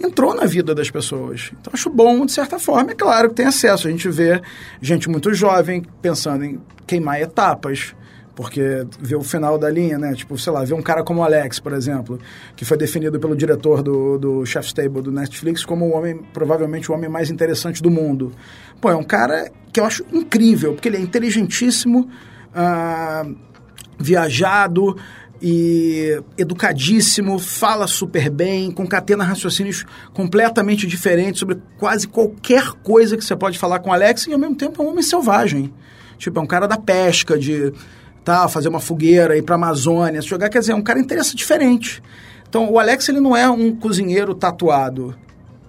entrou 0.01 0.35
na 0.35 0.47
vida 0.47 0.75
das 0.75 0.91
pessoas. 0.91 1.53
Então, 1.61 1.73
acho 1.73 1.89
bom, 1.89 2.27
de 2.27 2.33
certa 2.33 2.59
forma. 2.59 2.91
É 2.91 2.95
claro 2.97 3.29
que 3.29 3.37
tem 3.37 3.47
acesso. 3.47 3.87
A 3.87 3.91
gente 3.93 4.09
vê 4.09 4.43
gente 4.83 5.09
muito 5.09 5.33
jovem 5.33 5.85
pensando 6.03 6.45
em 6.45 6.61
queimar 6.89 7.21
etapas, 7.21 7.95
Porque 8.35 8.85
ver 8.99 9.17
o 9.17 9.23
final 9.23 9.57
da 9.57 9.71
linha, 9.71 9.97
né? 9.97 10.13
Tipo, 10.15 10.37
sei 10.37 10.53
lá, 10.53 10.65
ver 10.65 10.75
um 10.75 10.83
cara 10.83 11.05
como 11.05 11.23
Alex, 11.23 11.61
por 11.61 11.73
exemplo, 11.73 12.19
que 12.57 12.65
foi 12.65 12.77
definido 12.77 13.19
pelo 13.21 13.37
diretor 13.37 13.83
do, 13.83 14.19
do 14.19 14.47
Chef's 14.47 14.73
Table 14.73 15.03
do 15.03 15.13
Netflix 15.13 15.65
como 15.65 15.87
o 15.87 15.97
homem, 15.97 16.21
provavelmente 16.33 16.91
o 16.91 16.95
homem 16.95 17.09
mais 17.09 17.31
interessante 17.31 17.83
do 17.83 17.91
mundo. 17.91 18.33
Pô, 18.81 18.91
é 18.91 18.97
um 18.97 19.05
cara 19.05 19.51
que 19.73 19.79
eu 19.79 19.85
acho 19.85 20.05
incrível, 20.13 20.73
porque 20.73 20.89
ele 20.89 20.97
é 20.97 21.01
inteligentíssimo, 21.01 22.09
ah, 22.53 23.25
viajado 23.99 24.97
e 25.41 26.21
educadíssimo, 26.39 27.39
fala 27.39 27.87
super 27.87 28.31
bem, 28.31 28.71
concatena 28.71 29.23
raciocínios 29.23 29.85
completamente 30.13 30.87
diferentes 30.87 31.39
sobre 31.39 31.59
quase 31.77 32.09
qualquer 32.09 32.73
coisa 32.83 33.17
que 33.17 33.25
você 33.25 33.37
pode 33.37 33.59
falar 33.59 33.81
com 33.81 33.91
o 33.91 33.93
Alex 33.93 34.27
e 34.27 34.33
ao 34.33 34.39
mesmo 34.39 34.57
tempo 34.57 34.83
é 34.83 34.85
um 34.85 34.89
homem 34.89 35.03
selvagem. 35.03 35.73
Tipo, 36.17 36.39
é 36.39 36.43
um 36.43 36.47
cara 36.47 36.67
da 36.67 36.79
pesca, 36.79 37.39
de 37.39 37.73
tá, 38.25 38.49
fazer 38.49 38.69
uma 38.69 38.81
fogueira, 38.81 39.37
ir 39.37 39.43
para 39.43 39.55
a 39.55 39.59
Amazônia, 39.59 40.23
jogar, 40.23 40.49
quer 40.49 40.61
dizer, 40.61 40.73
é 40.73 40.75
um 40.75 40.83
cara 40.83 40.99
interessa 40.99 41.37
diferente. 41.37 42.03
Então, 42.49 42.71
o 42.71 42.79
Alex 42.79 43.09
ele 43.09 43.21
não 43.21 43.37
é 43.37 43.49
um 43.51 43.75
cozinheiro 43.77 44.35
tatuado. 44.35 45.15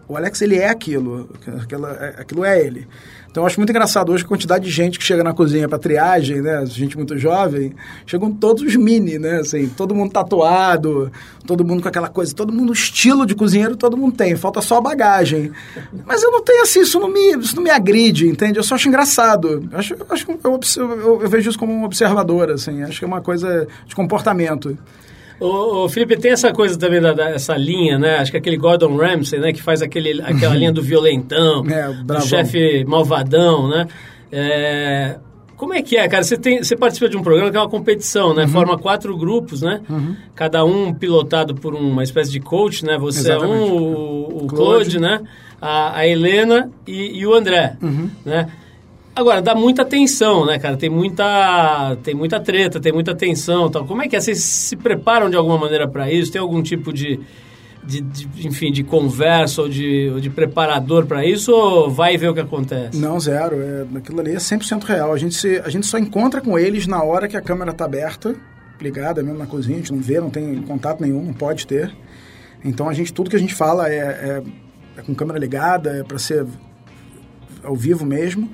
O 0.07 0.15
Alex 0.15 0.41
ele 0.41 0.57
é 0.57 0.69
aquilo, 0.69 1.29
aquilo, 1.61 1.87
é, 1.87 2.15
aquilo 2.17 2.45
é 2.45 2.59
ele. 2.59 2.87
Então 3.35 3.43
eu 3.43 3.47
acho 3.47 3.59
muito 3.59 3.69
engraçado 3.69 4.13
hoje 4.13 4.23
a 4.23 4.27
quantidade 4.29 4.63
de 4.63 4.71
gente 4.71 4.97
que 4.97 5.03
chega 5.03 5.21
na 5.21 5.33
cozinha 5.33 5.67
para 5.67 5.77
triagem, 5.77 6.41
né? 6.41 6.65
Gente 6.67 6.95
muito 6.95 7.17
jovem, 7.17 7.73
chegam 8.05 8.31
todos 8.31 8.77
mini, 8.77 9.19
né? 9.19 9.41
Assim, 9.41 9.67
todo 9.67 9.93
mundo 9.93 10.13
tatuado, 10.13 11.11
todo 11.45 11.65
mundo 11.65 11.81
com 11.81 11.89
aquela 11.89 12.07
coisa, 12.07 12.33
todo 12.33 12.53
mundo 12.53 12.71
estilo 12.71 13.25
de 13.25 13.35
cozinheiro, 13.35 13.75
todo 13.75 13.97
mundo 13.97 14.15
tem, 14.15 14.37
falta 14.37 14.61
só 14.61 14.77
a 14.77 14.81
bagagem. 14.81 15.51
Mas 16.05 16.23
eu 16.23 16.31
não 16.31 16.41
tenho 16.41 16.63
assim, 16.63 16.79
isso 16.79 16.97
não 16.97 17.09
me, 17.09 17.37
isso 17.37 17.57
não 17.57 17.63
me 17.63 17.71
agride, 17.71 18.25
entende? 18.25 18.57
Eu 18.57 18.63
só 18.63 18.75
acho 18.75 18.87
engraçado. 18.87 19.67
Eu, 19.69 19.79
acho, 19.79 19.93
eu, 19.95 20.05
acho, 20.09 20.25
eu, 20.31 20.59
eu, 20.77 21.21
eu 21.23 21.29
vejo 21.29 21.49
isso 21.49 21.59
como 21.59 21.73
um 21.73 21.83
observador, 21.83 22.49
assim, 22.49 22.83
acho 22.83 22.99
que 22.99 23.03
é 23.03 23.07
uma 23.07 23.19
coisa 23.19 23.67
de 23.85 23.93
comportamento. 23.93 24.77
O, 25.39 25.89
Felipe, 25.89 26.17
tem 26.17 26.31
essa 26.31 26.51
coisa 26.53 26.77
também, 26.77 27.01
da, 27.01 27.13
da, 27.13 27.29
essa 27.31 27.55
linha, 27.57 27.99
né? 27.99 28.17
Acho 28.17 28.31
que 28.31 28.37
aquele 28.37 28.57
Gordon 28.57 28.95
Ramsay, 28.95 29.39
né? 29.39 29.51
Que 29.51 29.61
faz 29.61 29.81
aquele, 29.81 30.21
aquela 30.21 30.55
linha 30.55 30.71
do 30.71 30.81
violentão, 30.81 31.65
é, 31.69 31.91
do 31.91 32.21
chefe 32.21 32.85
malvadão, 32.85 33.67
né? 33.67 33.87
É, 34.31 35.17
como 35.57 35.73
é 35.73 35.81
que 35.81 35.97
é, 35.97 36.07
cara? 36.07 36.23
Você, 36.23 36.37
tem, 36.37 36.61
você 36.61 36.75
participa 36.75 37.07
de 37.07 37.17
um 37.17 37.23
programa 37.23 37.49
que 37.49 37.57
é 37.57 37.59
uma 37.59 37.69
competição, 37.69 38.33
né? 38.33 38.43
Uhum. 38.43 38.49
Forma 38.49 38.77
quatro 38.77 39.17
grupos, 39.17 39.61
né? 39.61 39.81
Uhum. 39.89 40.15
Cada 40.35 40.65
um 40.65 40.93
pilotado 40.93 41.55
por 41.55 41.73
uma 41.73 42.03
espécie 42.03 42.31
de 42.31 42.39
coach, 42.39 42.85
né? 42.85 42.97
Você 42.97 43.19
Exatamente. 43.19 43.53
é 43.53 43.55
um, 43.55 43.73
o, 43.73 44.43
o 44.43 44.47
Claude, 44.47 44.47
Claude, 44.47 44.99
né? 44.99 45.21
A, 45.61 45.99
a 45.99 46.07
Helena 46.07 46.69
e, 46.85 47.19
e, 47.19 47.25
o 47.25 47.33
André, 47.33 47.77
uhum. 47.81 48.09
né? 48.25 48.49
Agora, 49.15 49.41
dá 49.41 49.55
muita 49.55 49.85
tensão, 49.85 50.45
né, 50.45 50.59
cara? 50.59 50.75
Tem 50.75 50.89
muita, 50.89 51.95
tem 52.03 52.13
muita 52.13 52.37
treta, 52.37 52.81
tem 52.81 52.91
muita 52.91 53.15
tensão 53.15 53.71
tal. 53.71 53.85
Como 53.85 54.01
é 54.01 54.09
que 54.09 54.15
é? 54.15 54.19
Vocês 54.19 54.39
se 54.43 54.75
preparam 54.75 55.29
de 55.29 55.37
alguma 55.37 55.57
maneira 55.57 55.87
para 55.87 56.11
isso? 56.11 56.33
Tem 56.33 56.41
algum 56.41 56.61
tipo 56.61 56.91
de, 56.91 57.21
de, 57.81 58.01
de, 58.01 58.27
enfim, 58.45 58.73
de 58.73 58.83
conversa 58.83 59.61
ou 59.61 59.69
de, 59.69 60.11
ou 60.13 60.19
de 60.19 60.29
preparador 60.29 61.05
para 61.05 61.25
isso? 61.25 61.53
Ou 61.53 61.89
vai 61.89 62.17
ver 62.17 62.27
o 62.27 62.33
que 62.33 62.41
acontece? 62.41 62.97
Não, 62.99 63.17
zero. 63.17 63.55
É, 63.61 63.85
aquilo 63.97 64.19
ali 64.19 64.33
é 64.33 64.37
100% 64.37 64.83
real. 64.83 65.13
A 65.13 65.17
gente, 65.17 65.35
se, 65.35 65.61
a 65.63 65.69
gente 65.69 65.85
só 65.85 65.97
encontra 65.97 66.41
com 66.41 66.59
eles 66.59 66.85
na 66.85 67.01
hora 67.01 67.29
que 67.29 67.37
a 67.37 67.41
câmera 67.41 67.71
está 67.71 67.85
aberta, 67.85 68.35
ligada 68.81 69.23
mesmo 69.23 69.39
na 69.39 69.47
cozinha. 69.47 69.77
A 69.77 69.79
gente 69.79 69.93
não 69.93 70.01
vê, 70.01 70.19
não 70.19 70.29
tem 70.29 70.61
contato 70.63 70.99
nenhum, 70.99 71.23
não 71.23 71.33
pode 71.33 71.65
ter. 71.65 71.95
Então, 72.65 72.89
a 72.89 72.93
gente, 72.93 73.13
tudo 73.13 73.29
que 73.29 73.35
a 73.37 73.39
gente 73.39 73.55
fala 73.55 73.89
é, 73.89 73.95
é, 73.95 74.43
é 74.97 75.01
com 75.03 75.15
câmera 75.15 75.39
ligada, 75.39 75.99
é 75.99 76.03
para 76.03 76.19
ser 76.19 76.45
ao 77.63 77.75
vivo 77.77 78.05
mesmo. 78.05 78.49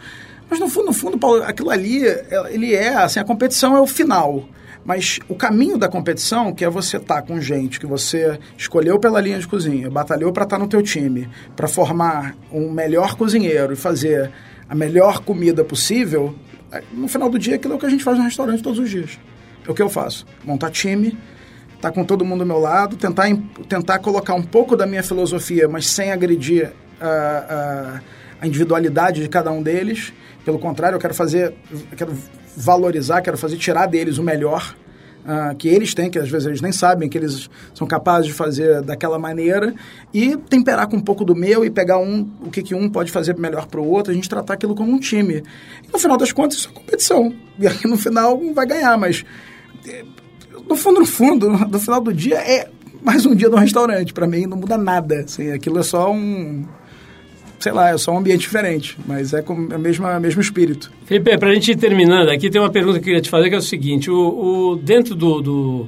Mas 0.52 0.60
no 0.60 0.68
fundo, 0.68 0.88
no 0.88 0.94
fundo, 0.94 1.18
Paulo, 1.18 1.42
aquilo 1.44 1.70
ali, 1.70 2.06
é, 2.06 2.28
ele 2.50 2.76
é, 2.76 2.94
assim, 2.94 3.22
a 3.22 3.24
competição 3.24 3.78
é 3.78 3.80
o 3.80 3.88
final. 3.88 4.44
Mas 4.84 5.18
o 5.30 5.36
caminho 5.36 5.78
da 5.78 5.88
competição, 5.88 6.54
que 6.54 6.66
é 6.66 6.70
você 6.70 6.98
estar 6.98 7.16
tá 7.16 7.22
com 7.22 7.40
gente 7.40 7.80
que 7.80 7.86
você 7.86 8.38
escolheu 8.58 9.00
pela 9.00 9.22
linha 9.22 9.40
de 9.40 9.48
cozinha, 9.48 9.90
batalhou 9.90 10.34
para 10.34 10.44
estar 10.44 10.58
tá 10.58 10.62
no 10.62 10.68
teu 10.68 10.82
time, 10.82 11.30
para 11.56 11.70
formar 11.70 12.36
um 12.52 12.70
melhor 12.70 13.16
cozinheiro 13.16 13.72
e 13.72 13.76
fazer 13.78 14.30
a 14.68 14.76
melhor 14.76 15.20
comida 15.20 15.64
possível, 15.64 16.36
é, 16.70 16.84
no 16.92 17.08
final 17.08 17.30
do 17.30 17.40
dia 17.40 17.56
aquilo 17.56 17.76
é 17.76 17.78
o 17.78 17.80
que 17.80 17.86
a 17.86 17.90
gente 17.90 18.04
faz 18.04 18.18
no 18.18 18.26
restaurante 18.26 18.62
todos 18.62 18.80
os 18.80 18.90
dias. 18.90 19.18
É 19.66 19.72
o 19.72 19.74
que 19.74 19.82
eu 19.82 19.90
faço. 19.90 20.26
Montar 20.44 20.70
time, 20.70 21.18
estar 21.76 21.90
tá 21.90 21.92
com 21.92 22.04
todo 22.04 22.26
mundo 22.26 22.40
do 22.40 22.46
meu 22.46 22.60
lado, 22.60 22.98
tentar, 22.98 23.28
tentar 23.70 24.00
colocar 24.00 24.34
um 24.34 24.44
pouco 24.44 24.76
da 24.76 24.86
minha 24.86 25.04
filosofia, 25.04 25.70
mas 25.70 25.88
sem 25.88 26.12
agredir 26.12 26.74
a, 27.00 27.08
a, 27.08 28.02
a 28.42 28.48
individualidade 28.48 29.22
de 29.22 29.30
cada 29.30 29.52
um 29.52 29.62
deles 29.62 30.12
pelo 30.44 30.58
contrário, 30.58 30.96
eu 30.96 31.00
quero 31.00 31.14
fazer, 31.14 31.54
eu 31.72 31.98
quero 31.98 32.14
valorizar, 32.58 33.22
quero 33.22 33.38
fazer 33.38 33.58
tirar 33.58 33.86
deles 33.86 34.18
o 34.18 34.24
melhor 34.24 34.76
uh, 35.24 35.56
que 35.56 35.68
eles 35.68 35.94
têm, 35.94 36.10
que 36.10 36.18
às 36.18 36.30
vezes 36.30 36.48
eles 36.48 36.62
nem 36.62 36.72
sabem 36.72 37.08
que 37.08 37.18
eles 37.18 37.50
são 37.76 37.86
capazes 37.86 38.28
de 38.28 38.34
fazer 38.34 38.82
daquela 38.82 39.20
maneira, 39.20 39.74
e 40.12 40.36
temperar 40.36 40.88
com 40.88 40.98
um 40.98 41.02
pouco 41.02 41.24
do 41.24 41.36
meu 41.36 41.64
e 41.64 41.70
pegar 41.70 42.00
um, 42.00 42.28
o 42.44 42.50
que, 42.50 42.64
que 42.64 42.74
um 42.74 42.90
pode 42.90 43.12
fazer 43.12 43.38
melhor 43.38 43.68
para 43.68 43.80
o 43.80 43.88
outro, 43.88 44.12
a 44.12 44.16
gente 44.16 44.28
tratar 44.28 44.56
aquilo 44.56 44.74
como 44.74 44.92
um 44.92 45.00
time. 45.00 45.44
E 45.88 45.92
no 45.92 46.00
final 46.00 46.18
das 46.18 46.32
contas, 46.32 46.58
isso 46.58 46.70
é 46.70 46.74
competição. 46.74 47.34
E 47.60 47.68
aqui 47.68 47.88
no 47.88 47.98
final 47.98 48.36
um 48.36 48.54
vai 48.54 48.66
ganhar, 48.66 48.98
mas 48.98 49.24
eh, 49.88 50.04
no 50.68 50.76
fundo, 50.76 51.00
no 51.00 51.06
fundo, 51.06 51.50
no 51.50 51.80
final 51.80 52.02
do 52.02 52.12
dia 52.12 52.38
é 52.38 52.68
mais 53.04 53.26
um 53.28 53.36
dia 53.36 53.50
no 53.50 53.58
restaurante. 53.58 54.12
Para 54.12 54.26
mim 54.26 54.48
não 54.48 54.58
muda 54.58 54.78
nada. 54.78 55.22
Assim, 55.22 55.52
aquilo 55.52 55.80
é 55.80 55.84
só 55.84 56.12
um 56.12 56.66
sei 57.62 57.72
lá, 57.72 57.90
é 57.90 57.98
só 57.98 58.12
um 58.12 58.18
ambiente 58.18 58.42
diferente, 58.42 58.98
mas 59.06 59.34
é 59.34 59.42
com 59.42 59.54
o 59.54 59.80
mesmo, 59.80 60.20
mesmo 60.20 60.42
espírito. 60.42 60.92
Felipe, 61.06 61.38
para 61.38 61.50
a 61.50 61.54
gente 61.54 61.72
ir 61.72 61.76
terminando 61.76 62.30
aqui, 62.30 62.50
tem 62.50 62.60
uma 62.60 62.70
pergunta 62.70 62.96
que 62.96 63.02
eu 63.02 63.06
queria 63.06 63.22
te 63.22 63.30
fazer, 63.30 63.50
que 63.50 63.56
é 63.56 63.58
o 63.58 63.62
seguinte, 63.62 64.10
o, 64.10 64.72
o 64.72 64.76
dentro 64.76 65.16
do, 65.16 65.42
do, 65.42 65.88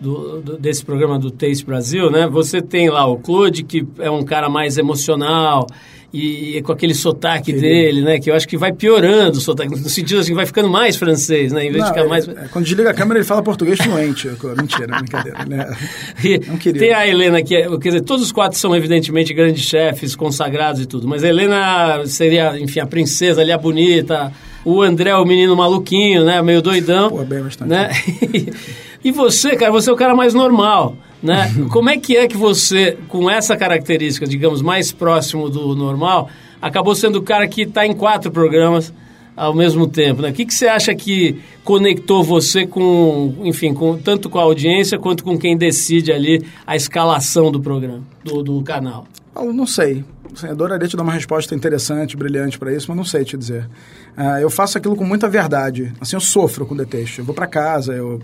do, 0.00 0.40
do, 0.40 0.58
desse 0.58 0.84
programa 0.84 1.18
do 1.18 1.30
Taste 1.30 1.64
Brasil, 1.64 2.10
né, 2.10 2.26
você 2.26 2.62
tem 2.62 2.88
lá 2.88 3.06
o 3.06 3.18
Claude, 3.18 3.64
que 3.64 3.86
é 3.98 4.10
um 4.10 4.24
cara 4.24 4.48
mais 4.48 4.78
emocional, 4.78 5.66
e, 6.12 6.60
com 6.62 6.72
aquele 6.72 6.94
sotaque 6.94 7.52
dele, 7.52 8.02
né? 8.02 8.18
Que 8.18 8.30
eu 8.30 8.34
acho 8.34 8.46
que 8.46 8.56
vai 8.56 8.72
piorando 8.72 9.38
o 9.38 9.40
sotaque, 9.40 9.70
no 9.70 9.88
sentido 9.88 10.20
assim, 10.20 10.34
vai 10.34 10.44
ficando 10.44 10.68
mais 10.68 10.96
francês, 10.96 11.52
né? 11.52 11.66
Em 11.66 11.70
vez 11.70 11.78
Não, 11.78 11.84
de 11.84 11.90
ficar 11.90 12.04
é, 12.04 12.08
mais... 12.08 12.28
É, 12.28 12.48
quando 12.50 12.64
desliga 12.64 12.90
a 12.90 12.94
câmera, 12.94 13.20
ele 13.20 13.26
fala 13.26 13.42
português 13.42 13.78
fluente. 13.80 14.28
Mentira, 14.56 14.98
brincadeira. 14.98 15.44
Né? 15.44 15.76
Queria. 16.58 16.80
Tem 16.80 16.92
a 16.92 17.06
Helena, 17.06 17.42
que 17.42 17.54
é, 17.54 17.68
quer 17.78 17.88
dizer, 17.88 18.00
todos 18.00 18.24
os 18.24 18.32
quatro 18.32 18.58
são 18.58 18.74
evidentemente 18.74 19.32
grandes 19.32 19.62
chefes, 19.62 20.16
consagrados 20.16 20.82
e 20.82 20.86
tudo, 20.86 21.06
mas 21.06 21.22
a 21.22 21.28
Helena 21.28 22.04
seria, 22.06 22.58
enfim, 22.58 22.80
a 22.80 22.86
princesa 22.86 23.40
ali, 23.40 23.52
a 23.52 23.58
bonita, 23.58 24.32
o 24.64 24.82
André, 24.82 25.14
o 25.14 25.24
menino 25.24 25.54
maluquinho, 25.56 26.24
né? 26.24 26.42
Meio 26.42 26.60
doidão. 26.60 27.10
Pô, 27.10 27.24
bem 27.24 27.42
bastante. 27.42 27.70
Né? 27.70 27.90
e 29.02 29.10
você, 29.10 29.56
cara, 29.56 29.72
você 29.72 29.90
é 29.90 29.92
o 29.92 29.96
cara 29.96 30.14
mais 30.14 30.34
normal. 30.34 30.96
Né? 31.22 31.52
Como 31.70 31.90
é 31.90 31.98
que 31.98 32.16
é 32.16 32.26
que 32.26 32.36
você, 32.36 32.96
com 33.08 33.30
essa 33.30 33.56
característica, 33.56 34.26
digamos, 34.26 34.62
mais 34.62 34.92
próximo 34.92 35.48
do 35.48 35.74
normal, 35.74 36.28
acabou 36.60 36.94
sendo 36.94 37.16
o 37.16 37.22
cara 37.22 37.46
que 37.46 37.62
está 37.62 37.86
em 37.86 37.92
quatro 37.92 38.30
programas 38.30 38.92
ao 39.36 39.54
mesmo 39.54 39.86
tempo, 39.86 40.20
né? 40.20 40.28
O 40.28 40.32
que, 40.34 40.44
que 40.44 40.52
você 40.52 40.66
acha 40.66 40.94
que 40.94 41.40
conectou 41.64 42.22
você 42.22 42.66
com, 42.66 43.34
enfim, 43.42 43.72
com, 43.72 43.96
tanto 43.96 44.28
com 44.28 44.38
a 44.38 44.42
audiência 44.42 44.98
quanto 44.98 45.24
com 45.24 45.38
quem 45.38 45.56
decide 45.56 46.12
ali 46.12 46.44
a 46.66 46.76
escalação 46.76 47.50
do 47.50 47.58
programa, 47.58 48.02
do, 48.22 48.42
do 48.42 48.62
canal? 48.62 49.06
Paulo, 49.32 49.52
não 49.52 49.66
sei. 49.66 50.04
Assim, 50.34 50.48
adoraria 50.48 50.86
te 50.86 50.96
dar 50.96 51.02
uma 51.02 51.12
resposta 51.12 51.54
interessante, 51.54 52.16
brilhante 52.16 52.58
para 52.58 52.72
isso, 52.72 52.86
mas 52.88 52.96
não 52.96 53.04
sei 53.04 53.24
te 53.24 53.36
dizer. 53.36 53.68
Uh, 54.16 54.38
eu 54.40 54.50
faço 54.50 54.78
aquilo 54.78 54.96
com 54.96 55.04
muita 55.04 55.28
verdade. 55.28 55.92
Assim, 56.00 56.16
eu 56.16 56.20
sofro 56.20 56.66
com 56.66 56.76
detesto. 56.76 57.20
Eu 57.20 57.24
vou 57.24 57.34
para 57.34 57.46
casa, 57.46 57.92
eu, 57.92 58.20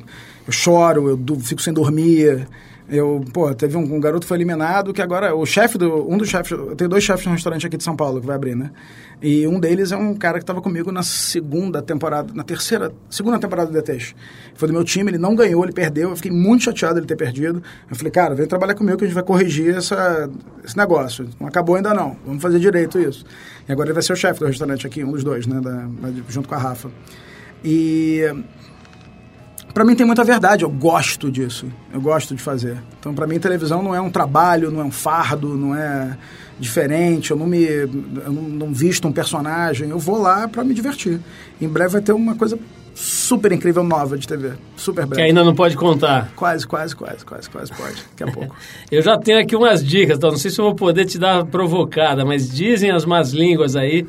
eu 0.47 0.53
choro, 0.53 1.09
eu 1.09 1.41
fico 1.41 1.63
sem 1.63 1.73
dormir, 1.73 2.47
eu, 2.89 3.25
pô, 3.33 3.53
teve 3.53 3.77
um, 3.77 3.97
um, 3.97 4.01
garoto 4.01 4.23
que 4.23 4.29
foi 4.29 4.37
eliminado 4.37 4.93
que 4.93 5.03
agora, 5.03 5.35
o 5.35 5.45
chefe 5.45 5.77
do, 5.77 6.09
um 6.09 6.17
dos 6.17 6.29
chefes, 6.29 6.53
eu 6.53 6.77
tenho 6.77 6.89
dois 6.89 7.03
chefes 7.03 7.27
no 7.27 7.33
restaurante 7.33 7.67
aqui 7.67 7.77
de 7.77 7.83
São 7.83 7.97
Paulo 7.97 8.21
que 8.21 8.27
vai 8.27 8.37
abrir, 8.37 8.55
né? 8.55 8.71
E 9.21 9.47
um 9.47 9.59
deles 9.59 9.91
é 9.91 9.97
um 9.97 10.15
cara 10.15 10.39
que 10.39 10.45
estava 10.45 10.61
comigo 10.61 10.93
na 10.93 11.03
segunda 11.03 11.83
temporada, 11.83 12.33
na 12.33 12.45
terceira, 12.45 12.93
segunda 13.11 13.39
temporada 13.39 13.71
do 13.71 13.75
DTS. 13.75 14.15
Foi 14.55 14.69
do 14.69 14.75
meu 14.75 14.85
time, 14.85 15.11
ele 15.11 15.19
não 15.19 15.35
ganhou, 15.35 15.65
ele 15.65 15.73
perdeu, 15.73 16.11
eu 16.11 16.17
fiquei 16.17 16.31
muito 16.31 16.65
chateado 16.65 16.99
ele 16.99 17.07
ter 17.07 17.17
perdido. 17.17 17.61
Eu 17.91 17.97
falei, 17.97 18.11
cara, 18.13 18.35
vem 18.35 18.47
trabalhar 18.47 18.75
comigo 18.75 18.97
que 18.99 19.05
a 19.05 19.07
gente 19.09 19.15
vai 19.15 19.25
corrigir 19.25 19.75
essa, 19.75 20.31
esse 20.65 20.77
negócio. 20.77 21.29
Não 21.41 21.49
acabou 21.49 21.75
ainda 21.75 21.93
não, 21.93 22.17
vamos 22.25 22.41
fazer 22.41 22.61
direito 22.61 23.01
isso. 23.01 23.25
E 23.69 23.73
agora 23.73 23.89
ele 23.89 23.95
vai 23.95 24.03
ser 24.03 24.13
o 24.13 24.17
chefe 24.17 24.39
do 24.39 24.47
restaurante 24.47 24.87
aqui, 24.87 25.03
um 25.03 25.11
dos 25.11 25.25
dois, 25.25 25.47
né, 25.47 25.61
da, 25.61 25.89
junto 26.29 26.49
com 26.49 26.55
a 26.55 26.59
Rafa. 26.59 26.91
E 27.65 28.23
para 29.77 29.85
mim 29.85 29.95
tem 29.95 30.07
muita 30.07 30.25
verdade, 30.25 30.65
eu 30.65 30.71
gosto 30.71 31.31
disso, 31.31 31.67
eu 31.93 32.01
gosto 32.01 32.35
de 32.35 32.43
fazer. 32.43 32.79
Então, 32.99 33.15
para 33.15 33.27
mim, 33.27 33.39
televisão 33.39 33.83
não 33.83 33.95
é 33.95 34.01
um 34.01 34.09
trabalho, 34.09 34.71
não 34.71 34.81
é 34.81 34.85
um 34.85 34.91
fardo, 34.91 35.55
não 35.55 35.77
é 35.77 36.17
diferente, 36.59 37.31
eu 37.31 37.37
não 37.37 37.47
me 37.47 37.63
eu 37.63 37.87
não, 38.33 38.43
não 38.43 38.73
visto 38.73 39.07
um 39.07 39.13
personagem, 39.13 39.91
eu 39.91 39.99
vou 39.99 40.19
lá 40.19 40.49
para 40.49 40.65
me 40.65 40.73
divertir. 40.73 41.21
Em 41.61 41.69
breve 41.69 41.91
vai 41.91 42.01
ter 42.01 42.13
uma 42.13 42.35
coisa 42.35 42.59
super 42.95 43.53
incrível 43.53 43.85
nova 43.85 44.17
de 44.17 44.27
TV, 44.27 44.53
super 44.79 45.05
breve. 45.05 45.21
Que 45.21 45.29
ainda 45.29 45.45
não 45.45 45.55
pode 45.55 45.77
contar. 45.77 46.33
Quase, 46.35 46.67
quase, 46.67 46.97
quase, 46.97 47.23
quase, 47.23 47.51
quase 47.51 47.71
pode, 47.71 48.03
daqui 48.13 48.25
a 48.25 48.33
pouco. 48.33 48.57
eu 48.91 49.03
já 49.03 49.19
tenho 49.19 49.39
aqui 49.39 49.55
umas 49.55 49.85
dicas, 49.85 50.17
então 50.17 50.31
não 50.31 50.39
sei 50.39 50.51
se 50.51 50.59
eu 50.59 50.65
vou 50.65 50.75
poder 50.75 51.05
te 51.05 51.19
dar 51.19 51.45
provocada, 51.45 52.25
mas 52.25 52.49
dizem 52.49 52.91
as 52.91 53.05
más 53.05 53.35
línguas 53.35 53.77
aí 53.77 54.07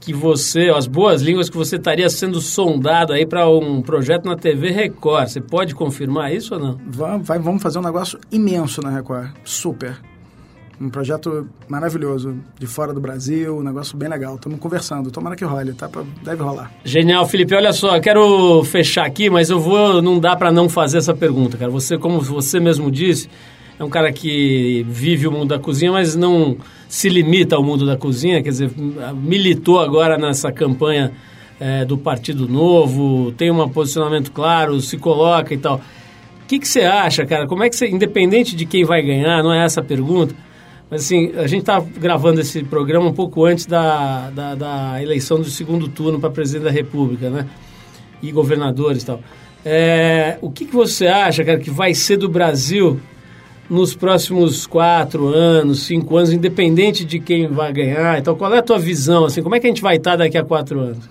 que 0.00 0.12
você, 0.12 0.70
as 0.70 0.86
boas 0.86 1.22
línguas 1.22 1.50
que 1.50 1.56
você 1.56 1.76
estaria 1.76 2.08
sendo 2.08 2.40
sondado 2.40 3.12
aí 3.12 3.26
para 3.26 3.48
um 3.48 3.82
projeto 3.82 4.26
na 4.26 4.36
TV 4.36 4.70
Record. 4.70 5.28
Você 5.28 5.40
pode 5.40 5.74
confirmar 5.74 6.32
isso 6.32 6.54
ou 6.54 6.60
não? 6.60 6.78
Vamos, 6.86 7.26
vai, 7.26 7.38
vamos 7.38 7.62
fazer 7.62 7.78
um 7.78 7.82
negócio 7.82 8.18
imenso 8.30 8.80
na 8.80 8.90
Record. 8.90 9.30
Super. 9.44 9.96
Um 10.80 10.88
projeto 10.88 11.48
maravilhoso, 11.68 12.36
de 12.56 12.66
fora 12.66 12.94
do 12.94 13.00
Brasil, 13.00 13.58
um 13.58 13.62
negócio 13.62 13.96
bem 13.96 14.08
legal. 14.08 14.36
Estamos 14.36 14.60
conversando, 14.60 15.10
tomara 15.10 15.34
que 15.34 15.44
role, 15.44 15.72
tá? 15.72 15.90
Deve 16.22 16.40
rolar. 16.40 16.72
Genial, 16.84 17.26
Felipe. 17.26 17.52
Olha 17.52 17.72
só, 17.72 17.98
quero 17.98 18.62
fechar 18.62 19.04
aqui, 19.04 19.28
mas 19.28 19.50
eu 19.50 19.58
vou. 19.58 20.00
Não 20.00 20.20
dá 20.20 20.36
para 20.36 20.52
não 20.52 20.68
fazer 20.68 20.98
essa 20.98 21.12
pergunta, 21.12 21.56
cara. 21.56 21.70
Você, 21.72 21.98
como 21.98 22.20
você 22.20 22.60
mesmo 22.60 22.92
disse, 22.92 23.28
é 23.78 23.84
um 23.84 23.88
cara 23.88 24.12
que 24.12 24.84
vive 24.88 25.28
o 25.28 25.32
mundo 25.32 25.48
da 25.48 25.58
cozinha, 25.58 25.92
mas 25.92 26.16
não 26.16 26.56
se 26.88 27.08
limita 27.08 27.54
ao 27.54 27.62
mundo 27.62 27.86
da 27.86 27.96
cozinha, 27.96 28.42
quer 28.42 28.48
dizer, 28.48 28.70
militou 29.14 29.78
agora 29.78 30.18
nessa 30.18 30.50
campanha 30.50 31.12
é, 31.60 31.84
do 31.84 31.96
Partido 31.96 32.48
Novo, 32.48 33.32
tem 33.32 33.50
um 33.50 33.68
posicionamento 33.68 34.32
claro, 34.32 34.80
se 34.80 34.96
coloca 34.96 35.54
e 35.54 35.58
tal. 35.58 35.76
O 35.76 36.46
que, 36.48 36.58
que 36.58 36.66
você 36.66 36.80
acha, 36.80 37.26
cara? 37.26 37.46
Como 37.46 37.62
é 37.62 37.68
que 37.68 37.76
você, 37.76 37.88
independente 37.88 38.56
de 38.56 38.64
quem 38.64 38.84
vai 38.84 39.02
ganhar, 39.02 39.42
não 39.42 39.52
é 39.52 39.64
essa 39.64 39.80
a 39.80 39.84
pergunta, 39.84 40.34
mas 40.90 41.04
assim, 41.04 41.32
a 41.36 41.46
gente 41.46 41.60
está 41.60 41.78
gravando 41.78 42.40
esse 42.40 42.64
programa 42.64 43.06
um 43.06 43.12
pouco 43.12 43.44
antes 43.44 43.66
da, 43.66 44.30
da, 44.30 44.54
da 44.54 45.02
eleição 45.02 45.38
do 45.38 45.50
segundo 45.50 45.86
turno 45.88 46.18
para 46.18 46.30
presidente 46.30 46.64
da 46.64 46.70
República, 46.70 47.28
né? 47.28 47.46
E 48.22 48.32
governadores 48.32 49.02
e 49.02 49.06
tal. 49.06 49.20
É, 49.64 50.38
o 50.40 50.50
que, 50.50 50.64
que 50.64 50.74
você 50.74 51.06
acha, 51.06 51.44
cara, 51.44 51.58
que 51.58 51.70
vai 51.70 51.92
ser 51.92 52.16
do 52.16 52.28
Brasil 52.28 52.98
nos 53.68 53.94
próximos 53.94 54.66
quatro 54.66 55.28
anos, 55.28 55.84
cinco 55.84 56.16
anos, 56.16 56.32
independente 56.32 57.04
de 57.04 57.18
quem 57.18 57.46
vai 57.48 57.72
ganhar? 57.72 58.18
Então, 58.18 58.34
qual 58.34 58.52
é 58.54 58.58
a 58.58 58.62
tua 58.62 58.78
visão? 58.78 59.24
Assim, 59.24 59.42
como 59.42 59.54
é 59.54 59.60
que 59.60 59.66
a 59.66 59.70
gente 59.70 59.82
vai 59.82 59.96
estar 59.96 60.16
daqui 60.16 60.38
a 60.38 60.44
quatro 60.44 60.80
anos? 60.80 61.08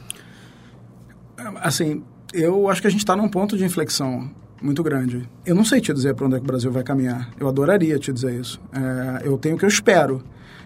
Assim, 1.61 2.01
eu 2.33 2.69
acho 2.69 2.81
que 2.81 2.87
a 2.87 2.91
gente 2.91 2.99
está 2.99 3.15
num 3.15 3.29
ponto 3.29 3.57
de 3.57 3.63
inflexão 3.63 4.29
muito 4.61 4.81
grande. 4.81 5.27
Eu 5.45 5.55
não 5.55 5.63
sei 5.63 5.79
te 5.79 5.93
dizer 5.93 6.15
para 6.15 6.25
onde 6.25 6.35
é 6.35 6.39
que 6.39 6.43
o 6.43 6.47
Brasil 6.47 6.71
vai 6.71 6.83
caminhar. 6.83 7.29
Eu 7.39 7.47
adoraria 7.47 7.97
te 7.99 8.11
dizer 8.11 8.39
isso. 8.39 8.59
É, 8.73 9.27
eu 9.27 9.37
tenho 9.37 9.55
o 9.55 9.57
que 9.57 9.65
eu 9.65 9.69
espero. 9.69 10.23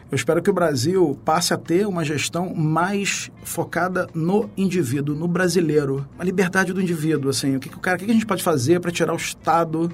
Eu 0.09 0.15
espero 0.15 0.41
que 0.41 0.49
o 0.49 0.53
Brasil 0.53 1.17
passe 1.23 1.53
a 1.53 1.57
ter 1.57 1.87
uma 1.87 2.03
gestão 2.03 2.53
mais 2.53 3.31
focada 3.43 4.07
no 4.13 4.49
indivíduo, 4.57 5.15
no 5.15 5.25
brasileiro, 5.25 6.05
a 6.19 6.23
liberdade 6.23 6.73
do 6.73 6.81
indivíduo, 6.81 7.29
assim, 7.29 7.55
o 7.55 7.61
que, 7.61 7.69
que 7.69 7.77
o 7.77 7.79
cara, 7.79 7.95
o 7.95 7.99
que 7.99 8.11
a 8.11 8.13
gente 8.13 8.25
pode 8.25 8.43
fazer 8.43 8.81
para 8.81 8.91
tirar 8.91 9.13
o 9.13 9.15
Estado 9.15 9.89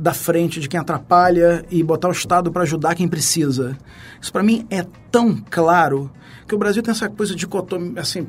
da 0.00 0.14
frente 0.14 0.60
de 0.60 0.68
quem 0.68 0.80
atrapalha 0.80 1.62
e 1.70 1.82
botar 1.82 2.08
o 2.08 2.12
Estado 2.12 2.50
para 2.50 2.62
ajudar 2.62 2.94
quem 2.94 3.06
precisa. 3.06 3.76
Isso 4.18 4.32
para 4.32 4.42
mim 4.42 4.66
é 4.70 4.82
tão 5.12 5.36
claro 5.50 6.10
que 6.48 6.54
o 6.54 6.58
Brasil 6.58 6.82
tem 6.82 6.90
essa 6.90 7.06
coisa 7.10 7.36
dicotômica, 7.36 8.00
assim, 8.00 8.26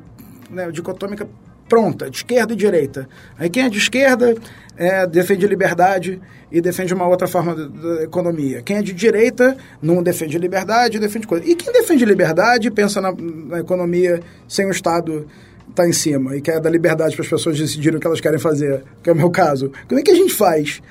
né, 0.50 0.70
dicotômica 0.70 1.30
pronta, 1.70 2.10
de 2.10 2.18
esquerda 2.18 2.52
e 2.52 2.58
direita. 2.58 3.08
Aí 3.40 3.50
quem 3.50 3.64
é 3.64 3.70
de 3.70 3.78
esquerda 3.78 4.36
é, 4.76 5.08
defende 5.08 5.48
liberdade 5.48 6.22
e 6.52 6.60
defende 6.60 6.94
uma 6.94 7.08
outra 7.08 7.26
forma 7.26 7.56
da 7.56 8.04
economia. 8.04 8.62
Quem 8.62 8.76
é 8.76 8.82
de 8.82 8.92
direita 8.92 9.56
não 9.82 10.04
defende 10.04 10.38
liberdade, 10.38 11.00
defende 11.00 11.26
coisa. 11.26 11.46
E 11.46 11.56
quem 11.56 11.72
defende 11.72 12.04
liberdade 12.04 12.70
pensa 12.70 13.00
na, 13.00 13.14
na 13.14 13.60
economia 13.62 14.20
sem 14.46 14.66
o 14.66 14.72
Estado 14.72 15.26
tá 15.74 15.88
em 15.88 15.94
cima 15.94 16.36
e 16.36 16.42
quer 16.42 16.60
dar 16.60 16.70
liberdade 16.70 17.16
para 17.16 17.24
as 17.24 17.30
pessoas 17.30 17.58
decidirem 17.58 17.96
o 17.96 18.02
que 18.02 18.08
elas 18.08 18.20
querem 18.20 18.40
fazer, 18.40 18.84
que 19.02 19.10
é 19.10 19.14
o 19.14 19.16
meu 19.16 19.30
caso. 19.30 19.72
Como 19.88 20.02
é 20.02 20.04
que 20.04 20.12
a 20.12 20.16
gente 20.16 20.34
faz? 20.34 20.82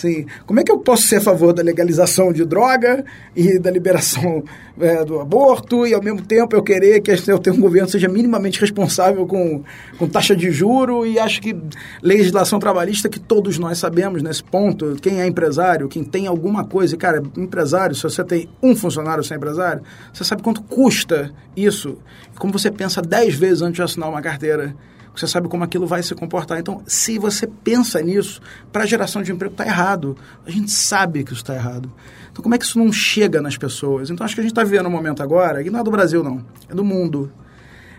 Assim, 0.00 0.24
como 0.46 0.58
é 0.58 0.64
que 0.64 0.72
eu 0.72 0.78
posso 0.78 1.02
ser 1.02 1.16
a 1.16 1.20
favor 1.20 1.52
da 1.52 1.62
legalização 1.62 2.32
de 2.32 2.42
droga 2.42 3.04
e 3.36 3.58
da 3.58 3.70
liberação 3.70 4.42
é, 4.80 5.04
do 5.04 5.20
aborto 5.20 5.86
e, 5.86 5.92
ao 5.92 6.02
mesmo 6.02 6.22
tempo, 6.22 6.56
eu 6.56 6.62
querer 6.62 7.02
que 7.02 7.10
eu 7.10 7.38
tenha 7.38 7.54
um 7.54 7.60
governo 7.60 7.86
seja 7.86 8.08
minimamente 8.08 8.58
responsável 8.58 9.26
com, 9.26 9.62
com 9.98 10.08
taxa 10.08 10.34
de 10.34 10.50
juro 10.50 11.04
e 11.04 11.18
acho 11.18 11.42
que 11.42 11.54
legislação 12.02 12.58
trabalhista 12.58 13.10
que 13.10 13.20
todos 13.20 13.58
nós 13.58 13.76
sabemos 13.76 14.22
nesse 14.22 14.42
ponto, 14.42 14.96
quem 15.02 15.20
é 15.20 15.26
empresário, 15.26 15.86
quem 15.86 16.02
tem 16.02 16.26
alguma 16.26 16.64
coisa, 16.64 16.96
cara, 16.96 17.22
empresário, 17.36 17.94
se 17.94 18.02
você 18.02 18.24
tem 18.24 18.48
um 18.62 18.74
funcionário 18.74 19.22
sem 19.22 19.36
empresário, 19.36 19.82
você 20.12 20.24
sabe 20.24 20.42
quanto 20.42 20.62
custa 20.62 21.30
isso, 21.54 21.98
como 22.38 22.54
você 22.54 22.70
pensa 22.70 23.02
dez 23.02 23.34
vezes 23.34 23.60
antes 23.60 23.76
de 23.76 23.82
assinar 23.82 24.08
uma 24.08 24.22
carteira 24.22 24.74
você 25.14 25.26
sabe 25.26 25.48
como 25.48 25.64
aquilo 25.64 25.86
vai 25.86 26.02
se 26.02 26.14
comportar. 26.14 26.58
Então, 26.58 26.82
se 26.86 27.18
você 27.18 27.46
pensa 27.46 28.00
nisso, 28.00 28.40
para 28.72 28.84
a 28.84 28.86
geração 28.86 29.22
de 29.22 29.32
emprego 29.32 29.52
está 29.52 29.66
errado. 29.66 30.16
A 30.46 30.50
gente 30.50 30.70
sabe 30.70 31.24
que 31.24 31.32
isso 31.32 31.42
está 31.42 31.54
errado. 31.54 31.92
Então, 32.30 32.42
como 32.42 32.54
é 32.54 32.58
que 32.58 32.64
isso 32.64 32.78
não 32.78 32.92
chega 32.92 33.40
nas 33.40 33.56
pessoas? 33.56 34.10
Então, 34.10 34.24
acho 34.24 34.34
que 34.34 34.40
a 34.40 34.44
gente 34.44 34.52
está 34.52 34.62
vivendo 34.62 34.86
um 34.86 34.90
momento 34.90 35.22
agora, 35.22 35.62
e 35.62 35.70
não 35.70 35.80
é 35.80 35.82
do 35.82 35.90
Brasil, 35.90 36.22
não, 36.22 36.44
é 36.68 36.74
do 36.74 36.84
mundo. 36.84 37.32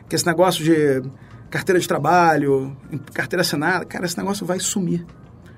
Que 0.07 0.15
esse 0.15 0.25
negócio 0.25 0.63
de 0.63 1.03
carteira 1.49 1.79
de 1.79 1.87
trabalho, 1.87 2.75
carteira 3.13 3.41
assinada, 3.41 3.83
cara, 3.85 4.05
esse 4.05 4.17
negócio 4.17 4.45
vai 4.45 4.59
sumir. 4.59 5.05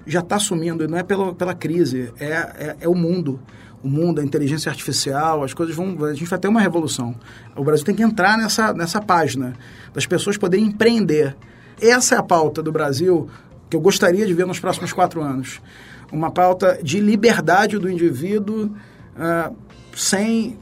Já 0.06 0.20
está 0.20 0.40
sumindo, 0.40 0.84
e 0.84 0.88
não 0.88 0.98
é 0.98 1.04
pela, 1.04 1.34
pela 1.34 1.54
crise, 1.54 2.12
é, 2.20 2.26
é, 2.26 2.78
é 2.82 2.90
o 2.90 2.96
mundo 2.96 3.40
o 3.84 3.90
mundo, 3.90 4.22
a 4.22 4.24
inteligência 4.24 4.70
artificial, 4.70 5.44
as 5.44 5.54
coisas 5.54 5.76
vão. 5.76 6.06
A 6.06 6.14
gente 6.14 6.30
vai 6.30 6.40
ter 6.40 6.48
uma 6.48 6.62
revolução. 6.62 7.14
O 7.56 7.64
Brasil 7.64 7.86
tem 7.86 7.94
que 7.94 8.02
entrar 8.02 8.38
nessa, 8.38 8.74
nessa 8.74 9.02
página, 9.02 9.54
das 9.94 10.06
pessoas 10.06 10.38
poderem 10.38 10.68
empreender. 10.68 11.36
Essa 11.82 12.16
é 12.16 12.18
a 12.18 12.24
pauta 12.24 12.64
do 12.64 12.72
Brasil 12.72 13.30
que 13.70 13.76
eu 13.76 13.82
gostaria 13.82 14.26
de 14.26 14.34
ver 14.34 14.46
nos 14.46 14.60
próximos 14.60 14.94
quatro 14.94 15.22
anos. 15.22 15.62
Uma 16.12 16.32
pauta 16.32 16.80
de 16.82 17.00
liberdade 17.00 17.78
do 17.78 17.90
indivíduo 17.90 18.68
uh, 18.68 19.56
sem 19.96 20.58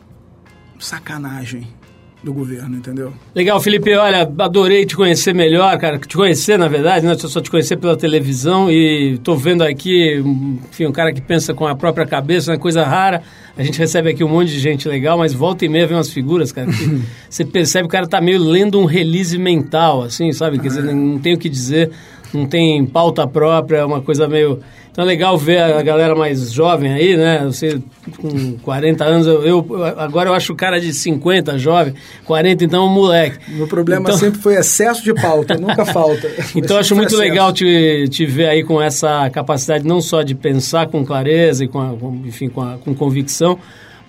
sacanagem 0.79 1.80
do 2.23 2.31
governo, 2.33 2.77
entendeu? 2.77 3.11
Legal, 3.33 3.59
Felipe. 3.59 3.93
Olha, 3.95 4.31
adorei 4.39 4.85
te 4.85 4.95
conhecer 4.95 5.33
melhor, 5.33 5.77
cara. 5.79 5.97
Te 5.97 6.15
conhecer, 6.15 6.57
na 6.57 6.67
verdade, 6.67 7.05
né? 7.05 7.15
Só 7.17 7.41
te 7.41 7.49
conhecer 7.49 7.77
pela 7.77 7.97
televisão 7.97 8.69
e 8.69 9.17
tô 9.23 9.35
vendo 9.35 9.63
aqui, 9.63 10.21
enfim, 10.69 10.85
um 10.85 10.91
cara 10.91 11.11
que 11.11 11.21
pensa 11.21 11.53
com 11.53 11.65
a 11.65 11.75
própria 11.75 12.05
cabeça, 12.05 12.51
uma 12.51 12.59
coisa 12.59 12.83
rara. 12.83 13.23
A 13.57 13.63
gente 13.63 13.79
recebe 13.79 14.09
aqui 14.09 14.23
um 14.23 14.29
monte 14.29 14.51
de 14.51 14.59
gente 14.59 14.87
legal, 14.87 15.17
mas 15.17 15.33
volta 15.33 15.65
e 15.65 15.69
meia 15.69 15.87
vem 15.87 15.97
umas 15.97 16.11
figuras, 16.11 16.51
cara, 16.51 16.67
que 16.71 17.01
você 17.29 17.43
percebe 17.43 17.83
que 17.83 17.87
o 17.87 17.91
cara 17.91 18.07
tá 18.07 18.21
meio 18.21 18.39
lendo 18.39 18.79
um 18.79 18.85
release 18.85 19.37
mental, 19.37 20.03
assim, 20.03 20.31
sabe? 20.31 20.59
Quer 20.59 20.67
dizer, 20.67 20.83
não 20.83 21.17
tem 21.17 21.33
o 21.33 21.37
que 21.37 21.49
dizer, 21.49 21.91
não 22.33 22.45
tem 22.45 22.85
pauta 22.85 23.27
própria, 23.27 23.79
é 23.79 23.85
uma 23.85 24.01
coisa 24.01 24.27
meio 24.27 24.59
então 24.91 25.05
é 25.05 25.07
legal 25.07 25.37
ver 25.37 25.61
a 25.61 25.81
galera 25.81 26.13
mais 26.13 26.51
jovem 26.51 26.91
aí, 26.91 27.15
né? 27.15 27.43
Você 27.45 27.81
com 28.17 28.57
40 28.57 29.05
anos, 29.05 29.25
eu, 29.25 29.41
eu 29.43 29.85
agora 29.97 30.29
eu 30.29 30.33
acho 30.33 30.51
o 30.51 30.55
cara 30.55 30.81
de 30.81 30.93
50 30.93 31.57
jovem, 31.57 31.93
40 32.25 32.65
então 32.65 32.83
é 32.83 32.85
um 32.87 32.93
moleque. 32.93 33.37
Meu 33.47 33.67
problema 33.67 34.09
então... 34.09 34.17
sempre 34.17 34.41
foi 34.41 34.55
excesso 34.55 35.01
de 35.01 35.13
pauta, 35.13 35.55
nunca 35.55 35.85
falta. 35.85 36.29
então 36.53 36.77
acho 36.77 36.93
muito 36.93 37.13
excesso. 37.13 37.21
legal 37.21 37.53
te, 37.53 38.07
te 38.09 38.25
ver 38.25 38.49
aí 38.49 38.63
com 38.63 38.81
essa 38.81 39.29
capacidade 39.29 39.87
não 39.87 40.01
só 40.01 40.23
de 40.23 40.35
pensar 40.35 40.87
com 40.87 41.05
clareza 41.05 41.63
e 41.63 41.69
com, 41.69 41.79
a, 41.79 41.95
com 41.95 42.21
enfim, 42.25 42.49
com, 42.49 42.61
a, 42.61 42.77
com 42.77 42.93
convicção, 42.93 43.57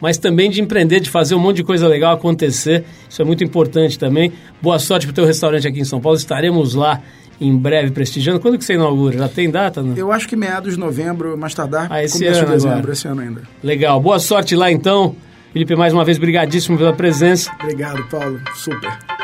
mas 0.03 0.19
também 0.19 0.51
de 0.51 0.61
empreender, 0.61 0.99
de 0.99 1.09
fazer 1.09 1.37
um 1.37 1.39
monte 1.39 1.59
de 1.59 1.63
coisa 1.63 1.87
legal 1.87 2.13
acontecer. 2.13 2.83
Isso 3.09 3.23
é 3.23 3.25
muito 3.25 3.45
importante 3.45 3.97
também. 3.97 4.33
Boa 4.61 4.81
sorte 4.81 5.07
para 5.07 5.13
o 5.13 5.15
teu 5.15 5.25
restaurante 5.25 5.69
aqui 5.69 5.79
em 5.79 5.85
São 5.85 6.01
Paulo. 6.01 6.19
Estaremos 6.19 6.75
lá 6.75 7.01
em 7.41 7.57
breve 7.57 7.93
prestigiando. 7.93 8.41
Quando 8.41 8.59
que 8.59 8.65
você 8.65 8.75
inaugura? 8.75 9.17
Já 9.17 9.29
tem 9.29 9.49
data? 9.49 9.81
Não? 9.81 9.97
Eu 9.97 10.11
acho 10.11 10.27
que 10.29 10.35
meados 10.35 10.75
de 10.75 10.81
novembro, 10.81 11.39
mais 11.39 11.55
tardar, 11.55 11.87
ah, 11.89 12.03
esse 12.03 12.19
começo 12.19 12.41
ano 12.41 12.47
de 12.47 12.53
dezembro, 12.53 12.79
agora. 12.79 12.93
esse 12.93 13.07
ano 13.07 13.21
ainda. 13.21 13.43
Legal. 13.63 14.01
Boa 14.01 14.19
sorte 14.19 14.57
lá 14.57 14.73
então. 14.73 15.15
Felipe, 15.53 15.77
mais 15.77 15.93
uma 15.93 16.05
vez, 16.05 16.19
brigadíssimo 16.19 16.77
pela 16.77 16.93
presença. 16.93 17.53
Obrigado, 17.61 18.03
Paulo. 18.09 18.41
Super. 18.57 19.22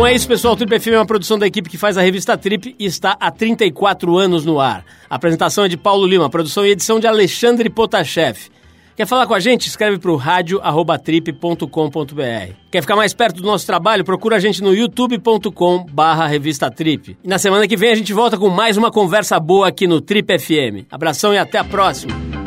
Bom, 0.00 0.06
é 0.06 0.14
isso, 0.14 0.26
pessoal. 0.26 0.56
Trip 0.56 0.80
FM 0.80 0.92
é 0.92 0.98
uma 0.98 1.04
produção 1.04 1.38
da 1.38 1.46
equipe 1.46 1.68
que 1.68 1.76
faz 1.76 1.98
a 1.98 2.00
revista 2.00 2.34
Trip 2.34 2.74
e 2.78 2.86
está 2.86 3.18
há 3.20 3.30
34 3.30 4.16
anos 4.16 4.46
no 4.46 4.58
ar. 4.58 4.82
A 5.10 5.16
apresentação 5.16 5.66
é 5.66 5.68
de 5.68 5.76
Paulo 5.76 6.06
Lima, 6.06 6.30
produção 6.30 6.64
e 6.64 6.70
edição 6.70 6.98
de 6.98 7.06
Alexandre 7.06 7.68
Potashev. 7.68 8.48
Quer 8.96 9.06
falar 9.06 9.26
com 9.26 9.34
a 9.34 9.40
gente? 9.40 9.68
Escreve 9.68 9.98
para 9.98 10.10
o 10.10 10.16
rádio.trip.com.br. 10.16 12.54
Quer 12.70 12.80
ficar 12.80 12.96
mais 12.96 13.12
perto 13.12 13.42
do 13.42 13.46
nosso 13.46 13.66
trabalho? 13.66 14.02
Procura 14.02 14.36
a 14.36 14.40
gente 14.40 14.62
no 14.62 14.74
youtube.com 14.74 15.84
barra 15.92 16.26
revista 16.26 16.70
Trip. 16.70 17.18
E 17.22 17.28
na 17.28 17.38
semana 17.38 17.68
que 17.68 17.76
vem 17.76 17.92
a 17.92 17.94
gente 17.94 18.14
volta 18.14 18.38
com 18.38 18.48
mais 18.48 18.78
uma 18.78 18.90
conversa 18.90 19.38
boa 19.38 19.68
aqui 19.68 19.86
no 19.86 20.00
Trip 20.00 20.38
FM. 20.38 20.86
Abração 20.90 21.34
e 21.34 21.38
até 21.38 21.58
a 21.58 21.64
próxima! 21.64 22.39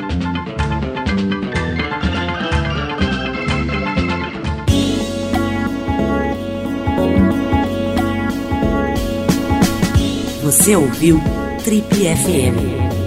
Você 10.54 10.76
ouviu 10.76 11.20
Trip 11.64 11.84
FM. 11.89 13.03